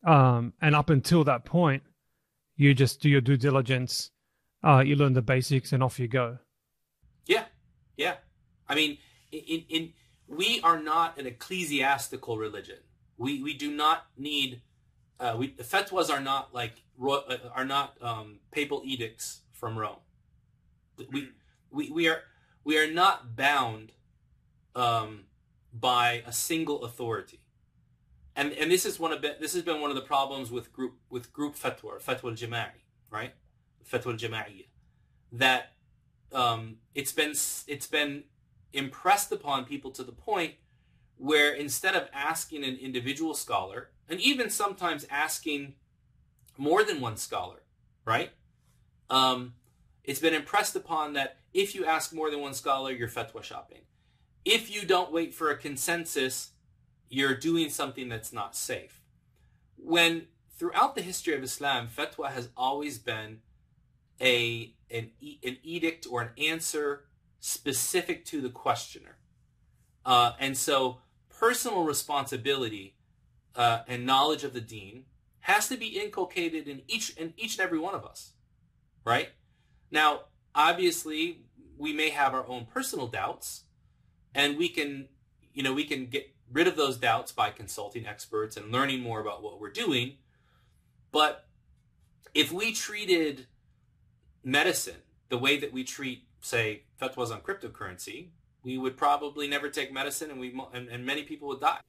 Um, 0.06 0.54
and 0.62 0.76
up 0.76 0.90
until 0.90 1.24
that 1.26 1.46
point, 1.46 1.84
you 2.62 2.76
just 2.76 3.02
do 3.02 3.10
your 3.10 3.22
due 3.22 3.38
diligence. 3.38 4.12
Uh, 4.64 4.84
you 4.86 4.96
learn 4.96 5.14
the 5.14 5.22
basics, 5.22 5.74
and 5.74 5.82
off 5.82 6.00
you 6.00 6.08
go. 6.08 6.38
Yeah, 7.26 7.46
yeah. 7.98 8.16
I 8.70 8.76
mean, 8.76 9.00
in 9.32 9.66
in 9.68 9.94
we 10.28 10.62
are 10.62 10.80
not 10.80 11.20
an 11.20 11.26
ecclesiastical 11.26 12.38
religion. 12.38 12.78
We 13.18 13.42
we 13.42 13.54
do 13.56 13.72
not 13.72 14.06
need 14.16 14.62
uh, 15.20 15.36
we 15.38 15.50
fatwas 15.50 16.10
are 16.10 16.22
not 16.22 16.54
like 16.54 16.84
uh, 17.02 17.38
are 17.54 17.66
not 17.66 17.96
um, 18.02 18.40
papal 18.52 18.82
edicts 18.86 19.42
from 19.52 19.78
Rome. 19.78 19.98
We 21.12 21.30
we 21.72 21.90
we 21.90 22.08
are 22.08 22.22
we 22.64 22.78
are 22.78 22.92
not 22.92 23.36
bound 23.36 23.92
um, 24.76 25.26
by 25.74 26.24
a 26.26 26.32
single 26.32 26.84
authority, 26.84 27.41
and 28.36 28.52
and 28.54 28.72
this 28.72 28.86
is 28.86 29.00
one 29.00 29.12
of 29.12 29.22
this 29.22 29.54
has 29.54 29.64
been 29.64 29.82
one 29.82 29.90
of 29.90 29.96
the 29.96 30.02
problems 30.02 30.52
with 30.52 30.72
group 30.72 30.94
with 31.10 31.32
group 31.34 31.56
fatwa 31.56 32.02
fatwa 32.02 32.32
al 32.32 32.36
jama'i 32.36 32.82
right 33.10 33.34
fatwa 33.90 34.08
al 34.08 34.18
jama'iyya 34.18 34.66
that 35.32 35.74
um, 36.34 36.78
it's 36.96 37.12
been 37.12 37.32
it's 37.32 37.88
been 37.88 38.24
impressed 38.74 39.32
upon 39.32 39.66
people 39.66 39.92
to 39.92 40.04
the 40.04 40.12
point 40.12 40.54
where 41.18 41.54
instead 41.54 41.96
of 41.96 42.10
asking 42.14 42.64
an 42.64 42.78
individual 42.78 43.34
scholar, 43.34 43.90
and 44.10 44.20
even 44.20 44.50
sometimes 44.50 45.06
asking 45.10 45.76
more 46.58 46.84
than 46.84 47.00
one 47.00 47.18
scholar, 47.18 47.62
right? 48.06 48.32
Um, 49.10 49.54
it's 50.04 50.20
been 50.20 50.34
impressed 50.34 50.76
upon 50.76 51.14
that 51.14 51.38
if 51.54 51.76
you 51.76 51.86
ask 51.86 52.14
more 52.14 52.32
than 52.32 52.42
one 52.42 52.54
scholar, 52.54 52.92
you're 52.92 53.08
fatwa 53.08 53.44
shopping. 53.44 53.82
If 54.46 54.74
you 54.74 54.86
don't 54.86 55.12
wait 55.12 55.34
for 55.34 55.52
a 55.52 55.58
consensus, 55.58 56.52
you're 57.12 57.36
doing 57.36 57.70
something 57.70 58.10
that's 58.10 58.32
not 58.32 58.56
safe. 58.56 59.02
When 59.76 60.28
throughout 60.58 60.96
the 60.96 61.02
history 61.02 61.36
of 61.36 61.44
Islam, 61.44 61.88
fatwa 61.88 62.32
has 62.32 62.50
always 62.56 62.98
been 62.98 63.40
a 64.22 64.74
an, 64.90 65.12
an 65.22 65.58
edict 65.64 66.08
or 66.10 66.22
an 66.22 66.30
answer 66.38 67.06
specific 67.40 68.24
to 68.26 68.42
the 68.42 68.50
questioner. 68.50 69.18
Uh, 70.06 70.34
and 70.40 70.58
so 70.58 71.00
personal 71.30 71.84
responsibility 71.84 72.96
uh, 73.56 73.80
and 73.88 74.06
knowledge 74.06 74.44
of 74.44 74.54
the 74.54 74.62
deen 74.62 75.06
has 75.42 75.68
to 75.68 75.78
be 75.78 76.00
inculcated 76.00 76.68
in 76.68 76.82
each 76.88 77.10
in 77.18 77.34
each 77.36 77.58
and 77.58 77.66
every 77.66 77.80
one 77.80 77.96
of 77.96 78.06
us, 78.06 78.34
right? 79.04 79.30
Now, 79.90 80.22
obviously, 80.56 81.42
we 81.78 81.92
may 81.92 82.10
have 82.12 82.34
our 82.34 82.48
own 82.48 82.68
personal 82.72 83.08
doubts, 83.08 83.64
and 84.34 84.58
we 84.58 84.70
can, 84.70 85.10
you 85.54 85.64
know, 85.64 85.74
we 85.74 85.84
can 85.84 86.06
get 86.06 86.34
rid 86.52 86.68
of 86.68 86.76
those 86.76 86.98
doubts 86.98 87.32
by 87.32 87.50
consulting 87.50 88.06
experts 88.06 88.58
and 88.58 88.72
learning 88.72 89.02
more 89.02 89.20
about 89.20 89.42
what 89.42 89.60
we're 89.60 89.72
doing. 89.72 90.18
But 91.12 91.46
if 92.34 92.52
we 92.52 92.74
treated 92.74 93.48
medicine 94.44 95.02
the 95.30 95.38
way 95.38 95.58
that 95.58 95.72
we 95.72 95.84
treat 95.84 96.26
say 96.42 96.84
fatwas 97.00 97.32
on 97.32 97.42
cryptocurrency, 97.42 98.30
we 98.64 98.78
would 98.78 98.98
probably 98.98 99.48
never 99.48 99.70
take 99.70 99.92
medicine, 99.94 100.30
and 100.32 100.40
we 100.40 100.60
and, 100.74 100.90
and 100.90 101.06
many 101.06 101.24
people 101.24 101.48
would 101.50 101.62
die. 101.62 101.80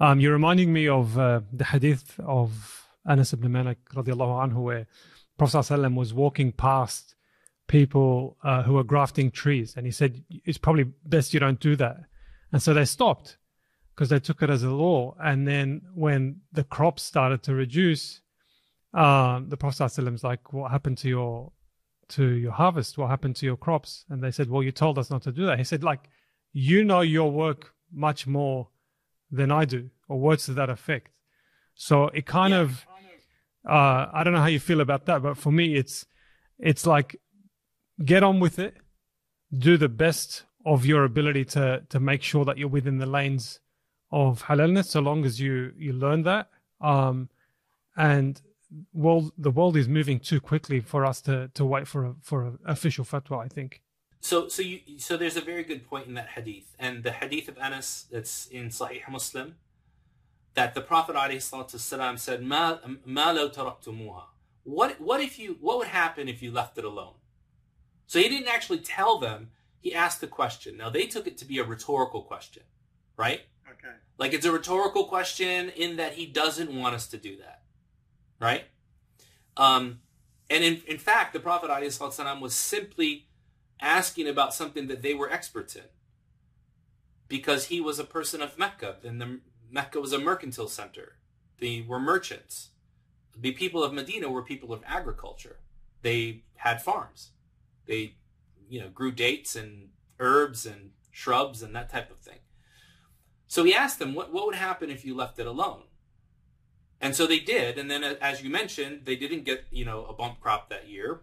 Um, 0.00 0.20
you're 0.20 0.32
reminding 0.32 0.72
me 0.72 0.88
of 0.88 1.18
uh, 1.18 1.40
the 1.52 1.64
hadith 1.64 2.18
of 2.20 2.86
Anas 3.06 3.32
ibn 3.32 3.50
Malik 3.52 3.78
radiallahu 3.94 4.52
anhu, 4.52 4.62
where 4.62 4.86
Prophet 5.38 5.70
was 5.94 6.14
walking 6.14 6.52
past 6.52 7.14
people 7.66 8.36
uh, 8.42 8.62
who 8.62 8.74
were 8.74 8.84
grafting 8.84 9.30
trees, 9.30 9.74
and 9.76 9.86
he 9.86 9.92
said, 9.92 10.24
"It's 10.44 10.58
probably 10.58 10.84
best 11.04 11.34
you 11.34 11.40
don't 11.40 11.60
do 11.60 11.76
that." 11.76 11.96
And 12.52 12.62
so 12.62 12.74
they 12.74 12.84
stopped 12.84 13.38
because 13.94 14.08
they 14.08 14.18
took 14.20 14.42
it 14.42 14.50
as 14.50 14.62
a 14.62 14.70
law. 14.70 15.14
And 15.22 15.46
then 15.46 15.82
when 15.94 16.40
the 16.52 16.64
crops 16.64 17.02
started 17.02 17.42
to 17.44 17.54
reduce, 17.54 18.20
um, 18.94 19.48
the 19.48 19.56
Prophet 19.56 19.98
is 19.98 20.24
like, 20.24 20.52
"What 20.52 20.70
happened 20.70 20.98
to 20.98 21.08
your 21.08 21.52
to 22.08 22.24
your 22.26 22.52
harvest? 22.52 22.98
What 22.98 23.08
happened 23.08 23.36
to 23.36 23.46
your 23.46 23.56
crops? 23.56 24.04
And 24.10 24.22
they 24.22 24.30
said, 24.30 24.48
Well, 24.50 24.62
you 24.62 24.72
told 24.72 24.98
us 24.98 25.10
not 25.10 25.22
to 25.22 25.32
do 25.32 25.46
that. 25.46 25.58
He 25.58 25.64
said, 25.64 25.82
like, 25.82 26.10
you 26.52 26.84
know 26.84 27.00
your 27.00 27.30
work 27.30 27.74
much 27.90 28.26
more 28.26 28.68
than 29.30 29.50
I 29.50 29.64
do, 29.64 29.90
or 30.08 30.20
words 30.20 30.44
to 30.46 30.54
that 30.54 30.68
effect. 30.68 31.10
So 31.74 32.08
it 32.08 32.26
kind 32.26 32.52
Yeah. 32.52 32.60
of, 32.60 32.86
uh, 33.68 34.06
I 34.12 34.22
don't 34.22 34.34
know 34.34 34.40
how 34.40 34.46
you 34.46 34.60
feel 34.60 34.82
about 34.82 35.06
that, 35.06 35.22
but 35.22 35.38
for 35.38 35.50
me, 35.50 35.74
it's, 35.74 36.04
it's 36.58 36.86
like, 36.86 37.16
get 38.04 38.22
on 38.22 38.40
with 38.40 38.58
it, 38.58 38.76
do 39.56 39.76
the 39.78 39.88
best 39.88 40.44
of 40.66 40.84
your 40.86 41.04
ability 41.04 41.44
to 41.44 41.84
to 41.88 41.98
make 41.98 42.22
sure 42.22 42.44
that 42.44 42.56
you're 42.56 42.68
within 42.68 42.98
the 42.98 43.06
lanes 43.06 43.58
of 44.12 44.44
halalness, 44.44 44.86
so 44.86 45.00
long 45.00 45.24
as 45.24 45.40
you 45.40 45.72
you 45.76 45.92
learn 45.92 46.22
that. 46.22 46.48
Um, 46.80 47.28
and 47.96 48.40
world 48.92 49.32
the 49.36 49.50
world 49.50 49.76
is 49.76 49.88
moving 49.88 50.18
too 50.20 50.40
quickly 50.40 50.80
for 50.80 51.04
us 51.04 51.20
to 51.22 51.48
to 51.54 51.64
wait 51.64 51.88
for 51.88 52.04
a 52.04 52.14
for 52.20 52.44
an 52.44 52.58
official 52.66 53.04
fatwa. 53.04 53.44
I 53.44 53.48
think. 53.48 53.80
So, 54.20 54.46
so 54.46 54.62
you, 54.62 54.78
so 54.98 55.16
there's 55.16 55.36
a 55.36 55.40
very 55.40 55.64
good 55.64 55.84
point 55.84 56.06
in 56.06 56.14
that 56.14 56.28
hadith, 56.28 56.76
and 56.78 57.02
the 57.02 57.10
hadith 57.10 57.48
of 57.48 57.58
Anas 57.58 58.06
that's 58.08 58.46
in 58.46 58.68
Sahih 58.68 59.08
Muslim, 59.10 59.56
that 60.54 60.74
the 60.74 60.80
Prophet 60.80 61.16
ﷺ 61.16 62.18
said, 62.20 62.44
"Ma 62.44 62.78
ma 63.04 63.32
law 63.32 63.48
taraktumuha." 63.48 64.24
What 64.62 65.00
what 65.00 65.20
if 65.20 65.40
you 65.40 65.56
what 65.60 65.78
would 65.78 65.88
happen 65.88 66.28
if 66.28 66.40
you 66.40 66.52
left 66.52 66.78
it 66.78 66.84
alone? 66.84 67.14
So 68.06 68.20
he 68.20 68.28
didn't 68.28 68.48
actually 68.48 68.78
tell 68.78 69.18
them. 69.18 69.50
He 69.80 69.92
asked 69.92 70.20
the 70.20 70.28
question. 70.28 70.76
Now 70.76 70.90
they 70.90 71.06
took 71.06 71.26
it 71.26 71.36
to 71.38 71.44
be 71.44 71.58
a 71.58 71.64
rhetorical 71.64 72.22
question, 72.22 72.62
right? 73.16 73.40
Okay. 73.72 73.94
Like 74.18 74.32
it's 74.32 74.46
a 74.46 74.52
rhetorical 74.52 75.04
question 75.04 75.70
in 75.70 75.96
that 75.96 76.14
he 76.14 76.26
doesn't 76.26 76.72
want 76.72 76.94
us 76.94 77.06
to 77.08 77.16
do 77.16 77.36
that, 77.38 77.62
right? 78.40 78.64
Um, 79.56 80.00
and 80.48 80.62
in, 80.62 80.82
in 80.86 80.98
fact, 80.98 81.32
the 81.32 81.40
Prophet 81.40 81.70
ﷺ 81.70 82.40
was 82.40 82.54
simply 82.54 83.26
asking 83.80 84.28
about 84.28 84.54
something 84.54 84.86
that 84.88 85.02
they 85.02 85.14
were 85.14 85.30
experts 85.30 85.74
in 85.76 85.84
because 87.28 87.66
he 87.66 87.80
was 87.80 87.98
a 87.98 88.04
person 88.04 88.42
of 88.42 88.58
Mecca, 88.58 88.96
and 89.02 89.20
the, 89.20 89.40
Mecca 89.70 90.00
was 90.00 90.12
a 90.12 90.18
mercantile 90.18 90.68
center. 90.68 91.16
They 91.58 91.84
were 91.86 91.98
merchants. 91.98 92.70
The 93.36 93.52
people 93.52 93.82
of 93.82 93.94
Medina 93.94 94.28
were 94.28 94.42
people 94.42 94.72
of 94.72 94.82
agriculture. 94.86 95.56
They 96.02 96.42
had 96.56 96.82
farms. 96.82 97.30
They, 97.86 98.16
you 98.68 98.80
know, 98.80 98.88
grew 98.88 99.12
dates 99.12 99.56
and 99.56 99.88
herbs 100.18 100.66
and 100.66 100.90
shrubs 101.10 101.62
and 101.62 101.74
that 101.74 101.88
type 101.88 102.10
of 102.10 102.18
thing. 102.18 102.40
So 103.52 103.64
he 103.64 103.74
asked 103.74 103.98
them, 103.98 104.14
what, 104.14 104.32
what 104.32 104.46
would 104.46 104.54
happen 104.54 104.88
if 104.88 105.04
you 105.04 105.14
left 105.14 105.38
it 105.38 105.46
alone? 105.46 105.82
And 107.02 107.14
so 107.14 107.26
they 107.26 107.38
did. 107.38 107.76
And 107.76 107.90
then, 107.90 108.02
uh, 108.02 108.14
as 108.18 108.42
you 108.42 108.48
mentioned, 108.48 109.02
they 109.04 109.14
didn't 109.14 109.44
get, 109.44 109.66
you 109.70 109.84
know, 109.84 110.06
a 110.06 110.14
bump 110.14 110.40
crop 110.40 110.70
that 110.70 110.88
year. 110.88 111.20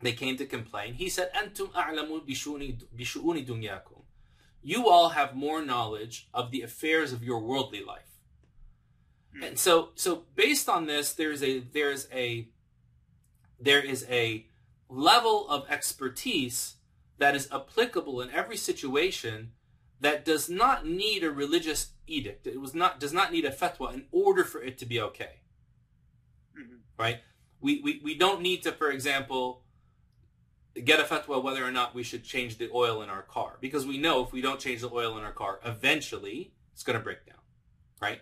They 0.00 0.12
came 0.12 0.38
to 0.38 0.46
complain. 0.46 0.94
He 0.94 1.10
said, 1.10 1.30
Antum 1.34 1.70
dunyakum. 1.74 4.02
You 4.62 4.88
all 4.88 5.10
have 5.10 5.36
more 5.36 5.62
knowledge 5.62 6.30
of 6.32 6.50
the 6.50 6.62
affairs 6.62 7.12
of 7.12 7.22
your 7.22 7.40
worldly 7.40 7.84
life. 7.84 8.16
Hmm. 9.36 9.42
And 9.42 9.58
so, 9.58 9.90
so 9.96 10.22
based 10.34 10.66
on 10.66 10.86
this, 10.86 11.12
there's 11.12 11.42
a, 11.42 11.58
there's 11.58 12.08
a, 12.10 12.48
there 13.60 13.84
is 13.84 14.06
a 14.08 14.46
level 14.88 15.46
of 15.50 15.68
expertise 15.68 16.76
that 17.18 17.36
is 17.36 17.52
applicable 17.52 18.22
in 18.22 18.30
every 18.30 18.56
situation 18.56 19.50
that 20.00 20.24
does 20.24 20.48
not 20.48 20.86
need 20.86 21.22
a 21.22 21.30
religious 21.30 21.92
edict. 22.06 22.46
It 22.46 22.60
was 22.60 22.74
not 22.74 22.98
does 23.00 23.12
not 23.12 23.32
need 23.32 23.44
a 23.44 23.50
fatwa 23.50 23.92
in 23.92 24.06
order 24.10 24.44
for 24.44 24.62
it 24.62 24.78
to 24.78 24.86
be 24.86 25.00
okay. 25.00 25.40
Mhm. 26.58 26.80
Right? 26.98 27.20
We, 27.60 27.80
we 27.82 28.00
we 28.02 28.14
don't 28.14 28.40
need 28.40 28.62
to, 28.62 28.72
for 28.72 28.90
example, 28.90 29.64
get 30.84 31.00
a 31.00 31.04
fatwa 31.04 31.42
whether 31.42 31.64
or 31.64 31.70
not 31.70 31.94
we 31.94 32.02
should 32.02 32.24
change 32.24 32.58
the 32.58 32.70
oil 32.72 33.02
in 33.02 33.10
our 33.10 33.22
car 33.22 33.58
because 33.60 33.86
we 33.86 33.98
know 33.98 34.24
if 34.24 34.32
we 34.32 34.40
don't 34.40 34.60
change 34.60 34.80
the 34.80 34.90
oil 34.90 35.18
in 35.18 35.24
our 35.24 35.32
car, 35.32 35.60
eventually 35.64 36.54
it's 36.72 36.82
going 36.82 36.98
to 36.98 37.04
break 37.04 37.26
down. 37.26 37.36
Right? 38.00 38.20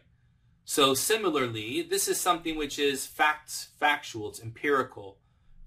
So 0.64 0.92
similarly, 0.92 1.82
this 1.82 2.08
is 2.08 2.20
something 2.20 2.58
which 2.58 2.78
is 2.78 3.06
facts, 3.06 3.68
factual, 3.78 4.28
it's 4.28 4.40
empirical, 4.42 5.18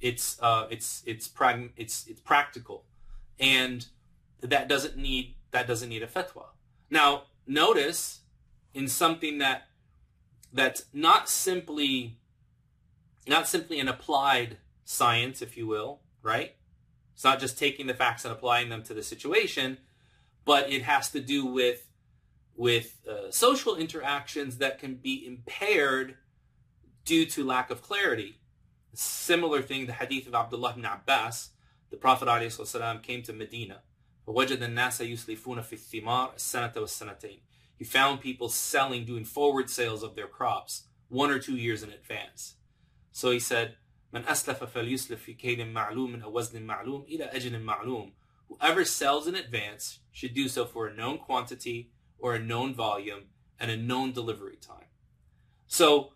it's 0.01 0.37
uh, 0.41 0.67
it's 0.69 1.01
it's 1.05 1.27
prag- 1.27 1.73
it's 1.77 2.05
it's 2.07 2.21
practical, 2.21 2.85
and 3.39 3.87
that 4.41 4.67
doesn't 4.67 4.97
need 4.97 5.35
that 5.51 5.67
doesn't 5.67 5.89
need 5.89 6.03
a 6.03 6.07
fatwa. 6.07 6.45
Now, 6.89 7.23
notice 7.45 8.21
in 8.73 8.87
something 8.87 9.37
that 9.39 9.63
that's 10.53 10.85
not 10.93 11.29
simply 11.29 12.17
not 13.27 13.47
simply 13.47 13.79
an 13.79 13.87
applied 13.87 14.57
science, 14.83 15.41
if 15.41 15.55
you 15.55 15.67
will, 15.67 16.01
right? 16.23 16.55
It's 17.13 17.23
not 17.23 17.39
just 17.39 17.57
taking 17.57 17.87
the 17.87 17.93
facts 17.93 18.25
and 18.25 18.31
applying 18.31 18.69
them 18.69 18.83
to 18.83 18.93
the 18.93 19.03
situation, 19.03 19.77
but 20.43 20.71
it 20.71 20.81
has 20.83 21.09
to 21.11 21.19
do 21.19 21.45
with 21.45 21.87
with 22.55 22.97
uh, 23.09 23.31
social 23.31 23.75
interactions 23.75 24.57
that 24.57 24.79
can 24.79 24.95
be 24.95 25.25
impaired 25.25 26.15
due 27.05 27.25
to 27.25 27.43
lack 27.43 27.69
of 27.69 27.81
clarity. 27.81 28.39
Similar 28.93 29.61
thing, 29.61 29.85
the 29.85 29.93
hadith 29.93 30.27
of 30.27 30.35
Abdullah 30.35 30.71
ibn 30.71 30.85
Abbas, 30.85 31.49
the 31.89 31.97
Prophet 31.97 32.27
ﷺ 32.27 33.01
came 33.01 33.23
to 33.23 33.33
Medina. 33.33 33.81
فوجد 34.30 34.62
الناس 34.62 35.00
يسلفون 35.00 35.62
في 35.62 35.72
الثمار 35.72 36.34
السنة 36.34 36.72
والسنتين. 36.76 37.40
He 37.76 37.84
found 37.84 38.20
people 38.20 38.48
selling, 38.48 39.04
doing 39.04 39.24
forward 39.24 39.70
sales 39.70 40.02
of 40.02 40.16
their 40.16 40.26
crops 40.26 40.84
one 41.08 41.30
or 41.30 41.38
two 41.38 41.56
years 41.56 41.82
in 41.82 41.90
advance. 41.90 42.54
So 43.12 43.30
he 43.30 43.38
said, 43.40 43.76
من 44.12 44.24
أسلف 44.24 44.64
فليسلف 44.64 45.22
في 45.22 45.34
كيل 45.34 45.72
معلوم 45.72 46.22
أو 46.22 46.32
وزن 46.32 46.62
معلوم 46.62 47.06
إلى 47.08 47.24
أجل 47.24 47.62
معلوم. 47.62 48.12
Whoever 48.48 48.84
sells 48.84 49.26
in 49.26 49.34
advance 49.34 50.00
should 50.10 50.34
do 50.34 50.48
so 50.48 50.64
for 50.64 50.86
a 50.86 50.94
known 50.94 51.18
quantity 51.18 51.90
or 52.18 52.34
a 52.34 52.38
known 52.38 52.74
volume 52.74 53.24
and 53.58 53.70
a 53.70 53.76
known 53.76 54.12
delivery 54.12 54.56
time. 54.56 54.86
So 55.66 56.12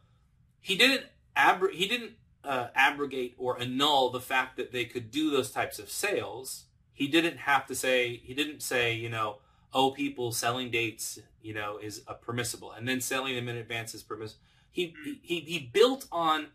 he 0.60 0.76
didn't 0.76 1.06
abro- 1.36 1.72
he 1.72 1.86
didn't 1.86 2.12
uh, 2.44 2.68
abrogate 2.74 3.34
or 3.36 3.60
annul 3.60 4.10
the 4.10 4.20
fact 4.20 4.56
that 4.56 4.72
they 4.72 4.84
could 4.84 5.10
do 5.10 5.30
those 5.30 5.50
types 5.50 5.78
of 5.78 5.90
sales. 5.90 6.66
He 6.95 7.07
didn't 7.07 7.37
have 7.37 7.67
to 7.67 7.75
say 7.75 8.21
he 8.23 8.33
didn't 8.33 8.61
say 8.61 8.93
you 8.93 9.09
know 9.09 9.37
oh 9.73 9.91
people 9.91 10.31
selling 10.31 10.71
dates 10.71 11.19
you 11.43 11.53
know 11.53 11.77
is 11.77 12.01
permissible 12.21 12.71
and 12.71 12.87
then 12.87 13.01
selling 13.01 13.35
them 13.35 13.47
in 13.47 13.57
advance 13.57 13.93
is 13.93 14.01
permissible. 14.01 14.41
He, 14.71 14.93
he 15.21 15.41
he 15.41 15.59
built 15.71 16.07
on 16.11 16.47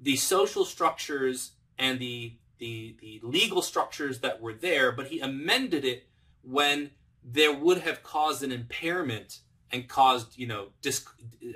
the 0.00 0.16
social 0.16 0.64
structures 0.64 1.52
and 1.78 1.98
the 1.98 2.34
the 2.58 2.96
the 3.00 3.20
legal 3.22 3.60
structures 3.60 4.20
that 4.20 4.40
were 4.40 4.54
there, 4.54 4.92
but 4.92 5.08
he 5.08 5.20
amended 5.20 5.84
it 5.84 6.06
when 6.42 6.90
there 7.24 7.52
would 7.52 7.78
have 7.78 8.02
caused 8.02 8.42
an 8.42 8.52
impairment 8.52 9.40
and 9.70 9.88
caused 9.88 10.38
you 10.38 10.46
know 10.46 10.68
dis, 10.80 11.04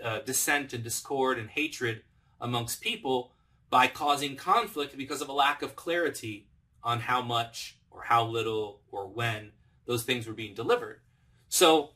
uh, 0.03 0.21
dissent 0.21 0.73
and 0.73 0.85
discord 0.85 1.39
and 1.39 1.51
hatred 1.51 2.03
amongst 2.41 2.81
people 2.81 3.33
by 3.71 3.87
causing 3.87 4.37
conflict 4.37 4.97
because 4.97 5.23
of 5.23 5.29
a 5.29 5.33
lack 5.33 5.63
of 5.63 5.75
clarity 5.75 6.47
on 6.83 7.01
how 7.01 7.23
much 7.23 7.79
or 7.93 8.03
how 8.03 8.25
little 8.25 8.81
or 8.91 9.07
when 9.07 9.53
those 9.87 10.05
things 10.05 10.27
were 10.27 10.33
being 10.33 10.55
delivered. 10.55 11.01
So, 11.49 11.91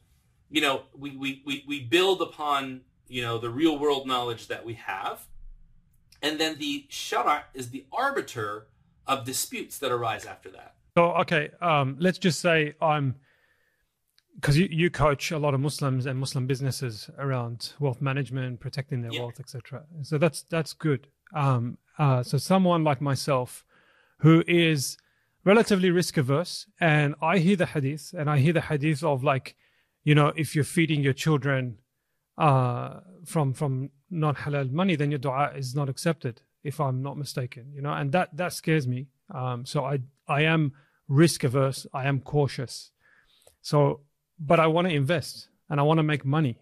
you 0.51 0.61
know, 0.61 0.83
we, 0.97 1.17
we, 1.17 1.43
we, 1.45 1.65
we 1.67 1.81
build 1.81 2.21
upon, 2.21 2.83
you 3.09 3.23
know, 3.23 3.39
the 3.39 3.51
real 3.51 3.79
world 3.79 4.07
knowledge 4.07 4.49
that 4.49 4.65
we 4.65 4.75
have. 4.75 5.27
And 6.23 6.39
then 6.41 6.59
the 6.59 6.87
shara 6.91 7.43
is 7.55 7.71
the 7.71 7.87
arbiter 7.93 8.67
of 9.07 9.25
disputes 9.25 9.79
that 9.79 9.93
arise 9.93 10.25
after 10.25 10.51
that. 10.51 10.75
So 10.97 11.13
okay, 11.17 11.51
um, 11.61 11.97
let's 11.99 12.19
just 12.19 12.41
say 12.41 12.75
I'm 12.81 13.17
because 14.37 14.57
you, 14.57 14.69
you 14.71 14.91
coach 14.91 15.31
a 15.31 15.39
lot 15.39 15.55
of 15.55 15.61
Muslims 15.61 16.07
and 16.07 16.19
Muslim 16.19 16.47
businesses 16.47 17.09
around 17.19 17.73
wealth 17.81 18.01
management, 18.03 18.61
protecting 18.61 19.03
their 19.03 19.13
Yeah. 19.13 19.21
wealth, 19.21 19.41
etc. 19.41 19.85
So 20.03 20.19
that's 20.19 20.43
that's 20.43 20.73
good. 20.73 21.09
Um, 21.35 21.79
uh, 21.99 22.23
so 22.23 22.39
someone 22.39 22.83
like 22.85 23.01
myself, 23.01 23.65
who 24.19 24.43
is 24.47 24.97
relatively 25.47 25.91
risk 25.91 26.17
averse, 26.19 26.67
and 26.81 27.15
I 27.23 27.39
hear 27.39 27.57
the 27.57 27.67
hadith, 27.67 28.13
and 28.19 28.29
I 28.29 28.39
hear 28.39 28.53
the 28.53 28.61
hadith 28.61 29.03
of 29.03 29.23
like, 29.25 29.57
you 30.05 30.15
know, 30.15 30.33
if 30.37 30.55
you're 30.55 30.65
feeding 30.65 31.03
your 31.03 31.13
children 31.15 31.79
uh, 32.37 33.01
from 33.25 33.55
from 33.55 33.91
non 34.11 34.35
halal 34.35 34.71
money, 34.71 34.97
then 34.97 35.11
your 35.11 35.21
du'a 35.21 35.57
is 35.57 35.75
not 35.75 35.89
accepted. 35.89 36.43
If 36.63 36.81
I'm 36.81 37.01
not 37.01 37.17
mistaken, 37.17 37.73
you 37.73 37.81
know, 37.81 37.93
and 37.93 38.13
that 38.13 38.37
that 38.37 38.53
scares 38.53 38.87
me. 38.87 39.07
Um, 39.33 39.65
so 39.65 39.85
I 39.85 40.01
I 40.29 40.43
am 40.43 40.73
risk 41.09 41.45
averse. 41.45 41.87
I 41.95 42.07
am 42.07 42.21
cautious. 42.21 42.91
So, 43.63 44.01
but 44.39 44.61
I 44.61 44.67
want 44.67 44.89
to 44.89 44.95
invest 44.95 45.49
and 45.71 45.81
I 45.81 45.85
want 45.85 45.99
to 45.99 46.03
make 46.03 46.25
money 46.25 46.59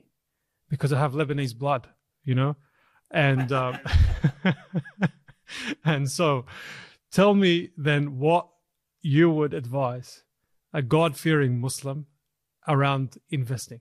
because 0.68 0.92
I 0.92 0.98
have 0.98 1.12
Lebanese 1.12 1.56
blood, 1.56 1.88
you 2.22 2.34
know, 2.34 2.56
and 3.10 3.50
um, 3.52 3.78
and 5.84 6.10
so, 6.10 6.46
tell 7.10 7.34
me 7.34 7.70
then 7.76 8.18
what 8.18 8.48
you 9.04 9.30
would 9.30 9.52
advise 9.52 10.22
a 10.72 10.80
God 10.80 11.14
fearing 11.14 11.60
Muslim 11.60 12.06
around 12.66 13.18
investing. 13.28 13.80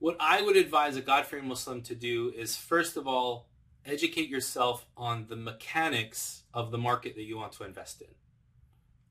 What 0.00 0.16
I 0.18 0.42
would 0.42 0.56
advise 0.56 0.96
a 0.96 1.00
God 1.00 1.26
fearing 1.26 1.46
Muslim 1.46 1.80
to 1.82 1.94
do 1.94 2.32
is, 2.36 2.56
first 2.56 2.96
of 2.96 3.06
all, 3.06 3.48
educate 3.86 4.28
yourself 4.28 4.84
on 4.96 5.26
the 5.28 5.36
mechanics 5.36 6.42
of 6.52 6.72
the 6.72 6.78
market 6.78 7.14
that 7.14 7.22
you 7.22 7.36
want 7.36 7.52
to 7.52 7.64
invest 7.64 8.02
in. 8.02 8.08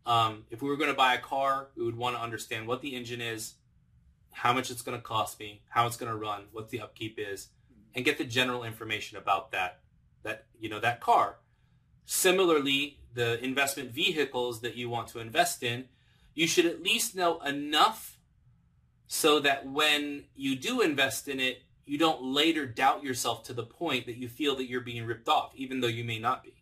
Um, 0.06 0.44
if 0.52 0.62
we 0.62 0.68
were 0.68 0.76
going 0.76 0.90
to 0.90 0.96
buy 0.96 1.14
a 1.14 1.20
car, 1.20 1.70
we 1.78 1.86
would 1.86 1.98
want 1.98 2.18
to 2.18 2.22
understand 2.22 2.68
what 2.68 2.82
the 2.82 2.94
engine 2.94 3.22
is, 3.22 3.54
how 4.34 4.52
much 4.52 4.70
it's 4.70 4.82
going 4.82 4.98
to 4.98 5.02
cost 5.02 5.40
me, 5.40 5.62
how 5.70 5.88
it's 5.88 5.98
going 5.98 6.12
to 6.12 6.18
run, 6.18 6.44
what 6.52 6.70
the 6.70 6.82
upkeep 6.82 7.18
is, 7.18 7.48
and 7.96 8.04
get 8.04 8.18
the 8.18 8.26
general 8.26 8.66
information 8.66 9.18
about 9.18 9.52
that 9.52 9.80
that 10.24 10.46
you 10.60 10.68
know 10.68 10.82
that 10.82 11.00
car. 11.00 11.38
Similarly, 12.10 13.00
the 13.14 13.44
investment 13.44 13.92
vehicles 13.92 14.62
that 14.62 14.76
you 14.76 14.90
want 14.90 15.10
to 15.10 15.20
invest 15.20 15.62
in, 15.62 15.90
you 16.34 16.48
should 16.48 16.66
at 16.66 16.82
least 16.82 17.18
know 17.18 17.42
enough 17.42 18.18
so 19.08 19.42
that 19.42 19.68
when 19.68 20.24
you 20.34 20.56
do 20.56 20.80
invest 20.80 21.28
in 21.28 21.42
it, 21.42 21.64
you 21.86 21.98
don't 21.98 22.24
later 22.24 22.66
doubt 22.66 23.04
yourself 23.04 23.44
to 23.44 23.54
the 23.54 23.64
point 23.64 24.06
that 24.06 24.16
you 24.16 24.30
feel 24.30 24.56
that 24.56 24.70
you're 24.70 24.80
being 24.80 25.06
ripped 25.06 25.28
off, 25.28 25.52
even 25.56 25.82
though 25.82 25.88
you 25.88 26.06
may 26.06 26.18
not 26.18 26.44
be. 26.44 26.54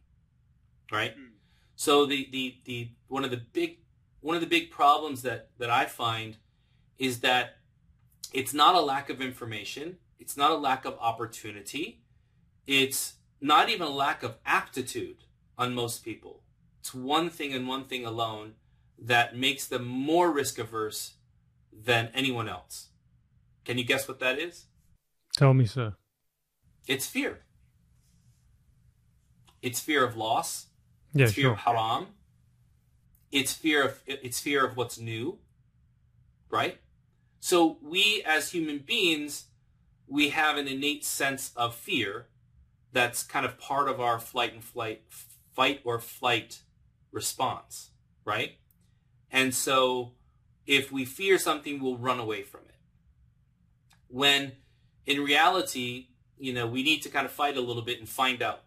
Right? 0.92 1.16
Mm. 1.16 1.34
So 1.76 2.08
the, 2.08 2.28
the, 2.32 2.56
the 2.66 2.90
one 3.08 3.24
of 3.24 3.30
the 3.30 3.38
big 3.38 3.78
one 4.22 4.36
of 4.36 4.42
the 4.42 4.48
big 4.48 4.72
problems 4.72 5.22
that, 5.22 5.50
that 5.60 5.70
I 5.70 5.86
find 5.86 6.38
is 6.98 7.20
that 7.20 7.58
it's 8.34 8.54
not 8.54 8.74
a 8.74 8.82
lack 8.82 9.12
of 9.12 9.22
information, 9.22 9.98
it's 10.18 10.36
not 10.36 10.50
a 10.50 10.56
lack 10.56 10.86
of 10.86 10.98
opportunity, 11.00 12.02
it's 12.66 13.16
not 13.40 13.70
even 13.70 13.86
a 13.86 13.92
lack 13.92 14.24
of 14.24 14.38
aptitude 14.44 15.25
on 15.58 15.74
most 15.74 16.04
people. 16.04 16.42
It's 16.80 16.94
one 16.94 17.30
thing 17.30 17.54
and 17.54 17.68
one 17.68 17.84
thing 17.84 18.06
alone 18.06 18.54
that 18.98 19.36
makes 19.36 19.66
them 19.68 19.86
more 19.86 20.32
risk 20.32 20.60
averse 20.60 21.16
than 21.72 22.10
anyone 22.14 22.48
else. 22.48 22.90
Can 23.64 23.78
you 23.78 23.84
guess 23.84 24.08
what 24.08 24.20
that 24.20 24.40
is? 24.40 24.66
Tell 25.36 25.54
me, 25.54 25.66
sir. 25.66 25.96
It's 26.88 27.08
fear. 27.08 27.42
It's 29.62 29.80
fear 29.80 30.06
of 30.06 30.16
loss. 30.16 30.68
Yeah, 31.14 31.26
it's 31.26 31.34
fear 31.34 31.46
sure. 31.46 31.54
of 31.54 31.58
haram. 31.60 32.08
It's 33.32 33.54
fear 33.54 33.84
of 33.84 34.02
it's 34.06 34.40
fear 34.40 34.66
of 34.66 34.78
what's 34.78 35.00
new. 35.00 35.40
Right? 36.50 36.80
So 37.40 37.78
we 37.82 38.24
as 38.26 38.52
human 38.52 38.80
beings, 38.80 39.46
we 40.08 40.30
have 40.30 40.58
an 40.58 40.68
innate 40.68 41.04
sense 41.04 41.52
of 41.56 41.76
fear 41.76 42.28
that's 42.92 43.24
kind 43.24 43.46
of 43.46 43.58
part 43.58 43.90
of 43.90 44.00
our 44.00 44.20
flight 44.20 44.54
and 44.54 44.64
flight 44.64 45.02
fight 45.56 45.82
or 45.84 46.00
flight 46.00 46.62
response, 47.12 47.92
right? 48.26 48.58
And 49.32 49.54
so 49.54 50.12
if 50.68 50.92
we 50.92 51.06
fear 51.06 51.38
something, 51.38 51.82
we'll 51.82 51.98
run 51.98 52.20
away 52.20 52.44
from 52.44 52.62
it. 52.68 52.76
When 54.08 54.54
in 55.06 55.22
reality, 55.22 56.08
you 56.38 56.54
know, 56.54 56.68
we 56.68 56.84
need 56.84 57.02
to 57.04 57.10
kind 57.10 57.26
of 57.26 57.32
fight 57.32 57.58
a 57.58 57.62
little 57.62 57.82
bit 57.82 58.00
and 58.00 58.08
find 58.08 58.42
out 58.42 58.62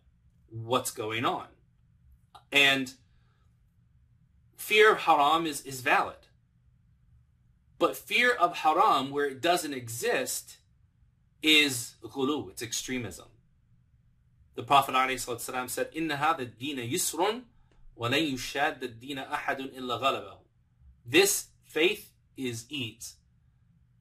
what's 0.51 0.91
going 0.91 1.25
on. 1.25 1.47
And 2.51 2.95
fear 4.57 4.93
of 4.93 5.01
haram 5.01 5.47
is, 5.47 5.61
is 5.63 5.81
valid. 5.81 6.17
But 7.79 7.97
fear 7.97 8.33
of 8.33 8.59
haram, 8.59 9.11
where 9.11 9.27
it 9.27 9.41
doesn't 9.41 9.73
exist, 9.73 10.57
is 11.43 11.95
ghulu, 12.03 12.51
it's 12.51 12.63
extremism. 12.63 13.27
The 14.58 14.64
Prophet 14.64 14.94
ﷺ 14.94 15.70
said, 15.70 15.92
إِنَّ 15.94 16.16
هَذَا 16.16 16.40
الدِّينَ 16.40 16.92
يُسْرٌ 16.92 17.42
وَلَنْ 18.00 18.34
يُشَادَ 18.34 18.82
الدِّينَ 18.82 19.30
أَحَدٌ 19.30 19.76
إِلَّا 19.76 20.02
غَلَبَهُ 20.02 20.38
This 21.06 21.48
faith 21.66 22.12
is 22.38 22.66
ease. 22.70 23.16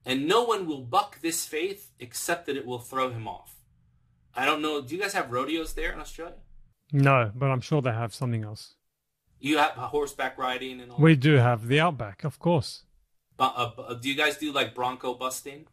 And 0.05 0.27
no 0.27 0.43
one 0.43 0.67
will 0.67 0.81
buck 0.81 1.21
this 1.21 1.45
faith 1.45 1.91
except 1.99 2.45
that 2.45 2.57
it 2.57 2.65
will 2.65 2.79
throw 2.79 3.09
him 3.09 3.27
off. 3.27 3.55
I 4.35 4.45
don't 4.45 4.61
know. 4.61 4.81
Do 4.81 4.95
you 4.95 5.01
guys 5.01 5.13
have 5.13 5.31
rodeos 5.31 5.73
there 5.73 5.91
in 5.91 5.99
Australia? 5.99 6.35
No, 6.91 7.31
but 7.33 7.47
I'm 7.47 7.61
sure 7.61 7.81
they 7.81 7.91
have 7.91 8.13
something 8.13 8.43
else. 8.43 8.75
You 9.39 9.57
have 9.57 9.71
horseback 9.71 10.37
riding 10.37 10.81
and 10.81 10.91
all. 10.91 10.99
We 10.99 11.15
do 11.15 11.35
have 11.35 11.67
the 11.67 11.79
outback, 11.79 12.23
of 12.23 12.39
course. 12.39 12.83
But, 13.37 13.53
uh, 13.55 13.93
do 13.95 14.09
you 14.09 14.15
guys 14.15 14.37
do 14.37 14.51
like 14.51 14.75
bronco 14.75 15.13
busting? 15.15 15.67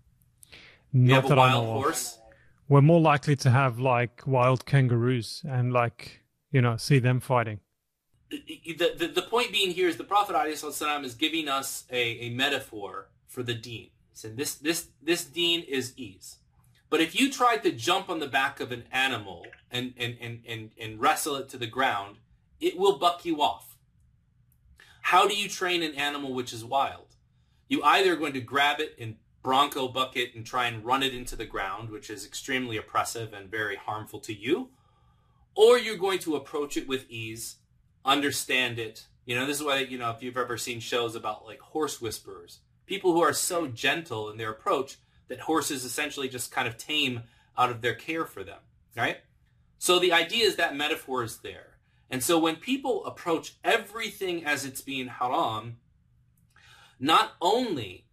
Not 0.93 1.09
you 1.09 1.15
have 1.15 1.29
that 1.29 1.35
a 1.35 1.37
wild 1.37 1.51
I 1.51 1.55
know 1.55 1.73
horse. 1.73 2.15
Of. 2.15 2.21
We're 2.68 2.82
more 2.82 3.00
likely 3.00 3.36
to 3.38 3.52
have 3.52 3.80
like 3.80 4.24
wild 4.26 4.66
kangaroos 4.66 5.44
and 5.48 5.72
like 5.72 6.22
you 6.52 6.62
know 6.62 6.78
see 6.78 7.00
them 7.00 7.20
fighting. 7.20 7.60
The, 8.78 8.94
the, 8.98 9.08
the 9.08 9.22
point 9.22 9.52
being 9.52 9.70
here 9.72 9.88
is 9.88 9.96
the 9.96 10.04
Prophet 10.04 10.36
ﷺ 10.36 11.06
is 11.06 11.14
giving 11.14 11.48
us 11.48 11.86
a, 11.92 12.02
a 12.26 12.30
metaphor 12.32 13.10
for 13.28 13.44
the 13.44 13.54
deen. 13.54 13.92
Said 14.12 14.36
this 14.36 14.56
this 14.56 14.88
this 15.02 15.24
deen 15.24 15.62
is 15.62 15.94
ease. 15.96 16.40
But 16.90 17.02
if 17.02 17.20
you 17.20 17.32
tried 17.32 17.64
to 17.64 17.72
jump 17.72 18.10
on 18.10 18.20
the 18.20 18.28
back 18.28 18.60
of 18.60 18.72
an 18.72 18.86
animal 18.92 19.46
and, 19.72 19.94
and, 19.98 20.18
and, 20.22 20.42
and, 20.48 20.72
and 20.80 21.00
wrestle 21.00 21.36
it 21.36 21.50
to 21.50 21.58
the 21.58 21.68
ground, 21.68 22.18
it 22.60 22.78
will 22.78 22.98
buck 22.98 23.26
you 23.26 23.42
off. 23.42 23.78
How 25.02 25.28
do 25.28 25.36
you 25.36 25.50
train 25.50 25.84
an 25.84 25.94
animal 25.96 26.34
which 26.34 26.54
is 26.54 26.64
wild? 26.64 27.16
You 27.68 27.84
either 27.84 28.14
are 28.14 28.18
going 28.18 28.34
to 28.34 28.42
grab 28.42 28.80
it 28.80 28.96
and 29.00 29.18
bronco 29.46 29.88
bucket 29.88 30.34
and 30.34 30.44
try 30.44 30.66
and 30.66 30.84
run 30.84 31.04
it 31.04 31.14
into 31.14 31.36
the 31.36 31.46
ground, 31.46 31.92
which 31.92 32.10
is 32.10 32.26
extremely 32.26 32.78
oppressive 32.78 33.32
and 33.32 33.48
very 33.48 33.76
harmful 33.76 34.20
to 34.20 34.34
you, 34.34 34.70
or 35.54 35.78
you're 35.78 35.96
going 35.98 36.18
to 36.18 36.36
approach 36.36 36.76
it 36.76 36.88
with 36.88 37.06
ease, 37.10 37.58
understand 38.04 38.80
it. 38.80 39.06
You 39.24 39.36
know, 39.36 39.46
this 39.46 39.58
is 39.58 39.64
why, 39.64 39.82
you 39.82 40.00
know, 40.00 40.10
if 40.10 40.24
you've 40.24 40.36
ever 40.36 40.58
seen 40.58 40.80
shows 40.80 41.14
about 41.16 41.46
like 41.46 41.60
horse 41.60 42.02
whisperers, 42.02 42.62
people 42.88 43.14
who 43.14 43.22
are 43.22 43.34
so 43.34 43.68
gentle 43.68 44.32
in 44.32 44.38
their 44.38 44.50
approach 44.50 44.98
that 45.28 45.42
horses 45.42 45.86
essentially 45.86 46.28
just 46.28 46.52
kind 46.52 46.68
of 46.68 46.76
tame 46.76 47.22
out 47.56 47.70
of 47.70 47.82
their 47.82 47.94
care 47.94 48.26
for 48.26 48.44
them, 48.44 48.62
right? 48.98 49.18
So 49.78 50.00
the 50.00 50.12
idea 50.12 50.46
is 50.46 50.56
that 50.56 50.76
metaphor 50.76 51.24
is 51.24 51.38
there. 51.38 51.78
And 52.10 52.24
so 52.24 52.40
when 52.40 52.56
people 52.56 53.06
approach 53.06 53.58
everything 53.64 54.44
as 54.44 54.66
it's 54.66 54.82
being 54.82 55.08
haram, 55.08 55.78
not 57.00 57.34
only 57.40 58.05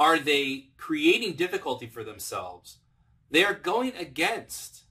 are 0.00 0.18
they 0.18 0.70
creating 0.78 1.34
difficulty 1.34 1.86
for 1.86 2.02
themselves, 2.02 2.78
they 3.30 3.44
are 3.44 3.54
going 3.54 3.94
against 3.96 4.84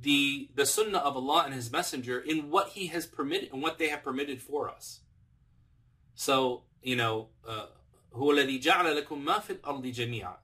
the 0.00 0.48
the 0.54 0.64
sunnah 0.66 0.98
of 0.98 1.16
Allah 1.16 1.42
and 1.44 1.54
His 1.54 1.70
Messenger 1.70 2.18
in 2.20 2.50
what 2.50 2.68
He 2.70 2.86
has 2.88 3.06
permitted 3.06 3.52
and 3.52 3.62
what 3.62 3.78
they 3.78 3.88
have 3.88 4.02
permitted 4.02 4.40
for 4.40 4.70
us. 4.70 5.00
So 6.14 6.62
you 6.82 6.96
know, 6.96 7.28
uh, 7.46 7.66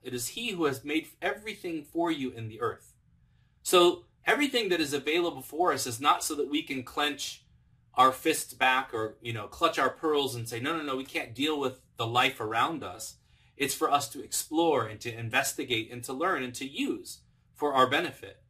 it 0.03 0.13
is 0.13 0.27
He 0.27 0.51
who 0.51 0.65
has 0.65 0.83
made 0.83 1.07
everything 1.21 1.83
for 1.83 2.11
you 2.11 2.31
in 2.31 2.47
the 2.47 2.61
earth. 2.61 2.93
So 3.63 4.03
everything 4.25 4.69
that 4.69 4.79
is 4.79 4.93
available 4.93 5.41
for 5.41 5.73
us 5.73 5.87
is 5.87 5.99
not 5.99 6.23
so 6.23 6.35
that 6.35 6.49
we 6.49 6.61
can 6.61 6.83
clench 6.83 7.43
our 7.95 8.11
fists 8.11 8.53
back 8.53 8.93
or 8.93 9.15
you 9.21 9.33
know 9.33 9.47
clutch 9.47 9.79
our 9.79 9.89
pearls 9.89 10.35
and 10.35 10.47
say 10.47 10.59
no 10.59 10.77
no 10.77 10.83
no 10.83 10.95
we 10.95 11.05
can't 11.05 11.33
deal 11.35 11.59
with 11.59 11.79
the 11.97 12.07
life 12.07 12.39
around 12.39 12.83
us 12.83 13.15
it's 13.56 13.74
for 13.74 13.90
us 13.90 14.08
to 14.08 14.22
explore 14.22 14.86
and 14.86 15.00
to 15.00 15.12
investigate 15.12 15.90
and 15.90 16.04
to 16.04 16.12
learn 16.12 16.42
and 16.42 16.54
to 16.54 16.66
use 16.66 17.20
for 17.54 17.72
our 17.72 17.88
benefit 17.88 18.42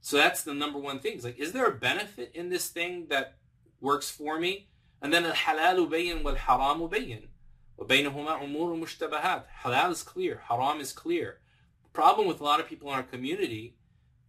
so 0.00 0.16
that's 0.16 0.42
the 0.42 0.54
number 0.54 0.78
one 0.78 0.98
thing 1.00 1.14
it's 1.14 1.24
like 1.24 1.38
is 1.38 1.52
there 1.52 1.66
a 1.66 1.74
benefit 1.74 2.30
in 2.34 2.48
this 2.48 2.68
thing 2.68 3.06
that 3.08 3.36
works 3.80 4.10
for 4.10 4.38
me 4.38 4.68
and 5.02 5.12
then 5.12 5.24
الحلال 5.24 5.88
بين 5.88 6.22
والحرام 6.22 6.88
بين 6.88 7.28
وبينهما 7.78 8.44
أمور 8.44 8.76
مشتبهات 8.76 9.46
halal 9.62 9.90
is 9.90 10.02
clear 10.02 10.42
haram 10.48 10.80
is 10.80 10.92
clear 10.92 11.38
the 11.82 11.90
problem 11.90 12.26
with 12.26 12.40
a 12.40 12.44
lot 12.44 12.60
of 12.60 12.68
people 12.68 12.88
in 12.88 12.94
our 12.94 13.02
community 13.02 13.76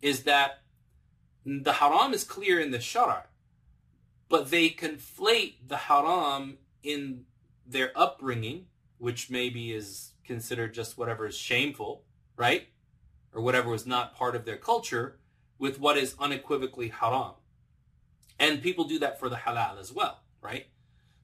is 0.02 0.24
that 0.24 0.62
the 1.46 1.74
haram 1.74 2.14
is 2.14 2.24
clear 2.24 2.60
in 2.60 2.72
the 2.72 2.80
shara 2.80 3.24
but 4.28 4.50
they 4.50 4.70
conflate 4.70 5.56
the 5.68 5.78
haram 5.78 6.58
in 6.84 7.26
their 7.66 7.92
upbringing, 7.96 8.66
which 8.98 9.30
maybe 9.30 9.72
is 9.72 10.09
considered 10.31 10.73
just 10.73 10.97
whatever 10.97 11.27
is 11.27 11.37
shameful, 11.37 12.05
right? 12.37 12.69
Or 13.35 13.43
whatever 13.43 13.69
was 13.69 13.85
not 13.85 14.15
part 14.15 14.37
of 14.37 14.45
their 14.45 14.57
culture, 14.57 15.19
with 15.59 15.81
what 15.81 15.99
is 15.99 16.15
unequivocally 16.21 16.89
haram. 16.89 17.35
And 18.39 18.63
people 18.63 18.85
do 18.85 19.01
that 19.01 19.19
for 19.19 19.29
the 19.29 19.41
halal 19.45 19.79
as 19.81 19.93
well, 19.93 20.21
right? 20.41 20.67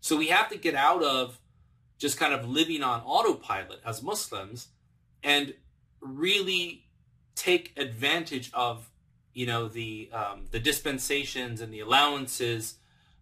So 0.01 0.17
we 0.17 0.27
have 0.27 0.49
to 0.51 0.59
get 0.59 0.75
out 0.75 1.05
of 1.05 1.39
just 1.99 2.19
kind 2.19 2.35
of 2.35 2.49
living 2.49 2.83
on 2.83 3.01
autopilot 3.03 3.81
as 3.87 4.03
Muslims 4.03 4.69
and 5.23 5.55
really 6.01 6.89
take 7.37 7.73
advantage 7.77 8.51
of 8.53 8.91
you 9.33 9.47
know 9.47 9.69
the 9.69 10.11
um, 10.13 10.47
the 10.51 10.59
dispensations 10.59 11.61
and 11.61 11.73
the 11.73 11.81
allowances 11.81 12.75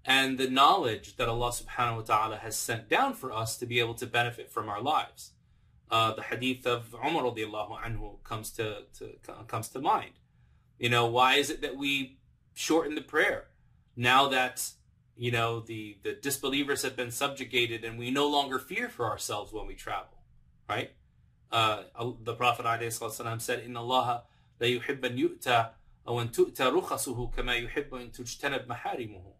and 0.04 0.38
the 0.38 0.48
knowledge 0.48 1.16
that 1.16 1.28
Allah 1.28 1.50
subhanahu 1.50 1.96
wa 1.96 2.02
ta'ala 2.02 2.36
has 2.38 2.56
sent 2.56 2.88
down 2.88 3.14
for 3.14 3.32
us 3.32 3.56
to 3.58 3.66
be 3.66 3.80
able 3.80 3.94
to 3.94 4.06
benefit 4.06 4.50
from 4.50 4.68
our 4.68 4.80
lives. 4.80 5.33
Uh, 5.90 6.14
the 6.14 6.22
hadith 6.22 6.66
of 6.66 6.94
Umar 6.94 7.22
radiallahu 7.24 7.78
anhu 7.80 8.22
comes 8.24 8.50
to, 8.52 8.84
to 8.98 9.14
comes 9.46 9.68
to 9.68 9.80
mind. 9.80 10.12
You 10.78 10.88
know, 10.88 11.06
why 11.06 11.34
is 11.36 11.50
it 11.50 11.60
that 11.62 11.76
we 11.76 12.18
shorten 12.54 12.94
the 12.94 13.02
prayer 13.02 13.44
now 13.96 14.28
that 14.28 14.70
you 15.16 15.30
know 15.30 15.60
the 15.60 15.98
the 16.02 16.14
disbelievers 16.14 16.82
have 16.82 16.96
been 16.96 17.10
subjugated 17.10 17.84
and 17.84 17.98
we 17.98 18.10
no 18.10 18.26
longer 18.26 18.58
fear 18.58 18.88
for 18.88 19.06
ourselves 19.06 19.52
when 19.52 19.66
we 19.66 19.74
travel, 19.74 20.18
right? 20.68 20.92
Uh, 21.52 21.84
the 22.22 22.34
Prophet 22.34 22.66
ﷺ 22.66 23.40
said, 23.40 23.60
"In 23.60 23.76
Allah 23.76 24.24
la 24.58 24.66
yuhibbu 24.66 25.04
an 25.04 25.16
yu'ta 25.16 25.70
an 26.06 26.28
tu'ta 26.28 26.72
rukhasuhu 26.72 27.32
kama 27.36 27.52
yuhibbu 27.52 28.00
an 28.00 28.10
tujtanab 28.10 28.66
maharimuhu." 28.66 29.34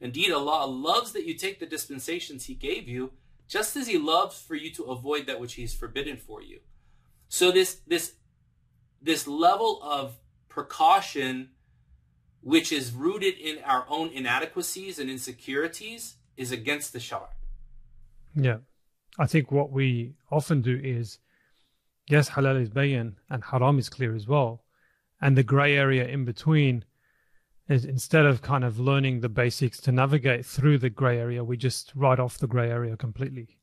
Indeed, 0.00 0.32
Allah 0.32 0.66
loves 0.66 1.12
that 1.12 1.24
you 1.26 1.34
take 1.34 1.60
the 1.60 1.66
dispensations 1.66 2.46
He 2.46 2.54
gave 2.54 2.88
you, 2.88 3.12
just 3.50 3.76
as 3.76 3.88
He 3.88 3.98
loves 3.98 4.40
for 4.40 4.54
you 4.54 4.70
to 4.74 4.84
avoid 4.84 5.26
that 5.26 5.40
which 5.40 5.54
He's 5.54 5.74
forbidden 5.74 6.16
for 6.16 6.40
you. 6.40 6.60
So 7.28 7.50
this 7.50 7.80
this 7.86 8.14
this 9.02 9.26
level 9.26 9.82
of 9.82 10.16
precaution 10.48 11.50
which 12.42 12.72
is 12.72 12.92
rooted 12.92 13.34
in 13.38 13.62
our 13.64 13.84
own 13.88 14.08
inadequacies 14.08 14.98
and 14.98 15.10
insecurities 15.10 16.16
is 16.36 16.52
against 16.52 16.92
the 16.94 16.98
shara. 16.98 17.28
Yeah. 18.34 18.58
I 19.18 19.26
think 19.26 19.50
what 19.50 19.70
we 19.70 20.14
often 20.30 20.62
do 20.62 20.80
is 20.82 21.18
yes, 22.08 22.30
halal 22.30 22.60
is 22.62 22.70
bayan 22.70 23.16
and 23.28 23.44
haram 23.44 23.78
is 23.78 23.90
clear 23.90 24.14
as 24.14 24.26
well. 24.26 24.64
And 25.20 25.36
the 25.36 25.42
gray 25.42 25.76
area 25.76 26.06
in 26.06 26.24
between 26.24 26.84
is 27.70 27.84
instead 27.84 28.26
of 28.26 28.42
kind 28.42 28.64
of 28.64 28.78
learning 28.80 29.20
the 29.20 29.28
basics 29.28 29.80
to 29.80 29.92
navigate 29.92 30.44
through 30.44 30.78
the 30.78 30.90
gray 30.90 31.18
area, 31.18 31.44
we 31.44 31.56
just 31.56 31.92
write 31.94 32.18
off 32.18 32.36
the 32.36 32.48
gray 32.48 32.68
area 32.68 32.96
completely. 32.96 33.56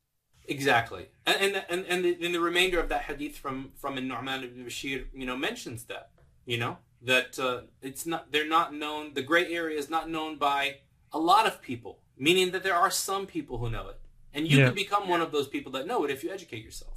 Exactly, 0.46 1.08
and 1.26 1.36
and 1.42 1.64
and, 1.68 1.84
and, 1.86 2.04
the, 2.04 2.24
and 2.24 2.34
the 2.34 2.40
remainder 2.40 2.80
of 2.80 2.88
that 2.88 3.02
hadith 3.02 3.36
from 3.36 3.72
from 3.76 3.96
Nu'man 3.96 4.44
ibn 4.44 4.64
Bashir, 4.64 5.04
you 5.12 5.26
know, 5.26 5.36
mentions 5.36 5.84
that, 5.84 6.10
you 6.46 6.56
know, 6.56 6.78
that 7.02 7.38
uh, 7.38 7.60
it's 7.82 8.06
not 8.06 8.32
they're 8.32 8.48
not 8.48 8.74
known. 8.74 9.12
The 9.12 9.22
gray 9.22 9.52
area 9.52 9.78
is 9.78 9.90
not 9.90 10.08
known 10.08 10.38
by 10.38 10.76
a 11.12 11.18
lot 11.18 11.46
of 11.46 11.60
people, 11.60 11.98
meaning 12.16 12.50
that 12.52 12.62
there 12.62 12.74
are 12.74 12.90
some 12.90 13.26
people 13.26 13.58
who 13.58 13.68
know 13.68 13.88
it, 13.88 14.00
and 14.32 14.48
you 14.48 14.56
yeah. 14.56 14.66
can 14.66 14.74
become 14.74 15.06
one 15.06 15.20
of 15.20 15.32
those 15.32 15.48
people 15.48 15.70
that 15.72 15.86
know 15.86 16.02
it 16.04 16.10
if 16.10 16.24
you 16.24 16.30
educate 16.30 16.64
yourself. 16.64 16.94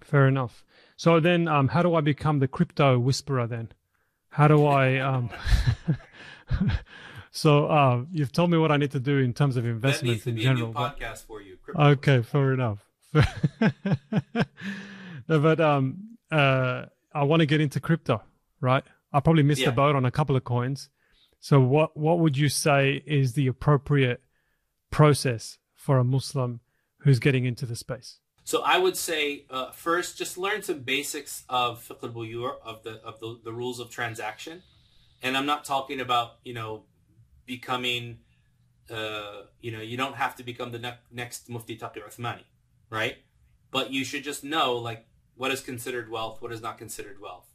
Fair 0.00 0.26
enough. 0.26 0.64
So 0.96 1.20
then, 1.20 1.46
um, 1.46 1.68
how 1.68 1.82
do 1.82 1.94
I 1.94 2.00
become 2.00 2.40
the 2.40 2.48
crypto 2.48 2.98
whisperer 2.98 3.46
then? 3.46 3.70
How 4.30 4.48
do 4.48 4.66
I? 4.66 4.98
Um, 4.98 5.30
so 7.30 7.66
uh, 7.66 8.04
you've 8.10 8.32
told 8.32 8.50
me 8.50 8.58
what 8.58 8.72
I 8.72 8.76
need 8.76 8.90
to 8.92 9.00
do 9.00 9.18
in 9.18 9.32
terms 9.32 9.56
of 9.56 9.64
investments 9.64 10.26
in 10.26 10.38
general. 10.38 10.72
podcast 10.72 11.24
for 11.24 11.40
you. 11.40 11.58
Okay, 11.76 12.22
fair 12.22 12.52
enough. 12.52 12.84
but 15.26 15.60
um, 15.60 16.16
uh, 16.30 16.84
I 17.12 17.22
want 17.24 17.40
to 17.40 17.46
get 17.46 17.60
into 17.60 17.80
crypto, 17.80 18.22
right? 18.60 18.84
I 19.12 19.20
probably 19.20 19.42
missed 19.42 19.62
yeah. 19.62 19.70
the 19.70 19.76
boat 19.76 19.96
on 19.96 20.04
a 20.04 20.10
couple 20.10 20.36
of 20.36 20.44
coins. 20.44 20.88
So 21.40 21.60
what 21.60 21.96
what 21.96 22.18
would 22.18 22.36
you 22.36 22.48
say 22.48 23.02
is 23.06 23.34
the 23.34 23.46
appropriate 23.46 24.22
process 24.90 25.58
for 25.74 25.98
a 25.98 26.04
Muslim 26.04 26.60
who's 26.98 27.18
getting 27.18 27.44
into 27.44 27.64
the 27.64 27.76
space? 27.76 28.18
So 28.44 28.62
I 28.62 28.78
would 28.78 28.96
say 28.96 29.44
uh, 29.50 29.70
first, 29.72 30.16
just 30.16 30.38
learn 30.38 30.62
some 30.62 30.80
basics 30.80 31.44
of 31.48 31.86
fiqh 31.86 32.02
al 32.02 32.58
of 32.64 32.82
the 32.82 33.00
of 33.04 33.20
the, 33.20 33.38
the 33.44 33.52
rules 33.52 33.78
of 33.78 33.90
transaction, 33.90 34.62
and 35.22 35.36
I'm 35.36 35.46
not 35.46 35.64
talking 35.64 36.00
about 36.00 36.36
you 36.44 36.54
know 36.54 36.84
becoming, 37.46 38.18
uh, 38.90 39.42
you 39.60 39.72
know, 39.72 39.80
you 39.80 39.96
don't 39.96 40.14
have 40.14 40.36
to 40.36 40.44
become 40.44 40.70
the 40.70 40.78
ne- 40.78 40.98
next 41.10 41.48
Mufti 41.48 41.76
Taqi 41.76 42.02
Uthmani, 42.06 42.44
right? 42.90 43.16
But 43.70 43.90
you 43.90 44.04
should 44.04 44.22
just 44.22 44.44
know 44.44 44.76
like 44.76 45.06
what 45.34 45.50
is 45.50 45.60
considered 45.60 46.10
wealth, 46.10 46.40
what 46.40 46.52
is 46.52 46.62
not 46.62 46.78
considered 46.78 47.20
wealth, 47.20 47.46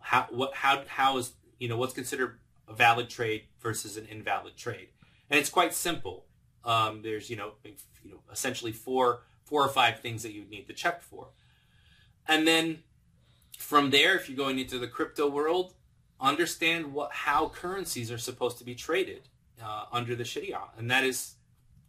how 0.00 0.26
what 0.30 0.54
how 0.54 0.84
how 0.86 1.18
is 1.18 1.32
you 1.58 1.68
know 1.68 1.76
what's 1.76 1.94
considered 1.94 2.38
a 2.68 2.74
valid 2.74 3.08
trade 3.08 3.44
versus 3.60 3.96
an 3.96 4.06
invalid 4.06 4.56
trade, 4.56 4.88
and 5.30 5.40
it's 5.40 5.50
quite 5.50 5.74
simple. 5.74 6.26
Um, 6.64 7.02
there's 7.02 7.28
you 7.28 7.36
know 7.36 7.52
you 7.64 8.10
know 8.10 8.20
essentially 8.30 8.72
four 8.72 9.22
four 9.44 9.62
or 9.62 9.68
five 9.68 10.00
things 10.00 10.22
that 10.22 10.32
you 10.32 10.44
need 10.44 10.66
to 10.68 10.72
check 10.72 11.02
for. 11.02 11.28
And 12.26 12.46
then 12.46 12.84
from 13.58 13.90
there, 13.90 14.14
if 14.16 14.28
you're 14.28 14.36
going 14.36 14.58
into 14.58 14.78
the 14.78 14.86
crypto 14.86 15.28
world, 15.28 15.74
understand 16.22 16.94
what 16.94 17.12
how 17.12 17.48
currencies 17.48 18.10
are 18.10 18.18
supposed 18.18 18.58
to 18.58 18.64
be 18.64 18.74
traded 18.74 19.28
uh, 19.62 19.84
under 19.92 20.14
the 20.14 20.24
Sharia, 20.24 20.60
and 20.78 20.90
that 20.90 21.04
is 21.04 21.34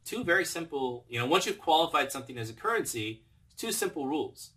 two 0.03 0.23
very 0.23 0.43
simple. 0.43 1.05
You 1.07 1.19
know, 1.19 1.27
once 1.27 1.45
you've 1.45 1.59
qualified 1.59 2.11
something 2.11 2.37
as 2.37 2.49
a 2.49 2.53
currency, 2.53 3.23
two 3.55 3.71
simple 3.71 4.07
rules: 4.07 4.51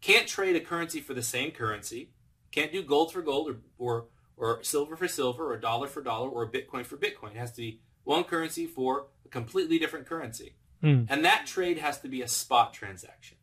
can't 0.00 0.26
trade 0.26 0.56
a 0.56 0.60
currency 0.60 1.00
for 1.00 1.12
the 1.12 1.22
same 1.22 1.50
currency, 1.50 2.12
can't 2.52 2.72
do 2.72 2.82
gold 2.82 3.12
for 3.12 3.22
gold 3.22 3.50
or 3.50 3.56
or 3.78 4.06
or 4.36 4.62
silver 4.62 4.96
for 4.96 5.08
silver 5.08 5.52
or 5.52 5.56
dollar 5.58 5.88
for 5.88 6.02
dollar 6.02 6.28
or 6.28 6.50
Bitcoin 6.50 6.86
for 6.86 6.96
Bitcoin. 6.96 7.32
It 7.32 7.38
has 7.38 7.52
to 7.52 7.62
be 7.62 7.80
one 8.04 8.24
currency 8.24 8.66
for 8.66 9.06
a 9.24 9.28
completely 9.28 9.78
different 9.78 10.06
currency. 10.06 10.54
Mm. 10.82 11.06
And 11.08 11.24
that 11.24 11.46
trade 11.46 11.78
has 11.78 12.00
to 12.00 12.08
be 12.08 12.22
a 12.22 12.28
spot 12.28 12.72
transaction. 12.72 13.38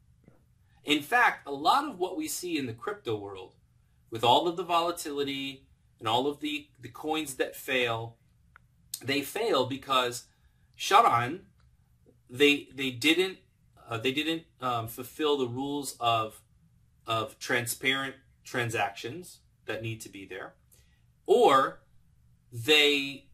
In 0.84 1.02
fact, 1.02 1.48
a 1.48 1.52
lot 1.52 1.86
of 1.86 1.98
what 1.98 2.16
we 2.18 2.28
see 2.28 2.58
in 2.58 2.66
the 2.66 2.74
crypto 2.74 3.16
world, 3.16 3.56
with 4.14 4.24
all 4.24 4.48
of 4.48 4.56
the 4.58 4.64
volatility 4.64 5.66
and 5.98 6.08
all 6.08 6.28
of 6.28 6.40
the, 6.40 6.68
the 6.80 6.88
coins 6.88 7.34
that 7.34 7.56
fail, 7.56 8.16
they 9.04 9.24
fail 9.24 9.66
because 9.66 10.26
Sharan, 10.78 11.40
they 12.30 12.70
they 12.76 12.92
didn't 12.92 13.40
uh, 13.90 13.98
they 13.98 14.12
didn't 14.12 14.44
um, 14.62 14.88
fulfill 14.88 15.38
the 15.38 15.48
rules 15.48 15.98
of 16.00 16.42
of 17.08 17.40
transparent 17.40 18.16
transactions 18.44 19.40
that 19.66 19.82
need 19.82 20.00
to 20.02 20.10
be 20.10 20.26
there, 20.26 20.54
or 21.26 21.80
they 22.52 23.26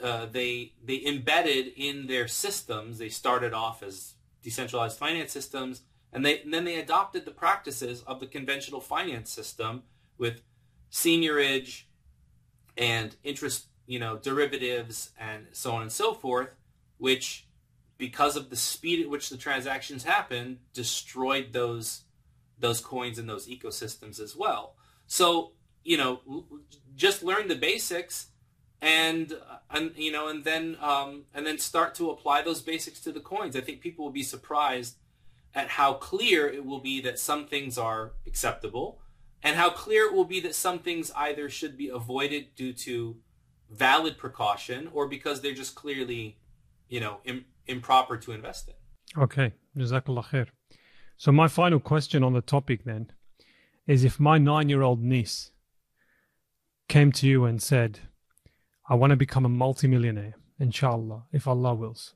uh, 0.00 0.26
they 0.26 0.74
they 0.82 1.04
embedded 1.04 1.72
in 1.76 2.06
their 2.06 2.28
systems. 2.28 2.98
They 2.98 3.08
started 3.08 3.52
off 3.52 3.82
as 3.82 4.14
decentralized 4.42 4.96
finance 4.96 5.32
systems, 5.32 5.82
and 6.12 6.24
they 6.24 6.40
and 6.40 6.52
then 6.52 6.64
they 6.64 6.78
adopted 6.78 7.24
the 7.24 7.30
practices 7.30 8.02
of 8.02 8.20
the 8.20 8.26
conventional 8.26 8.80
finance 8.80 9.30
system 9.30 9.82
with 10.16 10.42
seigniorage 10.90 11.82
and 12.76 13.16
interest, 13.24 13.66
you 13.86 13.98
know, 13.98 14.16
derivatives 14.16 15.10
and 15.18 15.46
so 15.52 15.72
on 15.72 15.82
and 15.82 15.92
so 15.92 16.14
forth, 16.14 16.50
which 16.96 17.46
because 17.98 18.36
of 18.36 18.48
the 18.48 18.56
speed 18.56 19.02
at 19.02 19.10
which 19.10 19.28
the 19.28 19.36
transactions 19.36 20.04
happen, 20.04 20.60
destroyed 20.72 21.52
those 21.52 22.04
those 22.58 22.80
coins 22.80 23.18
and 23.18 23.28
those 23.28 23.46
ecosystems 23.46 24.20
as 24.20 24.34
well. 24.34 24.74
So, 25.06 25.52
you 25.84 25.96
know, 25.96 26.20
just 26.96 27.22
learn 27.22 27.48
the 27.48 27.54
basics 27.54 28.28
and 28.80 29.32
and 29.70 29.92
you 29.96 30.12
know 30.12 30.28
and 30.28 30.44
then 30.44 30.76
um, 30.80 31.24
and 31.34 31.46
then 31.46 31.58
start 31.58 31.94
to 31.96 32.10
apply 32.10 32.42
those 32.42 32.62
basics 32.62 33.00
to 33.00 33.12
the 33.12 33.20
coins. 33.20 33.56
I 33.56 33.60
think 33.60 33.80
people 33.80 34.04
will 34.04 34.12
be 34.12 34.22
surprised 34.22 34.96
at 35.54 35.68
how 35.68 35.94
clear 35.94 36.46
it 36.46 36.64
will 36.64 36.80
be 36.80 37.00
that 37.00 37.18
some 37.18 37.46
things 37.46 37.78
are 37.78 38.12
acceptable 38.26 39.00
and 39.42 39.56
how 39.56 39.70
clear 39.70 40.06
it 40.06 40.14
will 40.14 40.24
be 40.24 40.40
that 40.40 40.54
some 40.54 40.78
things 40.78 41.10
either 41.16 41.48
should 41.48 41.76
be 41.76 41.88
avoided 41.88 42.54
due 42.54 42.72
to 42.72 43.16
valid 43.70 44.18
precaution 44.18 44.88
or 44.92 45.06
because 45.06 45.40
they're 45.40 45.54
just 45.54 45.74
clearly 45.74 46.38
you 46.88 47.00
know 47.00 47.18
Im- 47.24 47.46
improper 47.66 48.16
to 48.16 48.32
invest 48.32 48.68
in. 48.68 49.22
Okay, 49.22 49.52
jazakallah 49.76 50.24
khair. 50.26 50.46
So 51.16 51.32
my 51.32 51.48
final 51.48 51.80
question 51.80 52.22
on 52.22 52.32
the 52.32 52.40
topic 52.40 52.84
then 52.84 53.10
is 53.86 54.04
if 54.04 54.20
my 54.20 54.38
9-year-old 54.38 55.02
niece 55.02 55.50
came 56.88 57.10
to 57.12 57.26
you 57.26 57.44
and 57.44 57.60
said 57.60 58.00
I 58.88 58.94
want 58.94 59.10
to 59.10 59.16
become 59.16 59.44
a 59.44 59.50
multimillionaire, 59.50 60.34
inshallah, 60.58 61.24
if 61.30 61.46
Allah 61.46 61.74
wills. 61.74 62.14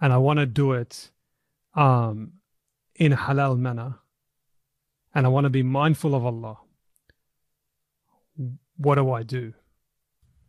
And 0.00 0.12
I 0.12 0.18
want 0.18 0.38
to 0.38 0.46
do 0.46 0.72
it 0.72 1.10
um, 1.74 2.34
in 2.96 3.12
a 3.12 3.16
halal 3.16 3.58
manner. 3.58 3.98
And 5.14 5.26
I 5.26 5.28
want 5.28 5.44
to 5.44 5.50
be 5.50 5.62
mindful 5.62 6.14
of 6.14 6.24
Allah. 6.24 6.58
What 8.76 8.96
do 8.96 9.12
I 9.12 9.22
do? 9.22 9.54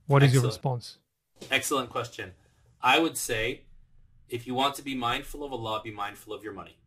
What 0.07 0.23
is 0.23 0.29
Excellent. 0.29 0.43
your 0.43 0.49
response? 0.49 0.97
Excellent 1.51 1.89
question. 1.89 2.33
I 2.81 2.99
would 2.99 3.17
say 3.17 3.61
if 4.29 4.47
you 4.47 4.53
want 4.53 4.75
to 4.75 4.81
be 4.81 4.95
mindful 4.95 5.43
of 5.43 5.51
Allah, 5.51 5.81
be 5.83 5.91
mindful 5.91 6.33
of 6.33 6.43
your 6.43 6.53
money. 6.53 6.77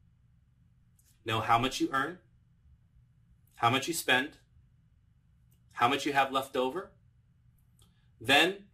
Know 1.24 1.40
how 1.40 1.59
much 1.59 1.80
you 1.80 1.88
earn, 1.92 2.18
how 3.56 3.70
much 3.70 3.86
you 3.86 3.94
spend, 3.94 4.38
how 5.72 5.88
much 5.88 6.06
you 6.06 6.12
have 6.12 6.32
left 6.32 6.56
over, 6.56 6.90
then 8.20 8.64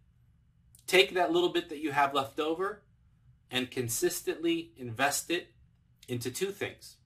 take 0.87 1.13
that 1.13 1.31
little 1.31 1.49
bit 1.49 1.69
that 1.69 1.79
you 1.79 1.91
have 1.91 2.13
left 2.13 2.39
over 2.39 2.81
and 3.51 3.69
consistently 3.69 4.71
invest 4.77 5.29
it 5.29 5.54
into 6.07 6.31
two 6.31 6.51
things. 6.51 6.97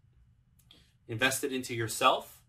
Invest 1.07 1.43
it 1.43 1.51
into 1.51 1.73
yourself 1.73 2.41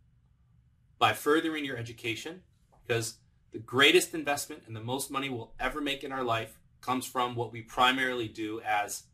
by 0.99 1.13
furthering 1.13 1.65
your 1.65 1.77
education, 1.77 2.43
because 2.87 3.15
the 3.53 3.59
greatest 3.59 4.15
investment 4.15 4.63
and 4.67 4.77
the 4.77 4.81
most 4.81 5.11
money 5.11 5.29
we'll 5.29 5.55
ever 5.59 5.81
make 5.81 6.05
in 6.05 6.13
our 6.13 6.23
life 6.23 6.59
comes 6.81 7.07
from 7.07 7.35
what 7.35 7.53
we 7.53 7.63
primarily 7.63 8.29
do 8.29 8.61
as 8.61 9.05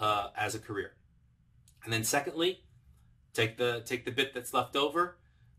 uh, 0.00 0.28
as 0.36 0.54
a 0.54 0.58
career. 0.58 0.92
And 1.84 1.92
then 1.92 2.04
secondly, 2.04 2.64
take 3.32 3.56
the 3.56 3.82
take 3.84 4.04
the 4.04 4.10
bit 4.10 4.34
that's 4.34 4.52
left 4.52 4.76
over 4.76 5.18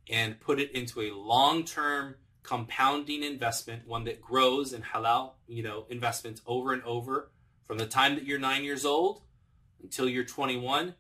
and 0.10 0.40
put 0.40 0.60
it 0.60 0.72
into 0.72 1.02
a 1.02 1.12
long-term 1.12 2.16
compounding 2.44 3.24
investment, 3.24 3.86
one 3.88 4.06
that 4.06 4.22
grows 4.22 4.72
in 4.72 4.82
halal, 4.82 5.32
you 5.48 5.62
know, 5.62 5.86
investments 5.90 6.42
over 6.48 6.74
and 6.74 6.82
over 6.84 7.30
from 7.66 7.78
the 7.78 7.86
time 7.86 8.16
that 8.16 8.26
you're 8.26 8.40
nine 8.40 8.64
years 8.64 8.86
old 8.86 9.22
until 9.84 10.08
you're 10.08 10.24
21. 10.24 10.96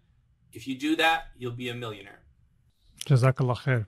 If 0.53 0.67
you 0.67 0.77
do 0.77 0.95
that, 0.95 1.25
you'll 1.37 1.51
be 1.51 1.69
a 1.69 1.75
millionaire. 1.75 2.21
Jazakallah 3.05 3.57
khair. 3.57 3.85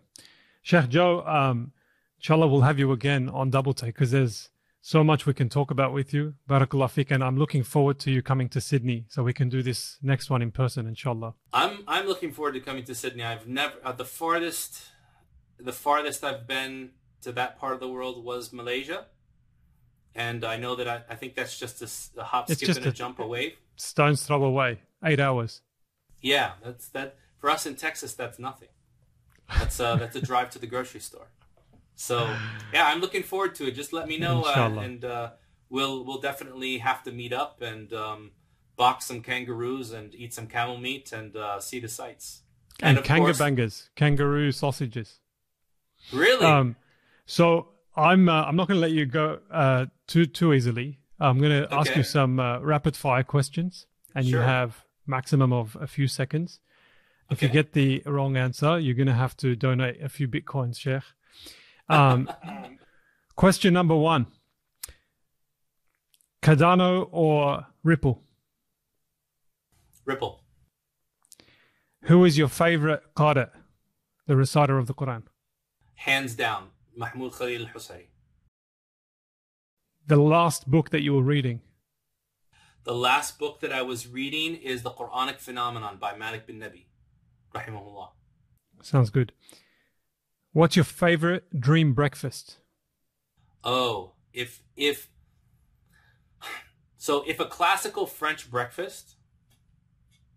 Sheikh 0.61 0.89
Joe, 0.89 1.25
um, 1.25 1.71
inshallah, 2.19 2.47
we'll 2.47 2.61
have 2.61 2.79
you 2.79 2.91
again 2.91 3.29
on 3.29 3.49
Double 3.49 3.73
Take 3.73 3.95
because 3.95 4.11
there's 4.11 4.49
so 4.81 5.03
much 5.03 5.25
we 5.25 5.33
can 5.33 5.49
talk 5.49 5.71
about 5.71 5.93
with 5.93 6.13
you. 6.13 6.35
Barakallah 6.49 6.89
fik, 6.89 7.11
and 7.11 7.23
I'm 7.23 7.37
looking 7.37 7.63
forward 7.63 7.99
to 7.99 8.11
you 8.11 8.21
coming 8.21 8.49
to 8.49 8.61
Sydney 8.61 9.05
so 9.09 9.23
we 9.23 9.33
can 9.33 9.49
do 9.49 9.61
this 9.61 9.97
next 10.01 10.29
one 10.29 10.41
in 10.41 10.51
person, 10.51 10.87
inshallah. 10.87 11.33
I'm 11.53 11.83
I'm 11.87 12.05
looking 12.07 12.31
forward 12.31 12.53
to 12.53 12.59
coming 12.59 12.83
to 12.85 12.95
Sydney. 12.95 13.23
I've 13.23 13.47
never 13.47 13.75
uh, 13.83 13.91
the 13.91 14.05
farthest 14.05 14.83
the 15.59 15.73
farthest 15.73 16.23
I've 16.23 16.47
been 16.47 16.91
to 17.21 17.31
that 17.33 17.59
part 17.59 17.73
of 17.73 17.79
the 17.81 17.89
world 17.89 18.23
was 18.23 18.53
Malaysia, 18.53 19.07
and 20.15 20.45
I 20.45 20.55
know 20.57 20.75
that 20.75 20.87
I, 20.87 21.01
I 21.09 21.15
think 21.15 21.35
that's 21.35 21.57
just 21.59 21.81
a, 21.81 22.19
a 22.21 22.23
hop, 22.23 22.49
It's 22.49 22.61
skip, 22.61 22.77
and 22.77 22.85
a, 22.85 22.89
a- 22.89 22.93
jump 22.93 23.19
away. 23.19 23.55
Stone's 23.75 24.23
throw 24.25 24.43
away. 24.43 24.79
Eight 25.03 25.19
hours. 25.19 25.61
Yeah, 26.21 26.53
that's 26.63 26.87
that 26.89 27.15
for 27.37 27.49
us 27.49 27.65
in 27.65 27.75
Texas. 27.75 28.13
That's 28.13 28.39
nothing. 28.39 28.69
That's 29.57 29.79
uh 29.79 29.95
that's 29.95 30.15
a 30.15 30.21
drive 30.21 30.49
to 30.51 30.59
the 30.59 30.67
grocery 30.67 30.99
store. 30.99 31.31
So 31.95 32.33
yeah, 32.73 32.85
I'm 32.87 33.01
looking 33.01 33.23
forward 33.23 33.55
to 33.55 33.67
it. 33.67 33.71
Just 33.71 33.91
let 33.91 34.07
me 34.07 34.17
know, 34.17 34.43
uh, 34.43 34.79
and 34.81 35.03
uh, 35.03 35.31
we'll 35.69 36.05
we'll 36.05 36.21
definitely 36.21 36.77
have 36.77 37.03
to 37.03 37.11
meet 37.11 37.33
up 37.33 37.61
and 37.61 37.91
um, 37.91 38.31
box 38.77 39.05
some 39.05 39.21
kangaroos 39.21 39.91
and 39.91 40.15
eat 40.15 40.33
some 40.33 40.47
camel 40.47 40.77
meat 40.77 41.11
and 41.11 41.35
uh, 41.35 41.59
see 41.59 41.81
the 41.81 41.89
sights. 41.89 42.43
And, 42.81 42.97
of 42.97 43.03
kanga 43.03 43.69
kangaroo 43.97 44.53
sausages. 44.53 45.19
Really? 46.13 46.45
Um, 46.45 46.77
so 47.25 47.67
I'm 47.97 48.29
uh, 48.29 48.43
I'm 48.43 48.55
not 48.55 48.69
going 48.69 48.77
to 48.77 48.81
let 48.81 48.91
you 48.91 49.05
go 49.05 49.39
uh, 49.51 49.87
too 50.07 50.25
too 50.25 50.53
easily. 50.53 50.99
I'm 51.19 51.37
going 51.37 51.63
to 51.63 51.73
ask 51.73 51.93
you 51.97 52.03
some 52.03 52.39
uh, 52.39 52.59
rapid 52.61 52.95
fire 52.95 53.23
questions, 53.23 53.87
and 54.15 54.25
you 54.25 54.37
have 54.37 54.85
maximum 55.09 55.51
of 55.51 55.75
a 55.81 55.87
few 55.87 56.07
seconds. 56.07 56.59
If 57.29 57.43
you 57.43 57.49
get 57.49 57.73
the 57.73 58.01
wrong 58.05 58.37
answer, 58.37 58.79
you're 58.79 58.95
going 58.95 59.07
to 59.07 59.13
have 59.13 59.37
to 59.37 59.55
donate 59.55 60.01
a 60.01 60.09
few 60.09 60.27
bitcoins, 60.27 60.79
Sheikh. 60.79 61.03
Um, 61.87 62.29
question 63.35 63.73
number 63.73 63.95
one: 63.95 64.27
Cardano 66.41 67.07
or 67.11 67.67
Ripple? 67.83 68.23
Ripple. 70.05 70.43
Who 72.03 72.25
is 72.25 72.37
your 72.37 72.47
favorite 72.47 73.03
qari, 73.15 73.49
the 74.25 74.35
reciter 74.35 74.77
of 74.77 74.87
the 74.87 74.93
Quran? 74.93 75.23
Hands 75.95 76.33
down, 76.33 76.69
Mahmoud 76.95 77.33
Khalil 77.33 77.67
al-Husari. 77.67 78.07
The 80.07 80.17
last 80.17 80.71
book 80.71 80.89
that 80.89 81.01
you 81.01 81.13
were 81.13 81.21
reading. 81.21 81.61
The 82.83 82.93
last 82.95 83.37
book 83.37 83.59
that 83.59 83.71
I 83.71 83.81
was 83.81 84.07
reading 84.07 84.55
is 84.55 84.83
The 84.83 84.91
Quranic 84.91 85.39
Phenomenon 85.39 85.97
by 85.97 86.15
Malik 86.15 86.47
bin 86.47 86.59
Nabi, 86.59 86.85
rahimahullah. 87.53 88.09
Sounds 88.81 89.09
good. 89.09 89.33
What's 90.53 90.75
your 90.75 90.85
favorite 90.85 91.59
dream 91.59 91.93
breakfast? 91.93 92.57
Oh, 93.63 94.13
if 94.33 94.63
if 94.75 95.09
so, 96.97 97.23
if 97.27 97.39
a 97.39 97.45
classical 97.45 98.05
French 98.07 98.49
breakfast 98.49 99.15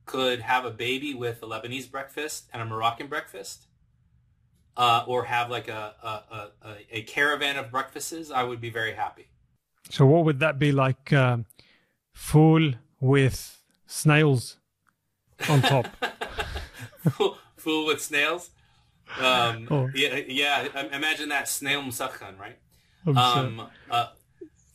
could 0.04 0.40
have 0.40 0.64
a 0.64 0.70
baby 0.70 1.14
with 1.14 1.42
a 1.42 1.46
Lebanese 1.46 1.90
breakfast 1.90 2.48
and 2.52 2.60
a 2.60 2.64
Moroccan 2.64 3.06
breakfast, 3.06 3.66
uh, 4.76 5.04
or 5.06 5.24
have 5.24 5.50
like 5.50 5.68
a, 5.68 5.94
a, 6.02 6.68
a, 6.68 6.76
a- 6.90 7.02
caravan 7.02 7.56
of 7.56 7.70
breakfasts, 7.70 8.30
I 8.30 8.42
would 8.42 8.60
be 8.60 8.70
very 8.70 8.92
happy. 8.92 9.28
So, 9.90 10.06
what 10.06 10.24
would 10.24 10.40
that 10.40 10.58
be 10.58 10.72
like? 10.72 11.12
Um, 11.12 11.46
full 12.12 12.72
with 13.00 13.58
snails 13.86 14.56
on 15.48 15.62
top. 15.62 15.86
Full 17.10 17.36
full 17.56 17.86
with 17.86 18.00
snails. 18.00 18.50
Um, 19.18 19.66
Oh. 19.70 19.90
Yeah, 19.92 20.20
yeah. 20.28 20.68
Imagine 20.92 21.30
that 21.30 21.48
snail 21.48 21.82
musakhan, 21.82 22.38
right? 22.38 22.58
Um, 23.04 23.66
uh, 23.90 24.06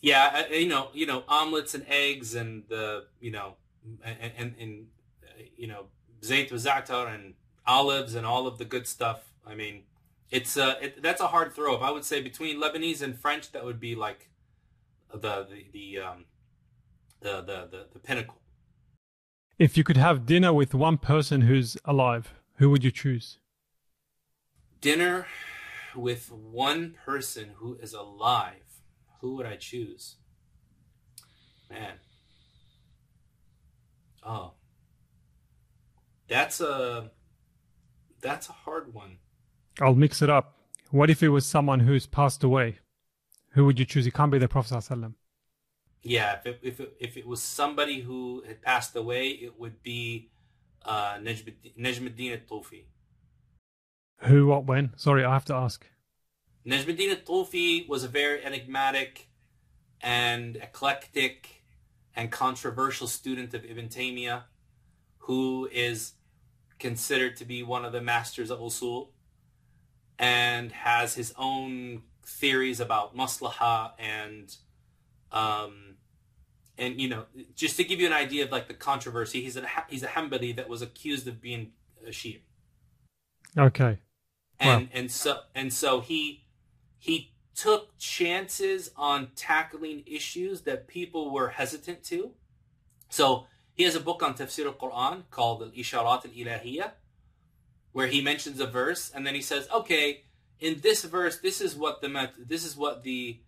yeah, 0.01 0.45
you 0.49 0.67
know, 0.67 0.89
you 0.93 1.05
know, 1.05 1.23
omelets 1.29 1.73
and 1.73 1.85
eggs 1.87 2.35
and 2.35 2.63
the, 2.67 3.05
you 3.21 3.31
know, 3.31 3.55
and, 4.03 4.31
and, 4.37 4.55
and 4.59 4.87
you 5.55 5.67
know, 5.67 5.85
zayt 6.21 6.51
wa 6.51 6.57
za'atar 6.57 7.13
and 7.15 7.35
olives 7.65 8.13
and 8.15 8.25
all 8.25 8.45
of 8.45 8.57
the 8.57 8.65
good 8.65 8.87
stuff. 8.87 9.31
I 9.45 9.55
mean, 9.55 9.83
it's 10.29 10.57
uh, 10.57 10.75
it, 10.81 11.01
that's 11.01 11.21
a 11.21 11.27
hard 11.27 11.53
throw. 11.53 11.75
If 11.75 11.81
I 11.81 11.91
would 11.91 12.03
say 12.03 12.21
between 12.21 12.61
Lebanese 12.61 13.01
and 13.01 13.17
French, 13.17 13.53
that 13.53 13.63
would 13.63 13.79
be 13.79 13.95
like 13.95 14.27
the 15.13 15.47
the 15.49 15.63
the 15.71 15.99
um, 15.99 16.25
the, 17.21 17.41
the 17.41 17.67
the 17.71 17.87
the 17.93 17.99
pinnacle. 17.99 18.37
if 19.59 19.77
you 19.77 19.83
could 19.83 19.97
have 19.97 20.25
dinner 20.25 20.53
with 20.53 20.73
one 20.73 20.97
person 20.97 21.41
who's 21.41 21.77
alive, 21.85 22.33
who 22.55 22.69
would 22.69 22.83
you 22.83 22.91
choose? 22.91 23.39
Dinner 24.81 25.25
with 25.95 26.31
one 26.31 26.95
person 27.05 27.51
who 27.55 27.75
is 27.81 27.93
alive. 27.93 28.81
Who 29.21 29.35
would 29.35 29.45
I 29.47 29.55
choose? 29.55 30.17
Man. 31.69 31.93
Oh. 34.23 34.53
That's 36.27 36.61
a 36.61 37.11
that's 38.21 38.49
a 38.49 38.51
hard 38.51 38.93
one. 38.93 39.17
I'll 39.81 39.95
mix 39.95 40.21
it 40.21 40.29
up. 40.29 40.57
What 40.91 41.09
if 41.09 41.23
it 41.23 41.29
was 41.29 41.45
someone 41.45 41.81
who's 41.81 42.05
passed 42.05 42.43
away? 42.43 42.79
Who 43.51 43.65
would 43.65 43.79
you 43.79 43.85
choose? 43.85 44.05
It 44.05 44.13
can't 44.13 44.31
be 44.31 44.37
the 44.37 44.47
Prophet. 44.47 44.85
Yeah, 46.07 46.37
if 46.37 46.45
it, 46.45 46.59
if 46.63 46.79
it, 46.79 46.95
if 46.99 47.17
it 47.17 47.27
was 47.27 47.41
somebody 47.41 47.99
who 47.99 48.43
had 48.47 48.61
passed 48.61 48.95
away, 48.95 49.27
it 49.27 49.59
would 49.59 49.83
be 49.83 50.29
uh, 50.85 51.15
Najmuddin 51.15 51.77
Najmuddin 51.77 52.31
al-Tufi. 52.31 52.85
Who, 54.21 54.47
what, 54.47 54.65
when? 54.65 54.93
Sorry, 54.95 55.25
I 55.25 55.33
have 55.33 55.45
to 55.45 55.55
ask. 55.55 55.85
Najmuddin 56.65 57.09
al-Tufi 57.09 57.89
was 57.89 58.05
a 58.05 58.07
very 58.07 58.43
enigmatic 58.43 59.27
and 60.01 60.55
eclectic 60.55 61.63
and 62.15 62.31
controversial 62.31 63.07
student 63.07 63.53
of 63.53 63.65
Ibn 63.65 63.89
Taymiyyah 63.89 64.43
who 65.27 65.67
is 65.73 66.13
considered 66.79 67.35
to 67.35 67.43
be 67.43 67.63
one 67.63 67.83
of 67.83 67.91
the 67.91 67.99
masters 67.99 68.49
of 68.49 68.59
usul 68.59 69.09
and 70.17 70.71
has 70.71 71.15
his 71.15 71.33
own 71.37 72.03
theories 72.25 72.79
about 72.79 73.15
maslaha 73.15 73.91
and 73.99 74.55
um 75.31 75.95
and 76.77 76.99
you 77.01 77.09
know 77.09 77.25
just 77.55 77.77
to 77.77 77.83
give 77.83 77.99
you 77.99 78.07
an 78.07 78.13
idea 78.13 78.45
of 78.45 78.51
like 78.51 78.67
the 78.67 78.73
controversy 78.73 79.41
he's 79.41 79.57
a 79.57 79.65
he's 79.89 80.03
a 80.03 80.07
Hanbali 80.07 80.55
that 80.55 80.69
was 80.69 80.81
accused 80.81 81.27
of 81.27 81.41
being 81.41 81.71
a 82.05 82.11
Shia 82.11 82.39
Okay. 83.57 83.97
and 84.59 84.89
and 84.93 85.11
so 85.11 85.39
and 85.55 85.73
so 85.73 86.01
he 86.01 86.43
he 86.99 87.31
took 87.55 87.97
chances 87.97 88.91
on 88.95 89.29
tackling 89.35 90.03
issues 90.05 90.61
that 90.61 90.87
people 90.87 91.31
were 91.31 91.49
hesitant 91.49 92.03
to. 92.03 92.31
So 93.09 93.47
he 93.73 93.83
has 93.83 93.95
a 93.95 93.99
book 93.99 94.21
on 94.21 94.35
tafsir 94.35 94.67
al-Quran 94.67 95.23
called 95.31 95.63
Al-Isharat 95.63 96.25
al-Ilahiyah, 96.25 96.91
where 97.93 98.07
he 98.07 98.21
mentions 98.21 98.59
a 98.59 98.67
verse 98.67 99.11
and 99.13 99.25
then 99.25 99.33
he 99.33 99.41
says, 99.41 99.67
"Okay, 99.73 100.23
in 100.59 100.81
this 100.81 101.03
verse, 101.03 101.37
this 101.39 101.59
is 101.61 101.75
what 101.75 102.01
the 102.01 102.29
this 102.37 102.63
is 102.63 102.77
what 102.77 103.03
the 103.03 103.39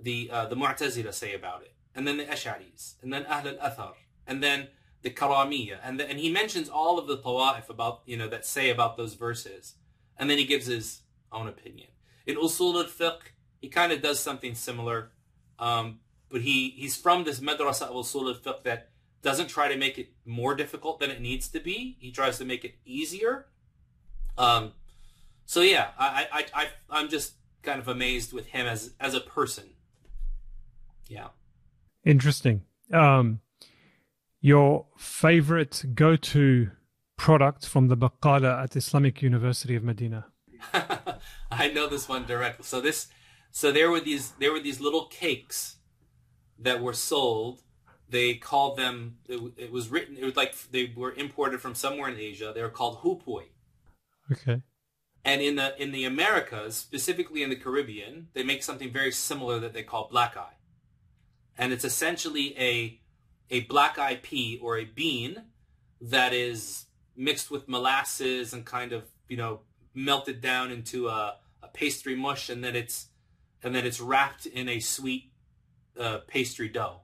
the 0.00 0.28
uh, 0.32 0.46
the 0.46 0.56
Mu'tazila 0.56 1.12
say 1.12 1.34
about 1.34 1.62
it, 1.62 1.74
and 1.94 2.06
then 2.06 2.16
the 2.16 2.24
Ash'aris, 2.24 2.94
and 3.02 3.12
then 3.12 3.24
Ahl 3.26 3.48
al-Athar, 3.48 3.94
and 4.26 4.42
then 4.42 4.68
the 5.02 5.10
Karamiyya, 5.10 5.78
and 5.82 6.00
the, 6.00 6.08
and 6.08 6.18
he 6.18 6.30
mentions 6.30 6.68
all 6.68 6.98
of 6.98 7.06
the 7.06 7.18
Tawa'if 7.18 7.68
about 7.68 8.02
you 8.06 8.16
know 8.16 8.28
that 8.28 8.44
say 8.46 8.70
about 8.70 8.96
those 8.96 9.14
verses." 9.14 9.74
and 10.18 10.30
then 10.30 10.38
he 10.38 10.44
gives 10.44 10.66
his 10.66 11.02
own 11.32 11.48
opinion. 11.48 11.88
In 12.26 12.36
Usul 12.36 12.76
al-Fiqh, 12.76 13.20
he 13.60 13.68
kind 13.68 13.92
of 13.92 14.02
does 14.02 14.20
something 14.20 14.54
similar, 14.54 15.12
um, 15.58 16.00
but 16.28 16.40
he, 16.40 16.70
he's 16.70 16.96
from 16.96 17.24
this 17.24 17.40
madrasa 17.40 17.82
of 17.82 17.94
Usul 17.94 18.28
al-Fiqh 18.28 18.62
that 18.64 18.90
doesn't 19.22 19.48
try 19.48 19.68
to 19.68 19.76
make 19.76 19.98
it 19.98 20.12
more 20.24 20.54
difficult 20.54 21.00
than 21.00 21.10
it 21.10 21.20
needs 21.20 21.48
to 21.48 21.60
be. 21.60 21.96
He 22.00 22.10
tries 22.10 22.38
to 22.38 22.44
make 22.44 22.64
it 22.64 22.76
easier. 22.84 23.46
Um, 24.38 24.72
so 25.44 25.60
yeah, 25.60 25.88
I, 25.98 26.26
I, 26.32 26.46
I, 26.54 26.68
I'm 26.90 27.08
just 27.08 27.34
kind 27.62 27.80
of 27.80 27.88
amazed 27.88 28.32
with 28.32 28.46
him 28.46 28.66
as 28.66 28.94
as 29.00 29.14
a 29.14 29.20
person. 29.20 29.70
Yeah. 31.08 31.28
Interesting. 32.04 32.62
Um, 32.92 33.40
your 34.40 34.86
favorite 34.96 35.84
go 35.94 36.16
to 36.16 36.70
product 37.16 37.66
from 37.66 37.88
the 37.88 37.96
Baqala 37.96 38.62
at 38.62 38.76
Islamic 38.76 39.22
University 39.22 39.74
of 39.74 39.82
Medina? 39.82 40.26
I 41.50 41.68
know 41.68 41.88
this 41.88 42.08
one 42.08 42.26
directly. 42.26 42.64
So 42.64 42.80
this, 42.80 43.08
so 43.50 43.72
there 43.72 43.90
were 43.90 44.00
these 44.00 44.32
there 44.38 44.52
were 44.52 44.60
these 44.60 44.80
little 44.80 45.06
cakes 45.06 45.76
that 46.58 46.80
were 46.80 46.92
sold. 46.92 47.62
They 48.08 48.34
called 48.34 48.76
them. 48.76 49.16
It, 49.28 49.40
it 49.56 49.72
was 49.72 49.88
written. 49.88 50.16
It 50.16 50.24
was 50.24 50.36
like 50.36 50.54
they 50.70 50.92
were 50.96 51.12
imported 51.12 51.60
from 51.60 51.74
somewhere 51.74 52.08
in 52.08 52.18
Asia. 52.18 52.52
They 52.54 52.62
were 52.62 52.68
called 52.68 52.98
hopia. 52.98 53.48
Okay. 54.30 54.62
And 55.24 55.40
in 55.42 55.56
the 55.56 55.80
in 55.82 55.90
the 55.90 56.04
Americas, 56.04 56.76
specifically 56.76 57.42
in 57.42 57.50
the 57.50 57.56
Caribbean, 57.56 58.28
they 58.34 58.44
make 58.44 58.62
something 58.62 58.92
very 58.92 59.10
similar 59.10 59.58
that 59.58 59.72
they 59.72 59.82
call 59.82 60.08
black 60.08 60.36
eye, 60.36 60.55
and 61.58 61.72
it's 61.72 61.84
essentially 61.84 62.56
a 62.58 63.00
a 63.50 63.60
black 63.62 63.98
eye 63.98 64.18
pea 64.22 64.58
or 64.62 64.76
a 64.76 64.84
bean 64.84 65.42
that 66.00 66.32
is 66.32 66.86
mixed 67.16 67.50
with 67.50 67.68
molasses 67.68 68.52
and 68.52 68.64
kind 68.64 68.92
of 68.92 69.04
you 69.28 69.36
know 69.36 69.60
melted 69.94 70.40
down 70.40 70.70
into 70.70 71.08
a, 71.08 71.36
a 71.62 71.68
pastry 71.68 72.14
mush, 72.14 72.48
and 72.48 72.62
then 72.62 72.76
it's 72.76 73.08
and 73.62 73.74
then 73.74 73.86
it's 73.86 74.00
wrapped 74.00 74.46
in 74.46 74.68
a 74.68 74.80
sweet 74.80 75.32
uh, 75.98 76.18
pastry 76.26 76.68
dough. 76.68 77.00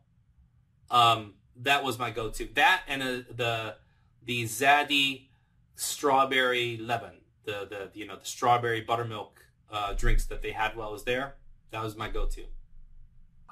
Um, 0.91 1.35
that 1.57 1.83
was 1.83 1.99
my 1.99 2.11
go-to. 2.11 2.49
That 2.55 2.83
and 2.89 3.03
uh 3.03 3.07
the 3.35 3.77
the 4.25 4.45
Zadi 4.45 5.29
strawberry 5.75 6.77
lebanon 6.77 7.23
the 7.45 7.67
the 7.69 7.99
you 7.99 8.07
know 8.07 8.17
the 8.17 8.25
strawberry 8.27 8.81
buttermilk 8.81 9.45
uh, 9.71 9.95
drinks 9.95 10.27
that 10.27 10.43
they 10.43 10.53
had 10.53 10.77
while 10.77 10.89
I 10.89 10.93
was 10.93 11.05
there. 11.05 11.35
That 11.71 11.83
was 11.83 11.97
my 11.97 12.09
go-to. 12.09 12.45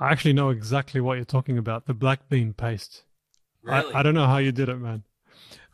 I 0.01 0.11
actually 0.11 0.33
know 0.33 0.49
exactly 0.49 1.01
what 1.01 1.17
you're 1.17 1.25
talking 1.25 1.59
about. 1.59 1.87
The 1.87 1.95
black 1.95 2.29
bean 2.29 2.55
paste. 2.55 3.05
Really? 3.63 3.93
I, 3.93 4.01
I 4.01 4.03
don't 4.03 4.15
know 4.15 4.27
how 4.27 4.39
you 4.39 4.51
did 4.51 4.71
it, 4.71 4.77
man. 4.77 5.05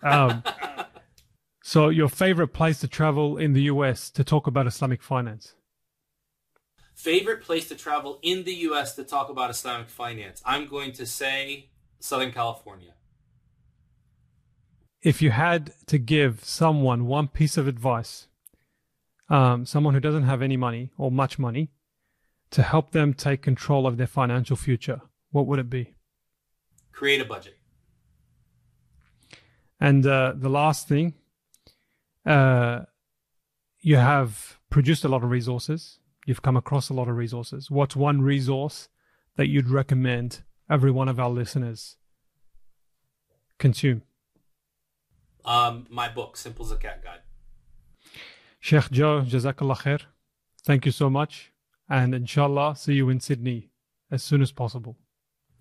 Um, 0.02 0.42
so, 1.62 1.88
your 1.88 2.08
favorite 2.08 2.48
place 2.48 2.80
to 2.80 2.88
travel 2.88 3.38
in 3.38 3.52
the 3.52 3.62
US 3.62 4.10
to 4.10 4.24
talk 4.24 4.48
about 4.48 4.66
Islamic 4.66 5.00
finance? 5.00 5.54
Favorite 6.96 7.42
place 7.42 7.68
to 7.68 7.74
travel 7.74 8.18
in 8.22 8.44
the 8.44 8.54
U.S. 8.54 8.94
to 8.96 9.04
talk 9.04 9.28
about 9.28 9.50
Islamic 9.50 9.90
finance? 9.90 10.40
I'm 10.46 10.66
going 10.66 10.92
to 10.92 11.04
say 11.04 11.68
Southern 12.00 12.32
California. 12.32 12.94
If 15.02 15.20
you 15.20 15.30
had 15.30 15.74
to 15.88 15.98
give 15.98 16.42
someone 16.42 17.06
one 17.06 17.28
piece 17.28 17.58
of 17.58 17.68
advice, 17.68 18.28
um, 19.28 19.66
someone 19.66 19.92
who 19.92 20.00
doesn't 20.00 20.22
have 20.22 20.40
any 20.40 20.56
money 20.56 20.90
or 20.96 21.12
much 21.12 21.38
money, 21.38 21.68
to 22.56 22.62
help 22.62 22.92
them 22.92 23.12
take 23.12 23.42
control 23.42 23.86
of 23.86 23.98
their 23.98 24.06
financial 24.06 24.56
future, 24.56 25.02
what 25.30 25.46
would 25.46 25.58
it 25.58 25.68
be? 25.68 25.92
Create 26.90 27.20
a 27.20 27.24
budget. 27.26 27.58
And 29.78 30.06
uh, 30.06 30.32
the 30.34 30.48
last 30.48 30.88
thing, 30.88 31.12
uh, 32.24 32.84
you 33.80 33.96
have 33.96 34.58
produced 34.70 35.04
a 35.04 35.08
lot 35.08 35.22
of 35.22 35.28
resources. 35.28 35.98
You've 36.24 36.40
come 36.40 36.56
across 36.56 36.88
a 36.88 36.94
lot 36.94 37.08
of 37.08 37.16
resources. 37.16 37.70
What's 37.70 37.94
one 37.94 38.22
resource 38.22 38.88
that 39.36 39.48
you'd 39.48 39.68
recommend 39.68 40.42
every 40.70 40.90
one 40.90 41.10
of 41.10 41.20
our 41.20 41.28
listeners 41.28 41.98
consume? 43.58 44.00
Um, 45.44 45.86
my 45.90 46.08
book, 46.08 46.38
Simple 46.38 46.64
Zakat 46.64 47.04
Guide. 47.04 47.20
Sheikh 48.60 48.90
Joe, 48.90 49.20
Jazakallah 49.20 49.82
khair. 49.82 50.00
Thank 50.64 50.86
you 50.86 50.92
so 50.92 51.10
much. 51.10 51.52
And 51.88 52.14
inshallah, 52.14 52.76
see 52.76 52.94
you 52.94 53.08
in 53.10 53.20
Sydney 53.20 53.70
as 54.10 54.22
soon 54.22 54.42
as 54.42 54.52
possible. 54.52 54.96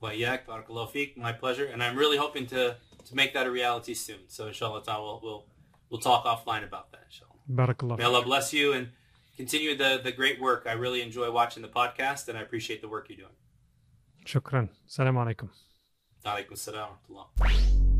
Wayak, 0.01 0.45
barakallahu 0.45 0.91
feek. 0.91 1.17
My 1.17 1.31
pleasure. 1.31 1.65
And 1.65 1.83
I'm 1.83 1.95
really 1.95 2.17
hoping 2.17 2.45
to, 2.47 2.77
to 3.05 3.15
make 3.15 3.33
that 3.33 3.47
a 3.47 3.51
reality 3.51 3.93
soon. 3.93 4.19
So 4.27 4.47
inshallah, 4.47 4.83
we'll, 4.87 5.19
we'll, 5.23 5.45
we'll 5.89 6.01
talk 6.01 6.25
offline 6.25 6.63
about 6.63 6.91
that, 6.91 7.03
inshallah. 7.05 7.31
Barakallah. 7.51 7.97
May 7.97 8.05
Allah 8.05 8.23
bless 8.23 8.53
you 8.53 8.73
and 8.73 8.89
continue 9.37 9.77
the, 9.77 10.01
the 10.03 10.11
great 10.11 10.41
work. 10.41 10.65
I 10.67 10.73
really 10.73 11.01
enjoy 11.01 11.31
watching 11.31 11.61
the 11.61 11.69
podcast 11.69 12.27
and 12.27 12.37
I 12.37 12.41
appreciate 12.41 12.81
the 12.81 12.89
work 12.89 13.07
you're 13.09 13.17
doing. 13.17 13.29
Shukran. 14.25 14.69
Salam 14.87 15.15
alaikum. 15.15 15.49
Alaikum 16.25 16.57
salam. 16.57 17.94